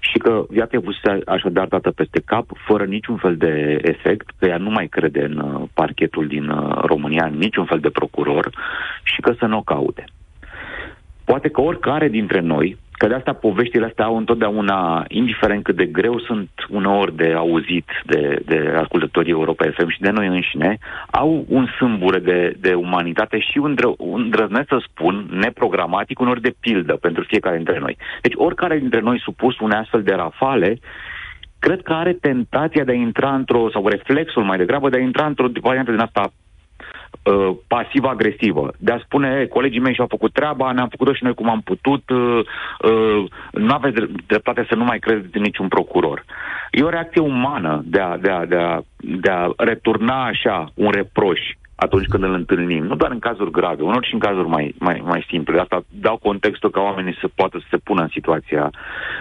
și 0.00 0.18
că 0.18 0.44
viața 0.48 0.76
ei 0.76 0.82
fusese 0.84 1.20
așadar 1.26 1.66
dată 1.66 1.90
peste 1.90 2.20
cap 2.24 2.46
fără 2.66 2.84
niciun 2.84 3.16
fel 3.16 3.36
de 3.36 3.78
efect, 3.82 4.26
că 4.38 4.46
ea 4.46 4.56
nu 4.56 4.70
mai 4.70 4.86
crede 4.86 5.22
în 5.24 5.36
uh, 5.38 5.68
parchetul 5.74 6.26
din 6.26 6.48
uh, 6.48 6.78
România, 6.92 7.24
în 7.26 7.38
niciun 7.38 7.64
fel 7.64 7.78
de 7.78 7.90
procuror 7.90 8.50
și 9.02 9.20
că 9.20 9.34
să 9.38 9.46
nu 9.46 9.56
o 9.56 9.62
caute. 9.62 10.04
Poate 11.24 11.48
că 11.48 11.60
oricare 11.60 12.08
dintre 12.08 12.40
noi, 12.40 12.76
că 12.98 13.06
de 13.06 13.14
asta 13.14 13.32
poveștile 13.32 13.86
astea 13.86 14.04
au 14.04 14.16
întotdeauna, 14.16 15.04
indiferent 15.08 15.62
cât 15.62 15.76
de 15.76 15.86
greu 15.86 16.18
sunt 16.18 16.50
uneori 16.68 17.16
de 17.16 17.32
auzit 17.36 17.88
de, 18.06 18.42
de 18.46 18.74
ascultătorii 18.76 19.32
Europa 19.32 19.70
FM 19.76 19.88
și 19.88 20.00
de 20.00 20.10
noi 20.10 20.26
înșine, 20.26 20.78
au 21.10 21.44
un 21.48 21.66
sâmbure 21.78 22.18
de, 22.18 22.56
de 22.60 22.74
umanitate 22.74 23.38
și 23.38 23.58
un, 23.58 23.74
dră, 23.74 23.94
un 23.98 24.20
îndrăznesc 24.22 24.68
să 24.68 24.82
spun, 24.88 25.26
neprogramatic, 25.30 26.18
unor 26.20 26.40
de 26.40 26.54
pildă 26.60 26.92
pentru 26.92 27.24
fiecare 27.26 27.56
dintre 27.56 27.78
noi. 27.78 27.96
Deci 28.22 28.34
oricare 28.36 28.78
dintre 28.78 29.00
noi 29.00 29.20
supus 29.20 29.58
unei 29.58 29.78
astfel 29.78 30.02
de 30.02 30.14
rafale, 30.14 30.78
cred 31.58 31.82
că 31.82 31.92
are 31.92 32.12
tentația 32.12 32.84
de 32.84 32.92
a 32.92 32.94
intra 32.94 33.34
într-o, 33.34 33.70
sau 33.70 33.88
reflexul 33.88 34.42
mai 34.42 34.58
degrabă, 34.58 34.88
de 34.88 34.96
a 34.96 35.00
intra 35.00 35.26
într-o 35.26 35.46
variantă 35.60 35.90
din 35.90 36.00
asta 36.00 36.32
uh, 37.22 37.56
pasiv-agresivă. 37.66 38.72
De 38.78 38.92
a 38.92 38.98
spune, 38.98 39.40
e, 39.40 39.46
colegii 39.46 39.80
mei 39.80 39.94
și-au 39.94 40.06
făcut 40.06 40.32
treaba, 40.32 40.72
ne-am 40.72 40.88
făcut-o 40.88 41.12
și 41.14 41.24
noi 41.24 41.34
cum 41.34 41.50
am 41.50 41.60
putut, 41.60 42.10
uh, 42.10 42.40
uh, 42.82 43.24
nu 43.52 43.74
aveți 43.74 43.94
dre- 43.94 44.10
dreptate 44.26 44.66
să 44.68 44.74
nu 44.74 44.84
mai 44.84 44.98
credeți 44.98 45.36
în 45.36 45.42
niciun 45.42 45.68
procuror. 45.68 46.24
E 46.70 46.82
o 46.82 46.88
reacție 46.88 47.20
umană 47.20 47.82
de 47.84 48.00
a, 48.00 48.16
de 48.16 48.30
a, 48.30 48.44
de 48.44 48.56
a, 48.56 48.80
de 48.96 49.30
a 49.30 49.52
returna 49.56 50.24
așa 50.24 50.70
un 50.74 50.90
reproș 50.90 51.40
atunci 51.80 52.06
când 52.06 52.22
îl 52.22 52.34
întâlnim, 52.34 52.84
nu 52.84 52.94
doar 52.94 53.10
în 53.10 53.18
cazuri 53.18 53.50
grave, 53.50 53.82
unor 53.82 54.04
și 54.04 54.12
în 54.12 54.18
cazuri 54.18 54.48
mai, 54.48 54.74
mai, 54.78 55.02
mai 55.04 55.26
simple. 55.28 55.54
De 55.54 55.60
asta 55.60 55.84
dau 55.88 56.16
contextul 56.16 56.70
ca 56.70 56.80
oamenii 56.80 57.16
să 57.20 57.28
poată 57.34 57.58
să 57.58 57.66
se 57.70 57.76
pună 57.76 58.02
în 58.02 58.08
situația 58.08 58.70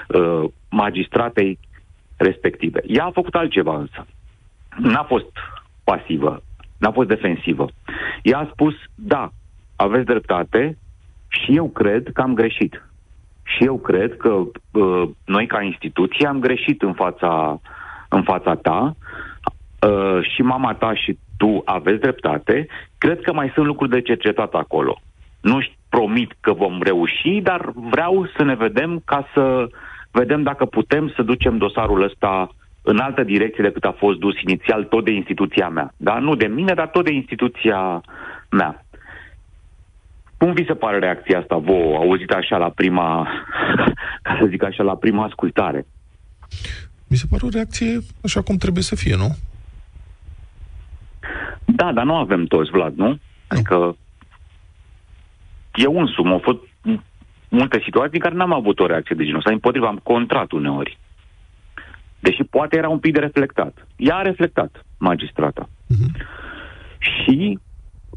uh, 0.07 0.43
magistratei 0.69 1.59
respective. 2.15 2.81
Ea 2.85 3.05
a 3.05 3.11
făcut 3.11 3.35
altceva 3.35 3.77
însă. 3.77 4.05
N-a 4.77 5.03
fost 5.03 5.31
pasivă, 5.83 6.41
n-a 6.77 6.91
fost 6.91 7.07
defensivă. 7.07 7.67
Ea 8.21 8.37
a 8.37 8.49
spus, 8.51 8.73
da, 8.95 9.29
aveți 9.75 10.05
dreptate 10.05 10.77
și 11.27 11.55
eu 11.55 11.69
cred 11.69 12.09
că 12.13 12.21
am 12.21 12.33
greșit. 12.33 12.81
Și 13.43 13.63
eu 13.63 13.77
cred 13.77 14.17
că 14.17 14.29
uh, 14.29 15.09
noi 15.25 15.47
ca 15.47 15.61
instituție 15.61 16.27
am 16.27 16.39
greșit 16.39 16.81
în 16.81 16.93
fața, 16.93 17.59
în 18.09 18.23
fața 18.23 18.55
ta. 18.55 18.95
uh, 19.87 20.19
și 20.33 20.41
mama 20.41 20.73
ta 20.73 20.93
și 20.95 21.17
tu 21.37 21.61
aveți 21.65 22.01
dreptate, 22.01 22.67
cred 22.97 23.21
că 23.21 23.33
mai 23.33 23.51
sunt 23.53 23.65
lucruri 23.65 23.91
de 23.91 24.01
cercetat 24.01 24.53
acolo. 24.53 25.01
Nu 25.41 25.59
promit 25.89 26.35
că 26.39 26.53
vom 26.53 26.81
reuși, 26.81 27.39
dar 27.43 27.71
vreau 27.73 28.27
să 28.37 28.43
ne 28.43 28.55
vedem 28.55 29.01
ca 29.05 29.27
să 29.33 29.67
vedem 30.11 30.43
dacă 30.43 30.65
putem 30.65 31.11
să 31.15 31.21
ducem 31.21 31.57
dosarul 31.57 32.01
ăsta 32.01 32.49
în 32.89 32.99
altă 32.99 33.23
direcție 33.23 33.63
decât 33.63 33.83
a 33.83 33.95
fost 33.97 34.19
dus 34.19 34.41
inițial 34.41 34.83
tot 34.83 35.03
de 35.03 35.11
instituția 35.11 35.69
mea. 35.69 35.93
Da? 35.97 36.19
Nu 36.19 36.35
de 36.35 36.45
mine, 36.45 36.73
dar 36.73 36.87
tot 36.87 37.03
de 37.03 37.11
instituția 37.11 38.01
mea. 38.49 38.85
Cum 40.37 40.53
vi 40.53 40.65
se 40.65 40.73
pare 40.73 40.99
reacția 40.99 41.39
asta 41.39 41.57
vouă, 41.57 41.97
auzit 41.97 42.31
așa 42.31 42.57
la 42.57 42.69
prima, 42.69 43.27
ca 44.25 44.37
să 44.39 44.45
zic 44.49 44.63
așa, 44.63 44.83
la 44.83 44.95
prima 44.95 45.23
ascultare? 45.23 45.85
Mi 47.07 47.17
se 47.17 47.25
pare 47.29 47.45
o 47.45 47.49
reacție 47.49 47.99
așa 48.23 48.41
cum 48.41 48.55
trebuie 48.57 48.83
să 48.83 48.95
fie, 48.95 49.15
nu? 49.15 49.35
Da, 51.65 51.91
dar 51.93 52.05
nu 52.05 52.15
avem 52.15 52.45
toți, 52.45 52.71
Vlad, 52.71 52.95
nu? 52.95 53.19
Adică 53.47 53.97
eu 55.73 55.99
însumi 55.99 56.31
am 56.31 56.39
fost 56.39 56.59
multe 57.49 57.81
situații 57.83 58.17
în 58.17 58.19
care 58.19 58.35
n-am 58.35 58.53
avut 58.53 58.79
o 58.79 58.85
reacție 58.85 59.15
de 59.15 59.23
genul 59.23 59.37
ăsta. 59.37 59.51
Împotriva, 59.51 59.87
am 59.87 59.99
contrat 60.03 60.51
uneori. 60.51 60.97
Deși 62.19 62.43
poate 62.43 62.77
era 62.77 62.89
un 62.89 62.99
pic 62.99 63.13
de 63.13 63.19
reflectat. 63.19 63.87
Ea 63.95 64.15
a 64.15 64.21
reflectat, 64.21 64.85
magistrata. 64.97 65.69
Uh-huh. 65.69 66.25
Și 66.99 67.59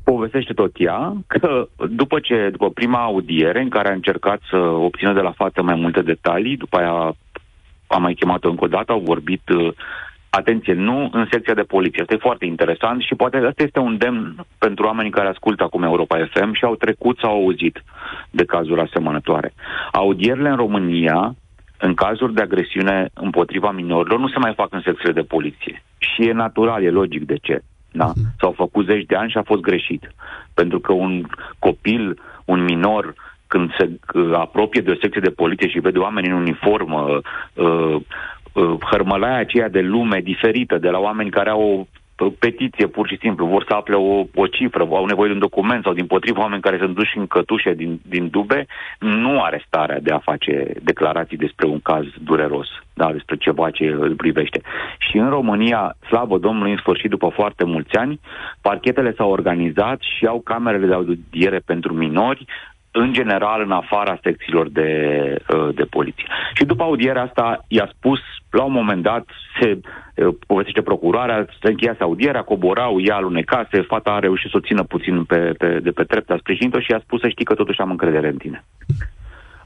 povestește 0.04 0.52
tot 0.52 0.72
ea 0.74 1.16
că 1.26 1.68
după 1.90 2.20
ce, 2.20 2.48
după 2.50 2.70
prima 2.70 3.02
audiere 3.02 3.60
în 3.60 3.68
care 3.68 3.88
a 3.88 3.94
încercat 3.94 4.40
să 4.50 4.56
obțină 4.56 5.12
de 5.12 5.20
la 5.20 5.32
față 5.32 5.62
mai 5.62 5.74
multe 5.74 6.02
detalii, 6.02 6.56
după 6.56 6.76
aia 6.76 7.16
a 7.86 7.96
mai 7.96 8.14
chemat-o 8.14 8.48
încă 8.48 8.64
o 8.64 8.68
dată, 8.68 8.92
au 8.92 9.00
vorbit 9.00 9.48
uh, 9.48 9.72
Atenție, 10.30 10.74
nu 10.74 11.08
în 11.12 11.26
secția 11.30 11.54
de 11.54 11.62
poliție. 11.62 12.02
Este 12.02 12.16
foarte 12.16 12.44
interesant 12.44 13.02
și 13.02 13.14
poate 13.14 13.36
asta 13.36 13.62
este 13.62 13.78
un 13.78 13.96
demn 13.98 14.46
pentru 14.58 14.86
oamenii 14.86 15.10
care 15.10 15.28
ascultă 15.28 15.62
acum 15.62 15.82
Europa 15.82 16.28
FM 16.32 16.52
și 16.52 16.64
au 16.64 16.74
trecut 16.74 17.18
sau 17.18 17.30
au 17.30 17.36
auzit 17.36 17.82
de 18.30 18.44
cazuri 18.44 18.80
asemănătoare. 18.80 19.52
Audierile 19.92 20.48
în 20.48 20.56
România, 20.56 21.34
în 21.80 21.94
cazuri 21.94 22.34
de 22.34 22.42
agresiune 22.42 23.08
împotriva 23.14 23.70
minorilor, 23.70 24.18
nu 24.18 24.28
se 24.28 24.38
mai 24.38 24.54
fac 24.54 24.72
în 24.72 24.80
secțiile 24.84 25.12
de 25.12 25.20
poliție. 25.34 25.82
Și 25.98 26.28
e 26.28 26.32
natural, 26.32 26.82
e 26.82 26.90
logic 26.90 27.26
de 27.26 27.36
ce. 27.42 27.62
Da? 27.92 28.06
Mhm. 28.06 28.34
S-au 28.40 28.52
făcut 28.52 28.86
zeci 28.86 29.06
de 29.06 29.16
ani 29.16 29.30
și 29.30 29.38
a 29.38 29.42
fost 29.42 29.60
greșit. 29.60 30.12
Pentru 30.54 30.80
că 30.80 30.92
un 30.92 31.24
copil, 31.58 32.18
un 32.44 32.64
minor, 32.64 33.14
când 33.46 33.70
se 33.78 33.90
uh, 34.14 34.32
apropie 34.34 34.80
de 34.80 34.90
o 34.90 35.00
secție 35.00 35.20
de 35.20 35.30
poliție 35.30 35.68
și 35.68 35.78
vede 35.78 35.98
oameni 35.98 36.28
în 36.28 36.34
uniformă, 36.34 37.20
uh, 37.54 37.96
uh, 38.52 38.74
hărmălaia 38.90 39.38
aceea 39.38 39.68
de 39.68 39.80
lume 39.80 40.20
diferită 40.20 40.78
de 40.78 40.88
la 40.88 40.98
oameni 40.98 41.30
care 41.30 41.50
au 41.50 41.62
o 41.62 41.86
petiție 42.38 42.86
pur 42.86 43.08
și 43.08 43.18
simplu, 43.20 43.46
vor 43.46 43.64
să 43.68 43.74
afle 43.74 43.94
o, 43.94 44.24
o 44.34 44.46
cifră, 44.46 44.86
au 44.90 45.04
nevoie 45.04 45.28
de 45.28 45.34
un 45.34 45.40
document 45.40 45.82
sau 45.82 45.92
din 45.92 46.06
potrivă 46.06 46.40
oameni 46.40 46.62
care 46.62 46.78
sunt 46.78 46.94
duși 46.94 47.18
în 47.18 47.26
cătușe 47.26 47.72
din, 47.72 48.00
din 48.02 48.28
dube, 48.28 48.66
nu 48.98 49.42
are 49.42 49.62
starea 49.66 50.00
de 50.00 50.12
a 50.12 50.18
face 50.18 50.72
declarații 50.82 51.36
despre 51.36 51.66
un 51.66 51.80
caz 51.80 52.04
dureros, 52.20 52.68
da, 52.94 53.12
despre 53.12 53.36
ceva 53.36 53.70
ce 53.70 53.84
îl 53.84 54.14
privește. 54.14 54.60
Și 54.98 55.16
în 55.18 55.28
România, 55.28 55.96
slavă 56.08 56.38
Domnului, 56.38 56.70
în 56.70 56.76
sfârșit, 56.76 57.10
după 57.10 57.28
foarte 57.34 57.64
mulți 57.64 57.96
ani, 57.96 58.20
parchetele 58.60 59.14
s-au 59.16 59.30
organizat 59.30 60.00
și 60.00 60.26
au 60.26 60.40
camerele 60.40 60.86
de 60.86 60.94
audiere 60.94 61.58
pentru 61.58 61.92
minori, 61.94 62.44
în 62.90 63.12
general 63.12 63.62
în 63.62 63.70
afara 63.70 64.18
secțiilor 64.22 64.68
de, 64.68 64.90
uh, 65.54 65.74
de 65.74 65.84
poliție. 65.84 66.26
Și 66.54 66.64
după 66.64 66.82
audierea 66.82 67.22
asta 67.22 67.64
i-a 67.68 67.90
spus, 67.96 68.20
la 68.50 68.62
un 68.62 68.72
moment 68.72 69.02
dat, 69.02 69.24
se 69.60 69.78
uh, 69.80 70.34
povestește 70.46 70.82
procurarea, 70.82 71.46
se 71.62 71.68
încheiase 71.68 72.02
audierea, 72.02 72.42
coborau, 72.42 73.00
ea 73.00 73.16
alunecase, 73.16 73.80
fata 73.80 74.10
a 74.10 74.18
reușit 74.18 74.50
să 74.50 74.56
o 74.56 74.66
țină 74.66 74.82
puțin 74.82 75.24
pe, 75.24 75.54
pe, 75.58 75.80
de 75.82 75.90
pe 75.90 76.04
trepte, 76.04 76.32
a 76.32 76.38
sprijinit 76.38 76.74
și 76.74 76.92
a 76.92 77.00
spus 77.00 77.20
să 77.20 77.28
știi 77.28 77.44
că 77.44 77.54
totuși 77.54 77.80
am 77.80 77.90
încredere 77.90 78.28
în 78.28 78.36
tine. 78.36 78.64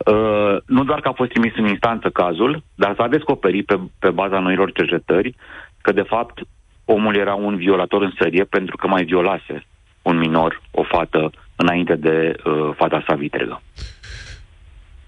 Uh, 0.07 0.57
nu 0.67 0.85
doar 0.85 1.01
că 1.01 1.09
a 1.09 1.13
fost 1.13 1.31
trimis 1.31 1.53
în 1.57 1.67
instanță 1.67 2.09
cazul, 2.11 2.63
dar 2.75 2.95
s-a 2.97 3.09
descoperit 3.09 3.67
pe, 3.67 3.79
pe 3.99 4.11
baza 4.11 4.39
noilor 4.39 4.73
cercetări 4.73 5.35
că, 5.83 5.93
de 5.93 6.03
fapt, 6.03 6.41
omul 6.85 7.17
era 7.17 7.35
un 7.35 7.57
violator 7.57 8.03
în 8.03 8.13
serie 8.19 8.45
pentru 8.45 8.77
că 8.77 8.87
mai 8.87 9.05
violase 9.05 9.65
un 10.03 10.19
minor, 10.19 10.61
o 10.71 10.83
fată, 10.83 11.31
înainte 11.57 11.95
de 11.95 12.37
uh, 12.45 12.75
fata 12.77 13.05
sa 13.07 13.15
vitregă. 13.15 13.63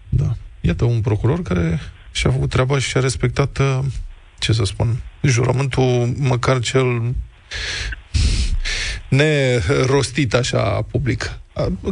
Da. 0.09 0.31
Iată 0.61 0.85
un 0.85 1.01
procuror 1.01 1.43
care 1.43 1.79
și-a 2.13 2.31
făcut 2.31 2.51
treaba 2.51 2.79
și 2.79 2.89
și-a 2.89 3.01
respectat, 3.01 3.59
uh, 3.59 3.79
ce 4.39 4.53
să 4.53 4.65
spun, 4.65 4.89
jurământul 5.23 6.15
măcar 6.29 6.59
cel 6.59 7.15
nerostit 9.09 10.35
așa 10.35 10.83
public. 10.91 11.39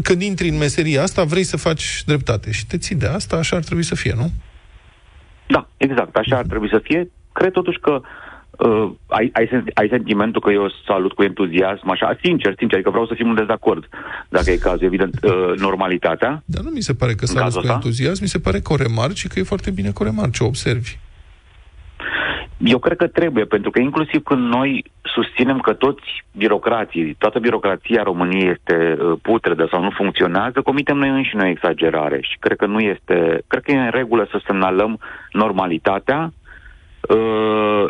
Când 0.03 0.23
intri 0.23 0.49
în 0.49 0.57
meseria 0.57 1.03
asta, 1.03 1.25
vrei 1.25 1.45
să 1.45 1.57
faci 1.57 2.03
dreptate 2.07 2.53
și 2.53 2.67
te 2.67 2.79
ții 2.79 2.97
de 2.97 3.07
asta, 3.07 3.37
așa 3.37 3.57
ar 3.57 3.63
trebui 3.63 3.83
să 3.83 3.95
fie, 3.95 4.15
nu? 4.17 4.31
Da, 5.47 5.69
exact, 5.77 6.17
așa 6.17 6.37
ar 6.37 6.47
trebui 6.47 6.69
să 6.69 6.81
fie. 6.83 7.11
Cred 7.33 7.53
totuși 7.53 7.79
că 7.79 7.91
uh, 7.91 8.03
uh, 8.59 8.91
ai, 9.07 9.31
ai, 9.33 9.49
ai 9.75 9.89
sentimentul 9.91 10.41
că 10.41 10.51
eu 10.51 10.73
salut 10.87 11.13
cu 11.13 11.23
entuziasm, 11.23 11.91
așa, 11.91 12.19
sincer, 12.23 12.55
sincer, 12.57 12.77
adică 12.77 12.91
vreau 12.91 13.07
să 13.07 13.15
fim 13.15 13.29
în 13.29 13.35
dezacord, 13.35 13.89
dacă 14.29 14.51
e 14.51 14.57
cazul, 14.57 14.87
evident, 14.87 15.15
uh, 15.23 15.53
normalitatea. 15.57 16.43
Dar 16.45 16.63
nu 16.63 16.71
mi 16.71 16.81
se 16.81 16.95
pare 16.95 17.15
că 17.15 17.27
salut 17.27 17.53
cu 17.53 17.59
ăsta. 17.59 17.73
entuziasm, 17.73 18.23
mi 18.23 18.29
se 18.29 18.39
pare 18.39 18.61
că 18.61 18.73
o 18.73 18.77
remarci 18.77 19.19
și 19.19 19.29
că 19.29 19.39
e 19.39 19.43
foarte 19.43 19.71
bine 19.71 19.89
că 19.89 20.03
o 20.03 20.05
remarci, 20.05 20.41
o 20.41 20.45
observi. 20.45 20.99
Eu 22.59 22.79
cred 22.79 22.97
că 22.97 23.07
trebuie, 23.07 23.45
pentru 23.45 23.71
că 23.71 23.81
inclusiv 23.81 24.23
când 24.23 24.49
noi 24.55 24.85
susținem 25.03 25.59
că 25.59 25.73
toți 25.73 26.25
birocrații, 26.37 27.15
toată 27.19 27.39
birocrația 27.39 28.03
României 28.03 28.51
este 28.51 28.97
uh, 29.01 29.13
putredă 29.23 29.69
sau 29.71 29.83
nu 29.83 29.91
funcționează, 29.91 30.61
comitem 30.61 30.97
noi 30.97 31.09
înși 31.09 31.37
o 31.37 31.47
exagerare 31.47 32.19
și 32.21 32.37
cred 32.39 32.57
că 32.57 32.67
nu 32.67 32.79
este, 32.79 33.43
cred 33.47 33.63
că 33.63 33.71
e 33.71 33.79
în 33.79 33.91
regulă 33.91 34.29
să 34.31 34.41
semnalăm 34.47 34.99
normalitatea 35.33 36.33
uh, 37.01 37.87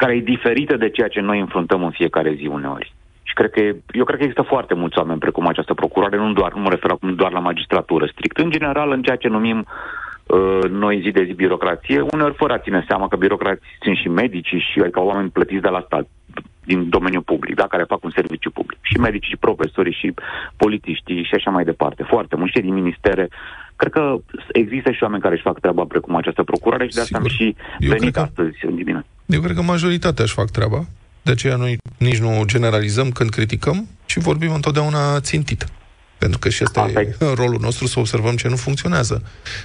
care 0.00 0.12
e 0.14 0.32
diferită 0.34 0.76
de 0.76 0.90
ceea 0.90 1.08
ce 1.08 1.20
noi 1.20 1.40
înfruntăm 1.40 1.84
în 1.84 1.90
fiecare 1.90 2.32
zi 2.34 2.46
uneori. 2.46 2.92
Și 3.22 3.34
cred 3.34 3.50
că, 3.50 3.60
eu 4.00 4.04
cred 4.04 4.18
că 4.18 4.24
există 4.24 4.42
foarte 4.42 4.74
mulți 4.74 4.98
oameni 4.98 5.18
precum 5.18 5.46
această 5.46 5.74
procurare, 5.74 6.16
nu 6.16 6.32
doar, 6.32 6.52
nu 6.52 6.60
mă 6.60 6.70
refer 6.70 6.90
acum 6.90 7.14
doar 7.14 7.32
la 7.32 7.38
magistratură 7.38 8.06
strict, 8.06 8.36
în 8.38 8.50
general 8.50 8.90
în 8.90 9.02
ceea 9.02 9.16
ce 9.16 9.28
numim 9.28 9.58
uh, 10.26 10.64
noi 10.70 11.00
zi 11.04 11.10
de 11.10 11.24
zi 11.24 11.32
birocrație, 11.32 12.00
uneori 12.00 12.34
fără 12.34 12.52
a 12.52 12.58
ține 12.58 12.84
seama 12.88 13.08
că 13.08 13.16
birocrații 13.16 13.78
sunt 13.80 13.96
și 13.96 14.08
medici 14.08 14.54
și 14.72 14.80
adică 14.80 15.00
oameni 15.00 15.30
plătiți 15.30 15.62
de 15.62 15.68
la 15.68 15.82
stat 15.86 16.06
din 16.70 16.88
domeniul 16.88 17.22
public, 17.22 17.54
da, 17.54 17.66
care 17.66 17.92
fac 17.92 18.04
un 18.04 18.10
serviciu 18.10 18.50
public. 18.50 18.78
Și 18.82 18.96
medici, 18.98 19.30
și 19.30 19.36
profesori, 19.36 19.98
și 20.00 20.14
politiștii, 20.56 21.24
și 21.28 21.34
așa 21.34 21.50
mai 21.50 21.64
departe. 21.64 22.02
Foarte 22.02 22.36
mulți 22.36 22.54
și 22.54 22.66
din 22.66 22.74
ministere. 22.74 23.28
Cred 23.80 23.92
că 23.92 24.16
există 24.52 24.90
și 24.90 25.02
oameni 25.02 25.22
care 25.22 25.34
își 25.34 25.42
fac 25.42 25.60
treaba 25.60 25.84
precum 25.84 26.16
această 26.16 26.42
procurare 26.42 26.86
și 26.88 26.94
de 26.94 27.00
asta 27.00 27.18
Sigur. 27.18 27.30
am 27.30 27.36
și 27.36 27.56
Eu 27.78 27.90
venit 27.90 28.12
că... 28.12 28.20
astăzi 28.20 28.58
în 28.66 28.74
dimineață. 28.76 29.06
Eu 29.26 29.40
cred 29.40 29.56
că 29.56 29.62
majoritatea 29.62 30.24
își 30.24 30.34
fac 30.34 30.50
treaba. 30.50 30.80
De 31.22 31.30
aceea 31.30 31.56
noi 31.56 31.78
nici 31.98 32.18
nu 32.18 32.42
generalizăm 32.46 33.10
când 33.10 33.30
criticăm, 33.30 33.88
ci 34.06 34.16
vorbim 34.16 34.52
întotdeauna 34.54 35.20
țintit. 35.20 35.66
Pentru 36.18 36.38
că 36.38 36.48
și 36.48 36.62
asta, 36.62 36.80
asta 36.82 37.00
e, 37.00 37.16
e 37.20 37.34
rolul 37.34 37.58
nostru 37.60 37.86
să 37.86 37.98
observăm 37.98 38.36
ce 38.36 38.48
nu 38.48 38.56
funcționează 38.56 39.22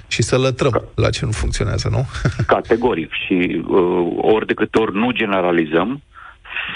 și 0.07 0.21
să 0.21 0.37
lătrăm 0.37 0.71
Ca... 0.71 0.83
la 0.95 1.09
ce 1.09 1.25
nu 1.25 1.31
funcționează, 1.31 1.87
nu? 1.91 2.05
Categoric. 2.47 3.11
Și 3.25 3.63
uh, 3.67 4.13
ori 4.17 4.45
de 4.47 4.53
câte 4.53 4.79
ori 4.79 4.95
nu 4.95 5.11
generalizăm, 5.11 6.01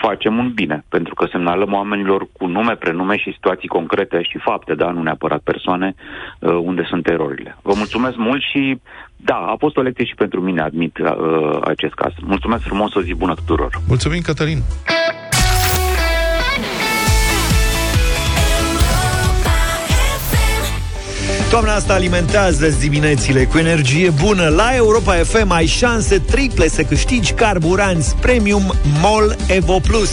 facem 0.02 0.38
un 0.38 0.52
bine, 0.54 0.84
pentru 0.90 1.14
că 1.14 1.28
semnalăm 1.32 1.74
oamenilor 1.74 2.28
cu 2.32 2.48
nume, 2.48 2.76
prenume 2.76 3.18
și 3.18 3.32
situații 3.34 3.68
concrete 3.68 4.22
și 4.22 4.38
fapte, 4.38 4.74
da, 4.76 4.92
nu 4.92 5.02
neapărat 5.02 5.40
persoane, 5.40 5.96
uh, 6.40 6.52
unde 6.52 6.84
sunt 6.90 7.08
erorile. 7.08 7.58
Vă 7.62 7.74
mulțumesc 7.76 8.16
mult 8.16 8.42
și, 8.42 8.80
da, 9.16 9.36
a 9.36 9.56
fost 9.60 9.78
o 9.78 9.82
lecție 9.82 10.06
și 10.06 10.16
pentru 10.16 10.42
mine, 10.42 10.62
admit 10.62 10.98
uh, 10.98 11.60
acest 11.64 11.94
caz. 11.94 12.12
Mulțumesc 12.22 12.64
frumos, 12.64 12.94
o 12.94 13.02
zi 13.02 13.14
bună 13.14 13.34
tuturor! 13.34 13.70
Mulțumim, 13.88 14.22
Cătălin! 14.22 14.58
Toamna 21.50 21.74
asta 21.74 21.94
alimentează 21.94 22.68
diminețile 22.80 23.46
cu 23.46 23.58
energie 23.58 24.10
bună. 24.10 24.48
La 24.48 24.76
Europa 24.76 25.14
FM 25.14 25.52
ai 25.52 25.66
șanse 25.66 26.20
triple 26.20 26.68
să 26.68 26.82
câștigi 26.82 27.32
carburanți 27.32 28.16
premium 28.16 28.74
MOL 29.02 29.36
Evo 29.48 29.80
Plus. 29.80 30.10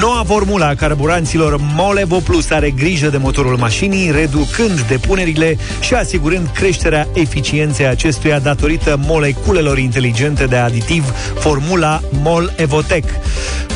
Noua 0.00 0.24
formulă 0.26 0.64
a 0.64 0.74
carburanților 0.74 1.56
MOL 1.74 1.96
Evo 1.96 2.16
Plus 2.16 2.50
are 2.50 2.70
grijă 2.70 3.08
de 3.08 3.16
motorul 3.16 3.56
mașinii, 3.56 4.10
reducând 4.10 4.80
depunerile 4.80 5.56
și 5.80 5.94
asigurând 5.94 6.48
creșterea 6.54 7.08
eficienței 7.12 7.86
acestuia 7.86 8.38
datorită 8.38 8.98
moleculelor 9.00 9.78
inteligente 9.78 10.44
de 10.44 10.56
aditiv, 10.56 11.04
formula 11.38 12.00
MOL 12.10 12.52
Evotec. 12.56 13.04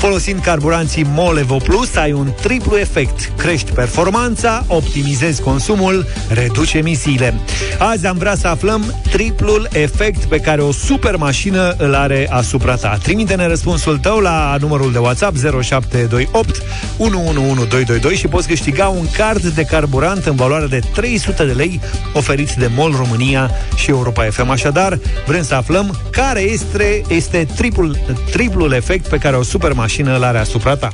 Folosind 0.00 0.40
carburanții 0.40 1.06
Molevo 1.14 1.56
Plus, 1.56 1.94
ai 1.96 2.12
un 2.12 2.32
triplu 2.42 2.76
efect. 2.76 3.32
Crești 3.36 3.72
performanța, 3.72 4.64
optimizezi 4.68 5.42
consumul, 5.42 6.06
reduci 6.28 6.72
emisiile. 6.72 7.34
Azi 7.78 8.06
am 8.06 8.16
vrea 8.18 8.34
să 8.34 8.48
aflăm 8.48 8.94
triplul 9.10 9.68
efect 9.72 10.24
pe 10.24 10.38
care 10.38 10.62
o 10.62 10.72
super 10.72 11.16
mașină 11.16 11.74
îl 11.78 11.94
are 11.94 12.28
asupra 12.30 12.74
ta. 12.74 12.98
Trimite-ne 13.02 13.46
răspunsul 13.46 13.98
tău 13.98 14.18
la 14.18 14.56
numărul 14.60 14.92
de 14.92 14.98
WhatsApp 14.98 15.36
0728 15.36 16.62
111222 16.98 18.14
și 18.14 18.28
poți 18.28 18.48
câștiga 18.48 18.88
un 18.88 19.06
card 19.16 19.46
de 19.46 19.62
carburant 19.62 20.24
în 20.24 20.36
valoare 20.36 20.66
de 20.66 20.80
300 20.94 21.44
de 21.44 21.52
lei 21.52 21.80
oferiți 22.12 22.58
de 22.58 22.70
MOL 22.76 22.94
România 22.96 23.50
și 23.76 23.90
Europa 23.90 24.24
FM. 24.30 24.50
Așadar, 24.50 24.98
vrem 25.26 25.42
să 25.42 25.54
aflăm 25.54 25.98
care 26.10 26.40
este, 26.40 27.02
este 27.08 27.46
triplul, 27.56 27.98
triplul 28.30 28.72
efect 28.72 29.08
pe 29.08 29.16
care 29.16 29.36
o 29.36 29.42
super 29.42 29.72
mașină 29.72 29.88
îl 29.98 30.24
are 30.24 30.38
asupra 30.38 30.76
ta. 30.76 30.88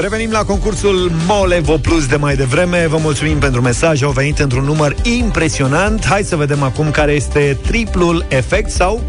Revenim 0.00 0.30
la 0.30 0.44
concursul 0.44 1.12
Molevo 1.26 1.78
Plus 1.78 2.06
de 2.06 2.16
mai 2.16 2.36
devreme. 2.36 2.86
Vă 2.86 2.96
mulțumim 2.96 3.38
pentru 3.38 3.60
mesaj. 3.60 4.02
Au 4.02 4.10
venit 4.10 4.38
într-un 4.38 4.64
număr 4.64 4.94
impresionant. 5.02 6.04
Hai 6.04 6.22
să 6.22 6.36
vedem 6.36 6.62
acum 6.62 6.90
care 6.90 7.12
este 7.12 7.58
triplul 7.66 8.24
efect 8.28 8.70
sau 8.70 9.00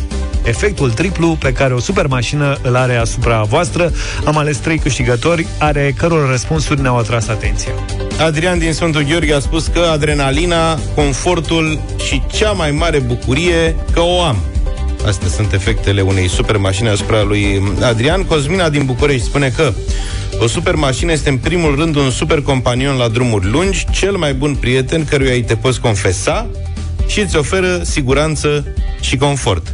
efectul 0.44 0.92
triplu 0.92 1.38
pe 1.40 1.52
care 1.52 1.74
o 1.74 1.80
super 1.80 2.08
mașină 2.08 2.58
îl 2.62 2.76
are 2.76 2.96
asupra 2.96 3.42
voastră. 3.44 3.92
Am 4.26 4.38
ales 4.38 4.58
trei 4.58 4.78
câștigători, 4.78 5.48
are 5.60 5.94
căror 5.98 6.30
răspunsuri 6.30 6.82
ne-au 6.82 6.98
atras 6.98 7.28
atenția. 7.28 7.72
Adrian 8.22 8.60
din 8.60 8.74
Sfântul 8.74 9.04
Gheorghe 9.04 9.34
a 9.34 9.40
spus 9.40 9.68
că 9.68 9.80
adrenalina, 9.80 10.80
confortul 10.96 11.82
și 12.08 12.22
cea 12.34 12.52
mai 12.52 12.72
mare 12.72 13.00
bucurie 13.00 13.76
că 13.92 14.00
o 14.00 14.22
am. 14.22 14.38
Astea 15.08 15.28
sunt 15.28 15.54
efectele 15.54 16.02
unei 16.02 16.28
super 16.28 16.58
mașini 16.58 16.90
asupra 16.90 17.24
lui 17.24 17.62
Adrian. 17.82 18.24
Cosmina 18.24 18.70
din 18.70 18.86
București 18.86 19.26
spune 19.26 19.54
că 19.56 19.74
o 20.40 20.48
super 20.48 20.76
mașină 20.76 21.12
este 21.12 21.30
în 21.30 21.38
primul 21.38 21.76
rând 21.76 21.96
un 21.96 22.10
super 22.10 22.42
companion 22.42 22.98
la 22.98 23.08
drumuri 23.08 23.50
lungi, 23.50 23.86
cel 23.92 24.16
mai 24.16 24.34
bun 24.34 24.56
prieten 24.56 25.06
căruia 25.06 25.34
îi 25.34 25.44
te 25.44 25.56
poți 25.56 25.80
confesa 25.80 26.48
și 27.08 27.20
îți 27.20 27.38
oferă 27.38 27.82
siguranță 27.84 28.66
și 29.00 29.18
confort. 29.18 29.74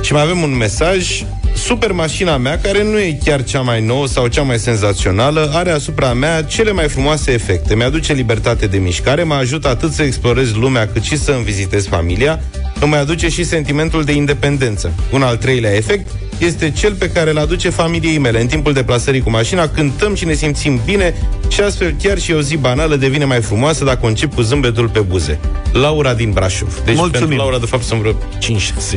Și 0.00 0.12
mai 0.12 0.22
avem 0.22 0.42
un 0.42 0.56
mesaj 0.56 1.24
Super 1.64 1.92
mașina 1.92 2.36
mea, 2.36 2.58
care 2.58 2.82
nu 2.82 2.98
e 2.98 3.18
chiar 3.24 3.44
cea 3.44 3.60
mai 3.60 3.82
nouă 3.84 4.06
sau 4.06 4.26
cea 4.26 4.42
mai 4.42 4.58
senzațională, 4.58 5.50
are 5.54 5.70
asupra 5.70 6.12
mea 6.12 6.42
cele 6.42 6.72
mai 6.72 6.88
frumoase 6.88 7.32
efecte. 7.32 7.74
Mi-aduce 7.74 8.12
libertate 8.12 8.66
de 8.66 8.78
mișcare, 8.78 9.22
mă 9.22 9.34
ajută 9.34 9.68
atât 9.68 9.92
să 9.92 10.02
explorez 10.02 10.54
lumea, 10.54 10.88
cât 10.88 11.02
și 11.02 11.16
să 11.18 11.32
îmi 11.32 11.44
vizitez 11.44 11.86
familia, 11.86 12.40
îmi 12.84 12.94
aduce 12.94 13.28
și 13.28 13.44
sentimentul 13.44 14.04
de 14.04 14.12
independență. 14.12 14.92
Un 15.10 15.22
al 15.22 15.36
treilea 15.36 15.74
efect 15.74 16.10
este 16.38 16.70
cel 16.70 16.94
pe 16.94 17.10
care 17.10 17.30
îl 17.30 17.38
aduce 17.38 17.68
familiei 17.68 18.18
mele. 18.18 18.40
În 18.40 18.46
timpul 18.46 18.72
deplasării 18.72 19.20
cu 19.20 19.30
mașina, 19.30 19.68
cântăm 19.68 20.14
și 20.14 20.24
ne 20.24 20.32
simțim 20.32 20.80
bine 20.84 21.14
și 21.48 21.60
astfel 21.60 21.94
chiar 22.02 22.18
și 22.18 22.32
o 22.32 22.40
zi 22.40 22.56
banală 22.56 22.96
devine 22.96 23.24
mai 23.24 23.40
frumoasă 23.40 23.84
dacă 23.84 24.06
încep 24.06 24.34
cu 24.34 24.40
zâmbetul 24.40 24.88
pe 24.88 25.00
buze. 25.00 25.38
Laura 25.72 26.14
din 26.14 26.30
Brașov. 26.30 26.82
Deci 26.84 26.96
Mulțumim. 26.96 27.10
pentru 27.10 27.36
Laura, 27.36 27.58
de 27.58 27.66
fapt, 27.66 27.82
sunt 27.82 28.00
vreo 28.00 28.12
5-6 28.12 28.16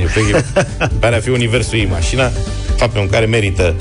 efecte. 0.04 0.46
Pare 1.00 1.16
a 1.16 1.20
fi 1.20 1.30
universul 1.30 1.78
ei 1.78 1.88
mașina, 1.92 2.32
fapt 2.76 2.96
în 2.96 3.08
care 3.10 3.26
merită 3.26 3.76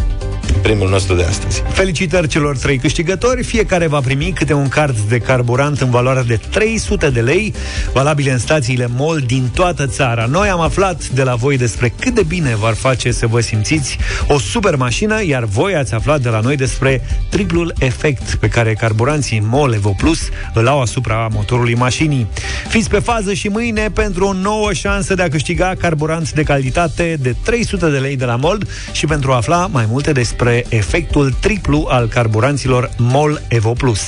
premiul 0.65 0.91
nostru 0.91 1.15
de 1.15 1.23
astăzi. 1.23 1.63
Felicitări 1.69 2.29
celor 2.29 2.57
trei 2.57 2.79
câștigători. 2.79 3.43
Fiecare 3.43 3.87
va 3.87 4.01
primi 4.01 4.33
câte 4.35 4.53
un 4.53 4.69
card 4.69 4.99
de 4.99 5.19
carburant 5.19 5.81
în 5.81 5.91
valoare 5.91 6.23
de 6.27 6.41
300 6.51 7.11
de 7.11 7.21
lei, 7.21 7.55
valabile 7.93 8.31
în 8.31 8.39
stațiile 8.39 8.89
MOL 8.97 9.21
din 9.27 9.49
toată 9.55 9.87
țara. 9.87 10.27
Noi 10.27 10.49
am 10.49 10.61
aflat 10.61 11.09
de 11.09 11.23
la 11.23 11.35
voi 11.35 11.57
despre 11.57 11.93
cât 12.01 12.15
de 12.15 12.23
bine 12.23 12.57
v-ar 12.57 12.75
face 12.75 13.13
să 13.13 13.27
vă 13.27 13.41
simțiți 13.41 13.99
o 14.29 14.39
super 14.39 14.77
mașină, 14.77 15.25
iar 15.25 15.45
voi 15.45 15.75
ați 15.75 15.95
aflat 15.95 16.21
de 16.21 16.29
la 16.29 16.41
noi 16.41 16.57
despre 16.57 17.07
triplul 17.29 17.75
efect 17.79 18.35
pe 18.35 18.49
care 18.49 18.75
carburanții 18.75 19.43
MOL 19.47 19.73
Evo 19.73 19.95
Plus 19.97 20.29
îl 20.55 20.69
au 20.69 20.81
asupra 20.81 21.29
motorului 21.33 21.75
mașinii. 21.75 22.27
Fiți 22.69 22.91
pe 22.91 22.99
fază 22.99 23.33
și 23.33 23.49
mâine 23.49 23.91
pentru 23.95 24.27
o 24.27 24.33
nouă 24.33 24.73
șansă 24.73 25.15
de 25.15 25.23
a 25.23 25.29
câștiga 25.29 25.73
carburant 25.79 26.33
de 26.33 26.43
calitate 26.43 27.17
de 27.21 27.35
300 27.45 27.91
de 27.91 27.99
lei 27.99 28.17
de 28.17 28.25
la 28.25 28.37
MOL 28.37 28.67
și 28.93 29.07
pentru 29.07 29.33
a 29.33 29.37
afla 29.37 29.67
mai 29.67 29.87
multe 29.89 30.13
despre 30.13 30.54
efectul 30.69 31.33
triplu 31.41 31.87
al 31.91 32.09
carburanților 32.09 32.91
MOL 32.99 33.43
Evo 33.49 33.73
Plus. 33.73 34.07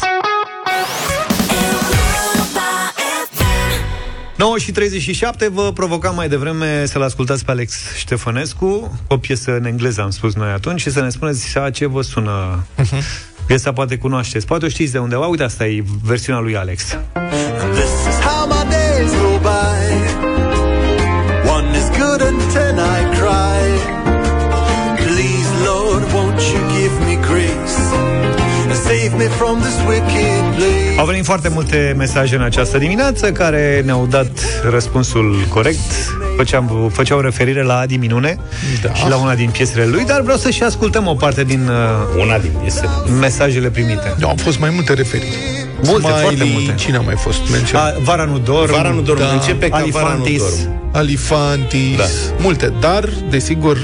9 4.36 4.59
și 4.59 4.72
37 4.72 5.49
vă 5.49 5.72
provocam 5.72 6.14
mai 6.14 6.28
devreme 6.28 6.86
să-l 6.86 7.03
ascultați 7.03 7.44
pe 7.44 7.51
Alex 7.51 7.74
Ștefănescu, 7.97 8.99
o 9.07 9.18
piesă 9.18 9.57
în 9.57 9.64
engleză 9.64 10.03
am 10.03 10.11
spus 10.11 10.34
noi 10.34 10.51
atunci, 10.51 10.80
și 10.80 10.90
să 10.90 11.01
ne 11.01 11.09
spuneți 11.09 11.59
a 11.59 11.70
ce 11.70 11.86
vă 11.86 12.03
sună 12.03 12.64
uh-huh. 12.78 13.03
piesa, 13.47 13.72
poate 13.72 13.97
cunoașteți, 13.97 14.47
poate 14.47 14.64
o 14.64 14.68
știți 14.68 14.92
de 14.92 14.99
undeva. 14.99 15.26
Uite, 15.26 15.42
asta 15.42 15.66
e 15.66 15.84
versiunea 16.03 16.40
lui 16.40 16.57
Alex. 16.57 16.97
This 17.74 18.15
Au 30.99 31.07
venit 31.07 31.24
foarte 31.24 31.49
multe 31.49 31.94
mesaje 31.97 32.34
în 32.36 32.42
această 32.42 32.78
dimineață 32.78 33.32
care 33.32 33.82
ne-au 33.84 34.07
dat 34.07 34.30
răspunsul 34.70 35.47
corect. 35.49 35.78
Făceam, 36.36 36.90
făceau 36.92 37.20
referire 37.20 37.62
la 37.62 37.78
Adi 37.78 37.97
Minune 37.97 38.38
da. 38.82 38.92
și 38.94 39.09
la 39.09 39.16
una 39.16 39.34
din 39.34 39.51
piesele 39.51 39.84
lui, 39.86 40.05
dar 40.05 40.20
vreau 40.20 40.38
să 40.38 40.51
și 40.51 40.62
ascultăm 40.62 41.07
o 41.07 41.14
parte 41.14 41.44
din 41.44 41.68
uh, 41.68 42.22
una 42.22 42.38
din 42.38 42.51
piesele 42.61 42.88
mesajele 43.20 43.68
primite. 43.70 44.14
Da, 44.18 44.26
au 44.28 44.34
fost 44.36 44.59
mai 44.59 44.70
multe 44.70 44.92
referiri. 44.92 45.34
Multe, 45.82 46.01
Smiley, 46.07 46.20
foarte 46.20 46.44
multe. 46.53 46.74
Cine 46.74 46.97
a 46.97 47.01
mai 47.01 47.14
fost 47.16 47.38
menționat? 47.51 47.94
A, 47.94 47.99
Vara 48.03 48.24
nu 48.24 48.38
dorm. 48.38 48.72
Vara 48.72 48.90
nu 48.90 49.01
dorm. 49.01 49.20
Începe 49.32 49.68
ca 49.68 49.84
Vara 49.90 50.07
nu 50.07 50.11
Alifantis. 50.12 50.38
dorm. 50.64 50.90
Alifantis, 50.92 51.97
Da. 51.97 52.05
multe, 52.38 52.72
dar, 52.80 53.09
desigur, 53.30 53.78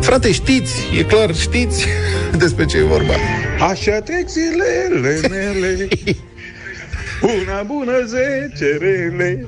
frate, 0.00 0.32
știți, 0.32 0.74
e 0.98 1.02
clar, 1.02 1.34
știți 1.34 1.86
despre 2.42 2.64
ce 2.64 2.76
e 2.76 2.82
vorba. 2.82 3.12
Așa 3.70 4.00
trec 4.00 4.28
zilele 4.28 5.28
mele 5.28 5.88
Una 7.22 7.62
bună 7.62 8.04
zece 8.06 8.76
rele 8.80 9.46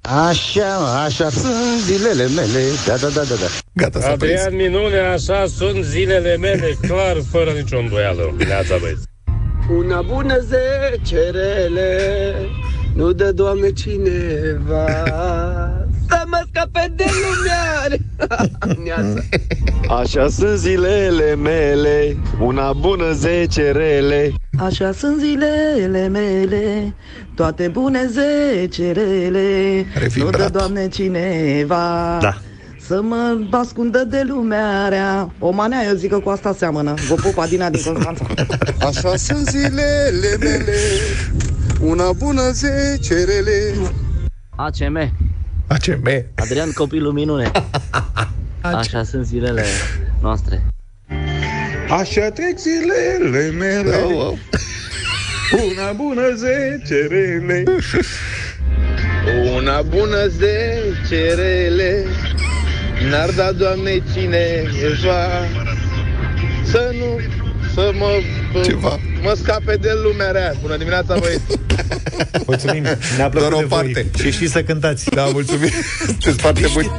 Așa, 0.00 1.02
așa 1.04 1.30
sunt 1.30 1.54
zilele 1.84 2.26
mele 2.34 2.60
Da, 2.86 2.96
da, 2.96 3.08
da, 3.08 3.20
da, 3.22 3.34
da. 3.34 3.46
Gata, 3.72 4.00
s-a 4.00 4.14
prins. 4.18 4.40
Adrian 4.40 4.54
Minune, 4.56 4.98
așa 4.98 5.46
sunt 5.46 5.84
zilele 5.84 6.36
mele, 6.36 6.76
clar, 6.86 7.16
fără 7.30 7.50
nicio 7.50 7.78
îndoială. 7.78 8.34
Neața, 8.46 8.76
băieți. 8.80 9.02
Una 9.78 10.02
bună 10.02 10.38
zecerele 10.38 11.90
Nu 12.94 13.12
dă, 13.12 13.32
Doamne, 13.32 13.70
cineva 13.72 14.86
Să 16.68 16.68
mă 16.68 16.70
scape 16.70 16.92
de 16.96 17.04
lumea 17.22 17.98
Neața. 18.84 19.20
Așa 20.00 20.28
sunt 20.28 20.58
zilele 20.58 21.34
mele, 21.34 22.16
una 22.40 22.72
bună 22.72 23.12
zece 23.12 23.70
rele. 23.70 24.32
Așa 24.58 24.92
sunt 24.92 25.18
zilele 25.18 26.08
mele, 26.08 26.94
toate 27.34 27.68
bune 27.68 28.10
zecerele. 28.10 29.86
Nu 30.14 30.30
dă, 30.30 30.48
Doamne, 30.52 30.88
cineva 30.88 32.18
Da. 32.20 32.36
să 32.80 33.02
mă 33.02 33.38
ascundă 33.50 34.04
de 34.04 34.22
lumea 34.26 34.88
rea. 34.88 35.32
O 35.38 35.50
manea, 35.50 35.84
eu 35.88 35.94
zic 35.94 36.10
că 36.10 36.18
cu 36.18 36.28
asta 36.28 36.54
seamănă. 36.58 36.94
Vă 37.08 37.14
pup, 37.14 37.38
Adina 37.38 37.70
din 37.70 37.82
Constanța. 37.82 38.26
Așa 38.88 39.16
sunt 39.16 39.48
zilele 39.48 40.36
mele 40.40 40.74
Una 41.80 42.12
bună 42.12 42.50
zece 42.50 43.14
rele 43.14 43.74
ACM. 44.56 45.12
ACM. 45.72 46.24
Adrian 46.34 46.72
Copilul 46.72 47.12
Minune. 47.12 47.50
Așa 48.60 49.02
sunt 49.04 49.26
zilele 49.26 49.64
noastre. 50.20 50.62
Așa 51.88 52.30
trec 52.30 52.58
zilele 52.58 53.50
mele 53.50 53.96
Una 55.70 55.92
bună 55.92 56.34
zece 56.34 57.06
rele 57.08 57.62
Una 59.56 59.82
bună 59.82 60.26
zecerele 60.26 62.04
N-ar 63.10 63.30
da, 63.30 63.52
Doamne, 63.52 64.02
cineva 64.12 65.26
Să 66.64 66.94
nu, 66.98 67.20
să 67.74 67.90
mă 67.98 68.08
Ceva. 68.64 68.98
Mă 69.22 69.34
scape 69.42 69.76
de 69.80 69.90
lumea 70.02 70.30
rea 70.30 70.54
Bună 70.60 70.76
dimineața, 70.76 71.18
băieți 71.18 71.42
Mulțumim, 72.46 72.82
ne-a 73.16 73.28
plăcut 73.28 73.48
Doar 73.48 73.52
o 73.52 73.58
de 73.58 73.64
voi. 73.64 73.78
parte. 73.92 74.10
Și 74.22 74.30
știți 74.30 74.52
să 74.52 74.62
cântați. 74.62 75.10
Da, 75.10 75.24
mulțumim. 75.24 75.70
Sunteți 76.06 76.36
foarte 76.40 76.66
buni. 76.72 76.90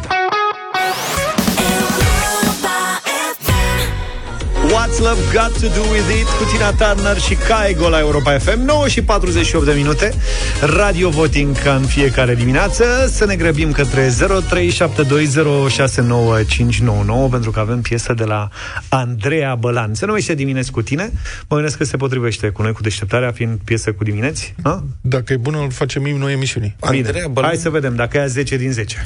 Love 5.03 5.21
Got 5.33 5.51
To 5.61 5.67
Do 5.67 5.81
With 5.91 6.09
It 6.19 6.27
cu 6.27 6.43
Tina 6.51 6.71
Turner 6.71 7.17
și 7.19 7.35
Caigo 7.35 7.89
la 7.89 7.99
Europa 7.99 8.37
FM 8.37 8.59
9 8.59 8.87
și 8.87 9.01
48 9.01 9.65
de 9.65 9.73
minute. 9.73 10.13
Radio 10.61 11.09
Voting 11.09 11.57
ca 11.57 11.75
în 11.75 11.81
fiecare 11.81 12.35
dimineață. 12.35 12.83
Să 13.07 13.25
ne 13.25 13.35
grăbim 13.35 13.71
către 13.71 14.07
0372069599 14.07 14.13
Pentru 17.31 17.51
că 17.51 17.59
avem 17.59 17.81
piesă 17.81 18.13
de 18.13 18.23
la 18.23 18.49
Andreea 18.89 19.55
Bălan. 19.55 19.93
Se 19.93 20.05
numește 20.05 20.33
Dimineți 20.33 20.71
cu 20.71 20.81
tine. 20.81 21.11
Mă 21.47 21.55
gândesc 21.55 21.77
că 21.77 21.83
se 21.83 21.97
potrivește 21.97 22.49
cu 22.49 22.61
noi 22.61 22.71
cu 22.71 22.81
deșteptarea 22.81 23.31
Fiind 23.31 23.59
piesă 23.63 23.91
cu 23.91 24.03
dimineți 24.03 24.55
ha? 24.63 24.83
Dacă 25.01 25.33
e 25.33 25.37
bună, 25.37 25.59
îl 25.59 25.71
facem 25.71 26.01
noi 26.03 26.33
emisiuni. 26.33 26.75
Bine, 26.89 27.11
hai 27.41 27.55
să 27.55 27.69
vedem 27.69 27.95
dacă 27.95 28.17
e 28.17 28.25
10 28.25 28.57
din 28.57 28.71
10 28.71 29.01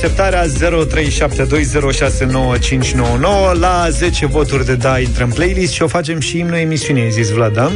Voting 0.00 0.18
în 0.18 0.18
deșteptarea 0.18 0.44
0372069599 3.54 3.60
La 3.60 3.86
10 3.90 4.26
voturi 4.26 4.64
de 4.64 4.74
da 4.74 4.98
intră 4.98 5.24
în 5.24 5.30
playlist 5.30 5.72
și 5.72 5.82
o 5.82 5.86
facem 5.86 6.20
și 6.20 6.38
imnul 6.38 6.56
emisiunii, 6.56 7.02
ai 7.02 7.10
zis 7.10 7.30
Vlad, 7.30 7.52
da? 7.52 7.70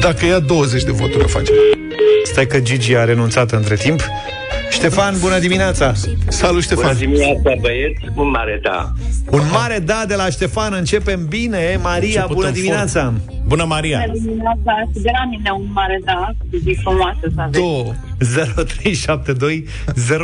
Dacă 0.00 0.26
ia 0.26 0.38
20 0.38 0.82
de 0.82 0.90
voturi, 0.90 1.24
o 1.24 1.26
facem. 1.26 1.54
Stai 2.24 2.46
că 2.46 2.60
Gigi 2.60 2.96
a 2.96 3.04
renunțat 3.04 3.50
între 3.50 3.74
timp. 3.74 4.00
Ștefan, 4.70 5.14
bună 5.20 5.38
dimineața! 5.38 5.92
Salut, 6.28 6.74
Bună 6.74 6.92
dimineața, 6.92 7.52
băieți, 7.60 8.00
un 8.14 8.30
mare 8.30 8.60
da. 8.62 8.92
Un 9.30 9.42
mare 9.52 9.78
da 9.78 10.04
de 10.08 10.14
la 10.14 10.30
Ștefan, 10.30 10.72
începem 10.72 11.26
bine. 11.26 11.78
Maria, 11.82 12.06
Început 12.06 12.34
bună 12.34 12.46
în 12.46 12.52
dimineața! 12.52 13.12
Bună, 13.46 13.64
Maria! 13.64 14.02
Bună 14.06 14.18
dimineața, 14.18 14.72
și 14.92 15.02
de 15.02 15.10
la 15.12 15.24
mine 15.30 15.50
un 15.50 15.66
mare 15.72 16.00
da, 16.04 16.30
zi 16.64 16.78
frumoasă 16.82 17.32
să 17.34 17.40
aveți. 17.40 17.60
0372 18.18 19.64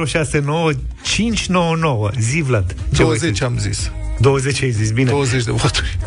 069 0.06 0.70
599 1.02 2.10
Zi, 2.18 2.42
Vlad. 2.42 2.74
20 2.96 3.42
am 3.42 3.58
zis. 3.58 3.90
20 4.18 4.62
ai 4.62 4.70
zis, 4.70 4.90
bine. 4.90 5.10
20 5.10 5.44
de 5.44 5.50
voturi. 5.50 5.98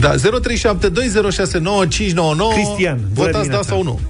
Da, 0.00 0.14
0372069599 0.14 0.18
Cristian, 2.54 2.98
bună 2.98 3.08
Votați 3.12 3.32
da 3.32 3.40
dimineața. 3.40 3.62
sau 3.62 3.82
nu? 3.82 4.00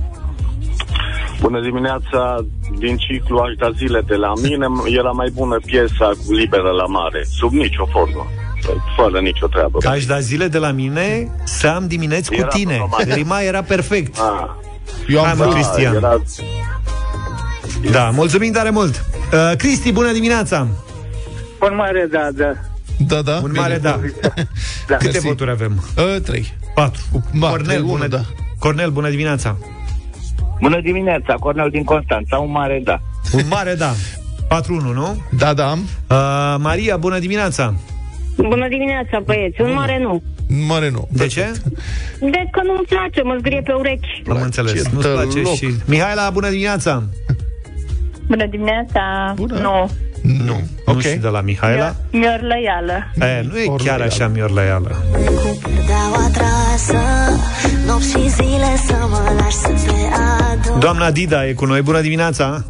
Bună 1.41 1.61
dimineața, 1.61 2.45
din 2.79 2.97
ciclu 2.97 3.39
aș 3.39 3.55
da 3.59 3.71
zile 3.77 4.01
de 4.07 4.15
la 4.15 4.33
mine, 4.43 4.67
era 4.99 5.11
mai 5.11 5.31
bună 5.33 5.59
piesa 5.67 6.11
cu 6.27 6.33
Liberă 6.33 6.71
la 6.71 6.87
mare, 6.87 7.25
sub 7.39 7.53
nicio 7.53 7.87
formă, 7.93 8.27
fără 8.97 9.21
nicio 9.21 9.47
treabă. 9.47 9.79
Aș 9.89 10.05
da 10.07 10.21
zile 10.21 10.49
de 10.49 10.59
la 10.59 10.71
mine 10.71 11.31
să 11.45 11.67
am 11.67 11.87
dimineți 11.87 12.29
cu 12.31 12.37
Era 12.39 12.47
tine. 12.47 12.77
normal. 12.79 13.05
Rima 13.15 13.41
era 13.41 13.63
perfect. 13.63 14.17
Ah. 14.19 14.47
Eu 15.09 15.19
am 15.21 15.25
Hai, 15.27 15.35
mă, 15.39 15.45
Da, 15.45 15.51
Cristian. 15.51 15.95
era- 15.95 16.23
Da, 17.91 18.11
mulțumim 18.11 18.53
tare 18.53 18.71
mult. 18.71 19.05
Uh, 19.33 19.57
Cristi, 19.57 19.93
bună 19.93 20.13
dimineața. 20.13 20.69
Un 21.71 21.75
mare 21.77 22.09
da, 22.11 22.29
da. 22.35 22.53
Da, 22.99 23.23
da. 23.23 23.41
Un 23.43 23.53
mare 23.55 23.79
da. 23.79 24.01
Da. 24.89 24.97
Câte 24.97 25.11
Mersi. 25.13 25.27
voturi 25.27 25.51
avem? 25.51 25.85
Uh, 25.97 26.21
3. 26.23 26.53
4. 26.75 27.03
Ba, 27.39 27.49
Cornel, 27.49 27.67
trei, 27.67 27.81
bună, 27.81 27.93
unu, 27.93 28.07
da. 28.09 28.21
Cornel, 28.59 28.91
bună 28.91 29.11
dimineața. 29.11 29.57
Bună 30.61 30.81
dimineața, 30.81 31.35
Cornel 31.35 31.71
din 31.71 31.85
Constanța, 31.85 32.37
un 32.37 32.51
mare 32.51 32.81
da. 32.85 33.01
Un 33.33 33.43
mare 33.49 33.75
da. 33.75 33.93
4-1, 33.93 34.67
nu? 34.67 35.23
Da, 35.39 35.55
da. 35.55 35.73
Uh, 35.73 36.57
Maria, 36.59 36.97
bună 36.97 37.19
dimineața. 37.19 37.75
Bună 38.37 38.69
dimineața, 38.69 39.21
băieți. 39.25 39.61
Un 39.61 39.73
mare 39.73 39.99
nu. 39.99 40.23
Mare 40.67 40.91
nu. 40.91 41.09
De 41.11 41.27
ce? 41.27 41.53
De 42.21 42.49
că 42.51 42.61
nu-mi 42.65 42.85
place, 42.89 43.23
mă 43.23 43.37
zgrie 43.39 43.61
pe 43.65 43.73
urechi. 43.73 44.23
Am 44.29 44.41
înțeles. 44.43 44.89
Nu-ți 44.89 45.09
place 45.09 45.39
loc. 45.39 45.55
și... 45.55 45.67
Mihaela, 45.87 46.31
bună 46.31 46.49
dimineața. 46.49 47.03
Bună 48.27 48.47
dimineața, 48.47 49.33
Bună. 49.37 49.59
nu. 49.59 49.91
Nu. 50.23 50.61
Ok. 50.87 50.95
Nu 50.95 51.01
și 51.01 51.17
de 51.17 51.29
la 51.29 51.41
Mihaela. 51.41 51.95
Miorlăială. 52.11 53.13
E, 53.21 53.45
nu 53.51 53.59
e 53.59 53.85
chiar 53.85 54.01
așa 54.01 54.29
miorlăială. 54.29 54.97
Perdeaua 55.63 56.29
trasă 56.33 56.99
Nopți 57.87 58.11
și 58.11 58.29
zile 58.29 58.77
să 58.87 58.97
mă 59.11 59.33
lași 59.39 59.57
să 59.57 59.69
te 59.69 59.93
ador 60.53 60.79
Doamna 60.79 61.11
Dida 61.11 61.47
e 61.47 61.53
cu 61.53 61.65
noi. 61.65 61.83
Bună 61.83 62.01
dimineața. 62.01 62.65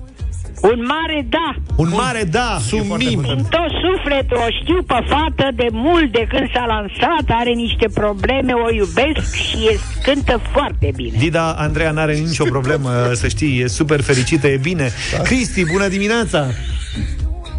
Un 0.73 0.85
mare 0.87 1.27
da. 1.29 1.55
Un 1.77 1.89
mare 1.93 2.25
da. 2.31 2.59
Sumim. 2.67 2.97
Din 2.99 3.47
tot 3.51 3.71
sufletul 3.85 4.37
o 4.37 4.49
știu 4.63 4.83
pe 4.83 4.95
fată 5.09 5.49
de 5.55 5.67
mult 5.73 6.13
de 6.13 6.27
când 6.29 6.51
s-a 6.55 6.65
lansat, 6.67 7.27
are 7.41 7.51
niște 7.51 7.87
probleme, 7.95 8.53
o 8.53 8.75
iubesc 8.75 9.35
și 9.35 9.57
e, 9.57 9.79
cântă 10.03 10.41
foarte 10.53 10.91
bine. 10.97 11.17
Dida 11.19 11.53
Andreea 11.53 11.91
n-are 11.91 12.15
nicio 12.15 12.45
problemă, 12.45 13.11
să 13.13 13.29
știi, 13.29 13.61
e 13.61 13.67
super 13.67 14.01
fericită, 14.03 14.47
e 14.47 14.57
bine. 14.57 14.91
Da. 15.17 15.23
Cristi, 15.23 15.65
bună 15.65 15.89
dimineața! 15.89 16.47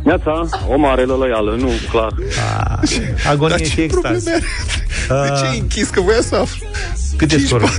Neața, 0.03 0.47
o 0.69 0.77
mare 0.77 1.03
lălăială, 1.03 1.55
nu, 1.59 1.69
clar. 1.89 2.13
Agonie 3.29 3.55
Dar 3.57 3.65
și 3.65 3.75
ce 3.75 3.81
extaz. 3.81 4.23
probleme 4.23 4.43
are? 5.09 5.29
De 5.29 5.39
ce 5.39 5.45
ai 5.45 5.59
închis? 5.59 5.89
Că 5.89 6.01
voia 6.01 6.21
să 6.21 6.35
aflu. 6.35 6.67
Cât 7.17 7.31
e 7.31 7.37
scorul? 7.37 7.69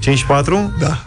5-4? 0.00 0.78
Da. 0.78 1.02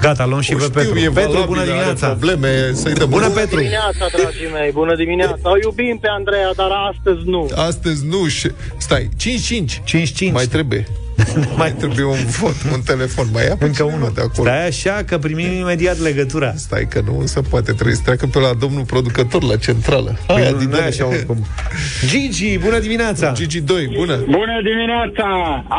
Gata, 0.00 0.26
luăm 0.26 0.40
și 0.40 0.52
O 0.52 0.56
pe 0.56 0.62
știu, 0.62 0.74
Petru. 0.80 0.98
e 0.98 1.02
Petru, 1.08 1.20
valabil, 1.30 1.46
bună 1.46 1.60
are 1.60 1.68
dimineața! 1.70 2.06
probleme, 2.06 2.48
să-i 2.72 2.92
dăm 2.92 3.08
Bună, 3.08 3.26
un- 3.26 3.32
Petru! 3.32 3.56
dimineața, 3.56 4.06
dragii 4.16 4.48
mei, 4.52 4.70
bună 4.72 4.94
dimineața. 4.96 5.50
O 5.52 5.56
iubim 5.64 5.98
pe 6.00 6.08
Andreea, 6.18 6.50
dar 6.56 6.70
astăzi 6.92 7.20
nu. 7.24 7.48
Astăzi 7.54 8.06
nu. 8.06 8.26
și- 8.26 8.50
Stai, 8.76 9.08
5-5. 9.16 9.80
5-5. 9.84 10.32
Mai 10.32 10.44
trebuie. 10.46 10.86
mai 11.62 11.72
trebuie 11.72 12.04
un 12.04 12.22
vot, 12.40 12.54
un 12.72 12.80
telefon. 12.92 13.26
Mai 13.32 13.44
ia 13.44 13.56
Încă 13.58 13.82
unul 13.84 13.96
unul. 13.98 14.12
de 14.14 14.20
acolo. 14.20 14.48
Stai 14.48 14.66
așa 14.66 14.96
că 15.06 15.18
primim 15.18 15.52
imediat 15.52 15.98
legătura. 15.98 16.52
Stai 16.56 16.86
că 16.92 17.00
nu 17.06 17.22
se 17.26 17.40
poate, 17.40 17.72
trebuie 17.72 17.94
să 17.94 18.02
treacă 18.04 18.26
pe 18.26 18.38
la 18.38 18.52
domnul 18.64 18.84
producător 18.92 19.42
la 19.42 19.56
centrală. 19.56 20.18
Păi 20.26 20.36
Aia 20.36 20.50
nu, 20.50 20.56
din 20.56 20.68
nu 20.68 20.76
e 20.76 20.82
așa 20.94 21.06
oricum. 21.06 21.38
Gigi, 22.10 22.58
bună 22.58 22.78
dimineața! 22.78 23.32
Gigi 23.32 23.60
2, 23.60 23.90
bună! 23.98 24.16
Bună 24.38 24.56
dimineața! 24.70 25.26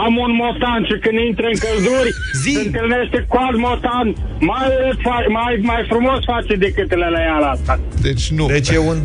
Am 0.05 0.13
un 0.25 0.31
motan 0.43 0.81
și 0.89 0.95
când 1.03 1.17
intră 1.29 1.45
în 1.53 1.57
călduri, 1.65 2.09
Zi. 2.43 2.51
se 2.57 2.61
întâlnește 2.65 3.17
cu 3.29 3.35
alt 3.45 3.57
motan 3.67 4.15
mai, 4.39 4.67
fa- 5.05 5.27
mai, 5.39 5.59
mai 5.61 5.85
frumos 5.89 6.19
face 6.25 6.53
decât 6.55 6.89
lălăiala 6.95 7.47
asta. 7.49 7.79
Deci 8.01 8.31
nu. 8.31 8.45
Deci 8.45 8.69
e 8.69 8.77
un... 8.77 8.97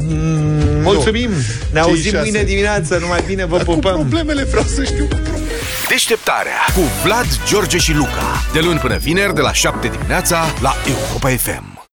Mulțumim! 0.82 1.30
Ne 1.72 1.80
auzim 1.80 2.00
Cinci, 2.02 2.14
șase. 2.14 2.30
mâine 2.30 2.42
dimineață, 2.42 2.98
numai 3.00 3.20
bine, 3.26 3.44
vă 3.46 3.56
Cu 3.56 3.64
pupăm! 3.64 3.94
problemele 3.94 4.42
vreau 4.44 4.64
să 4.64 4.84
știu. 4.84 5.06
Deșteptarea 5.88 6.58
cu 6.74 6.80
Vlad, 7.04 7.26
George 7.48 7.78
și 7.78 7.94
Luca. 7.94 8.26
De 8.52 8.60
luni 8.60 8.78
până 8.78 8.96
vineri, 8.96 9.34
de 9.34 9.40
la 9.40 9.52
7 9.52 9.88
dimineața, 9.88 10.44
la 10.62 10.74
Europa 10.86 11.28
FM. 11.28 11.75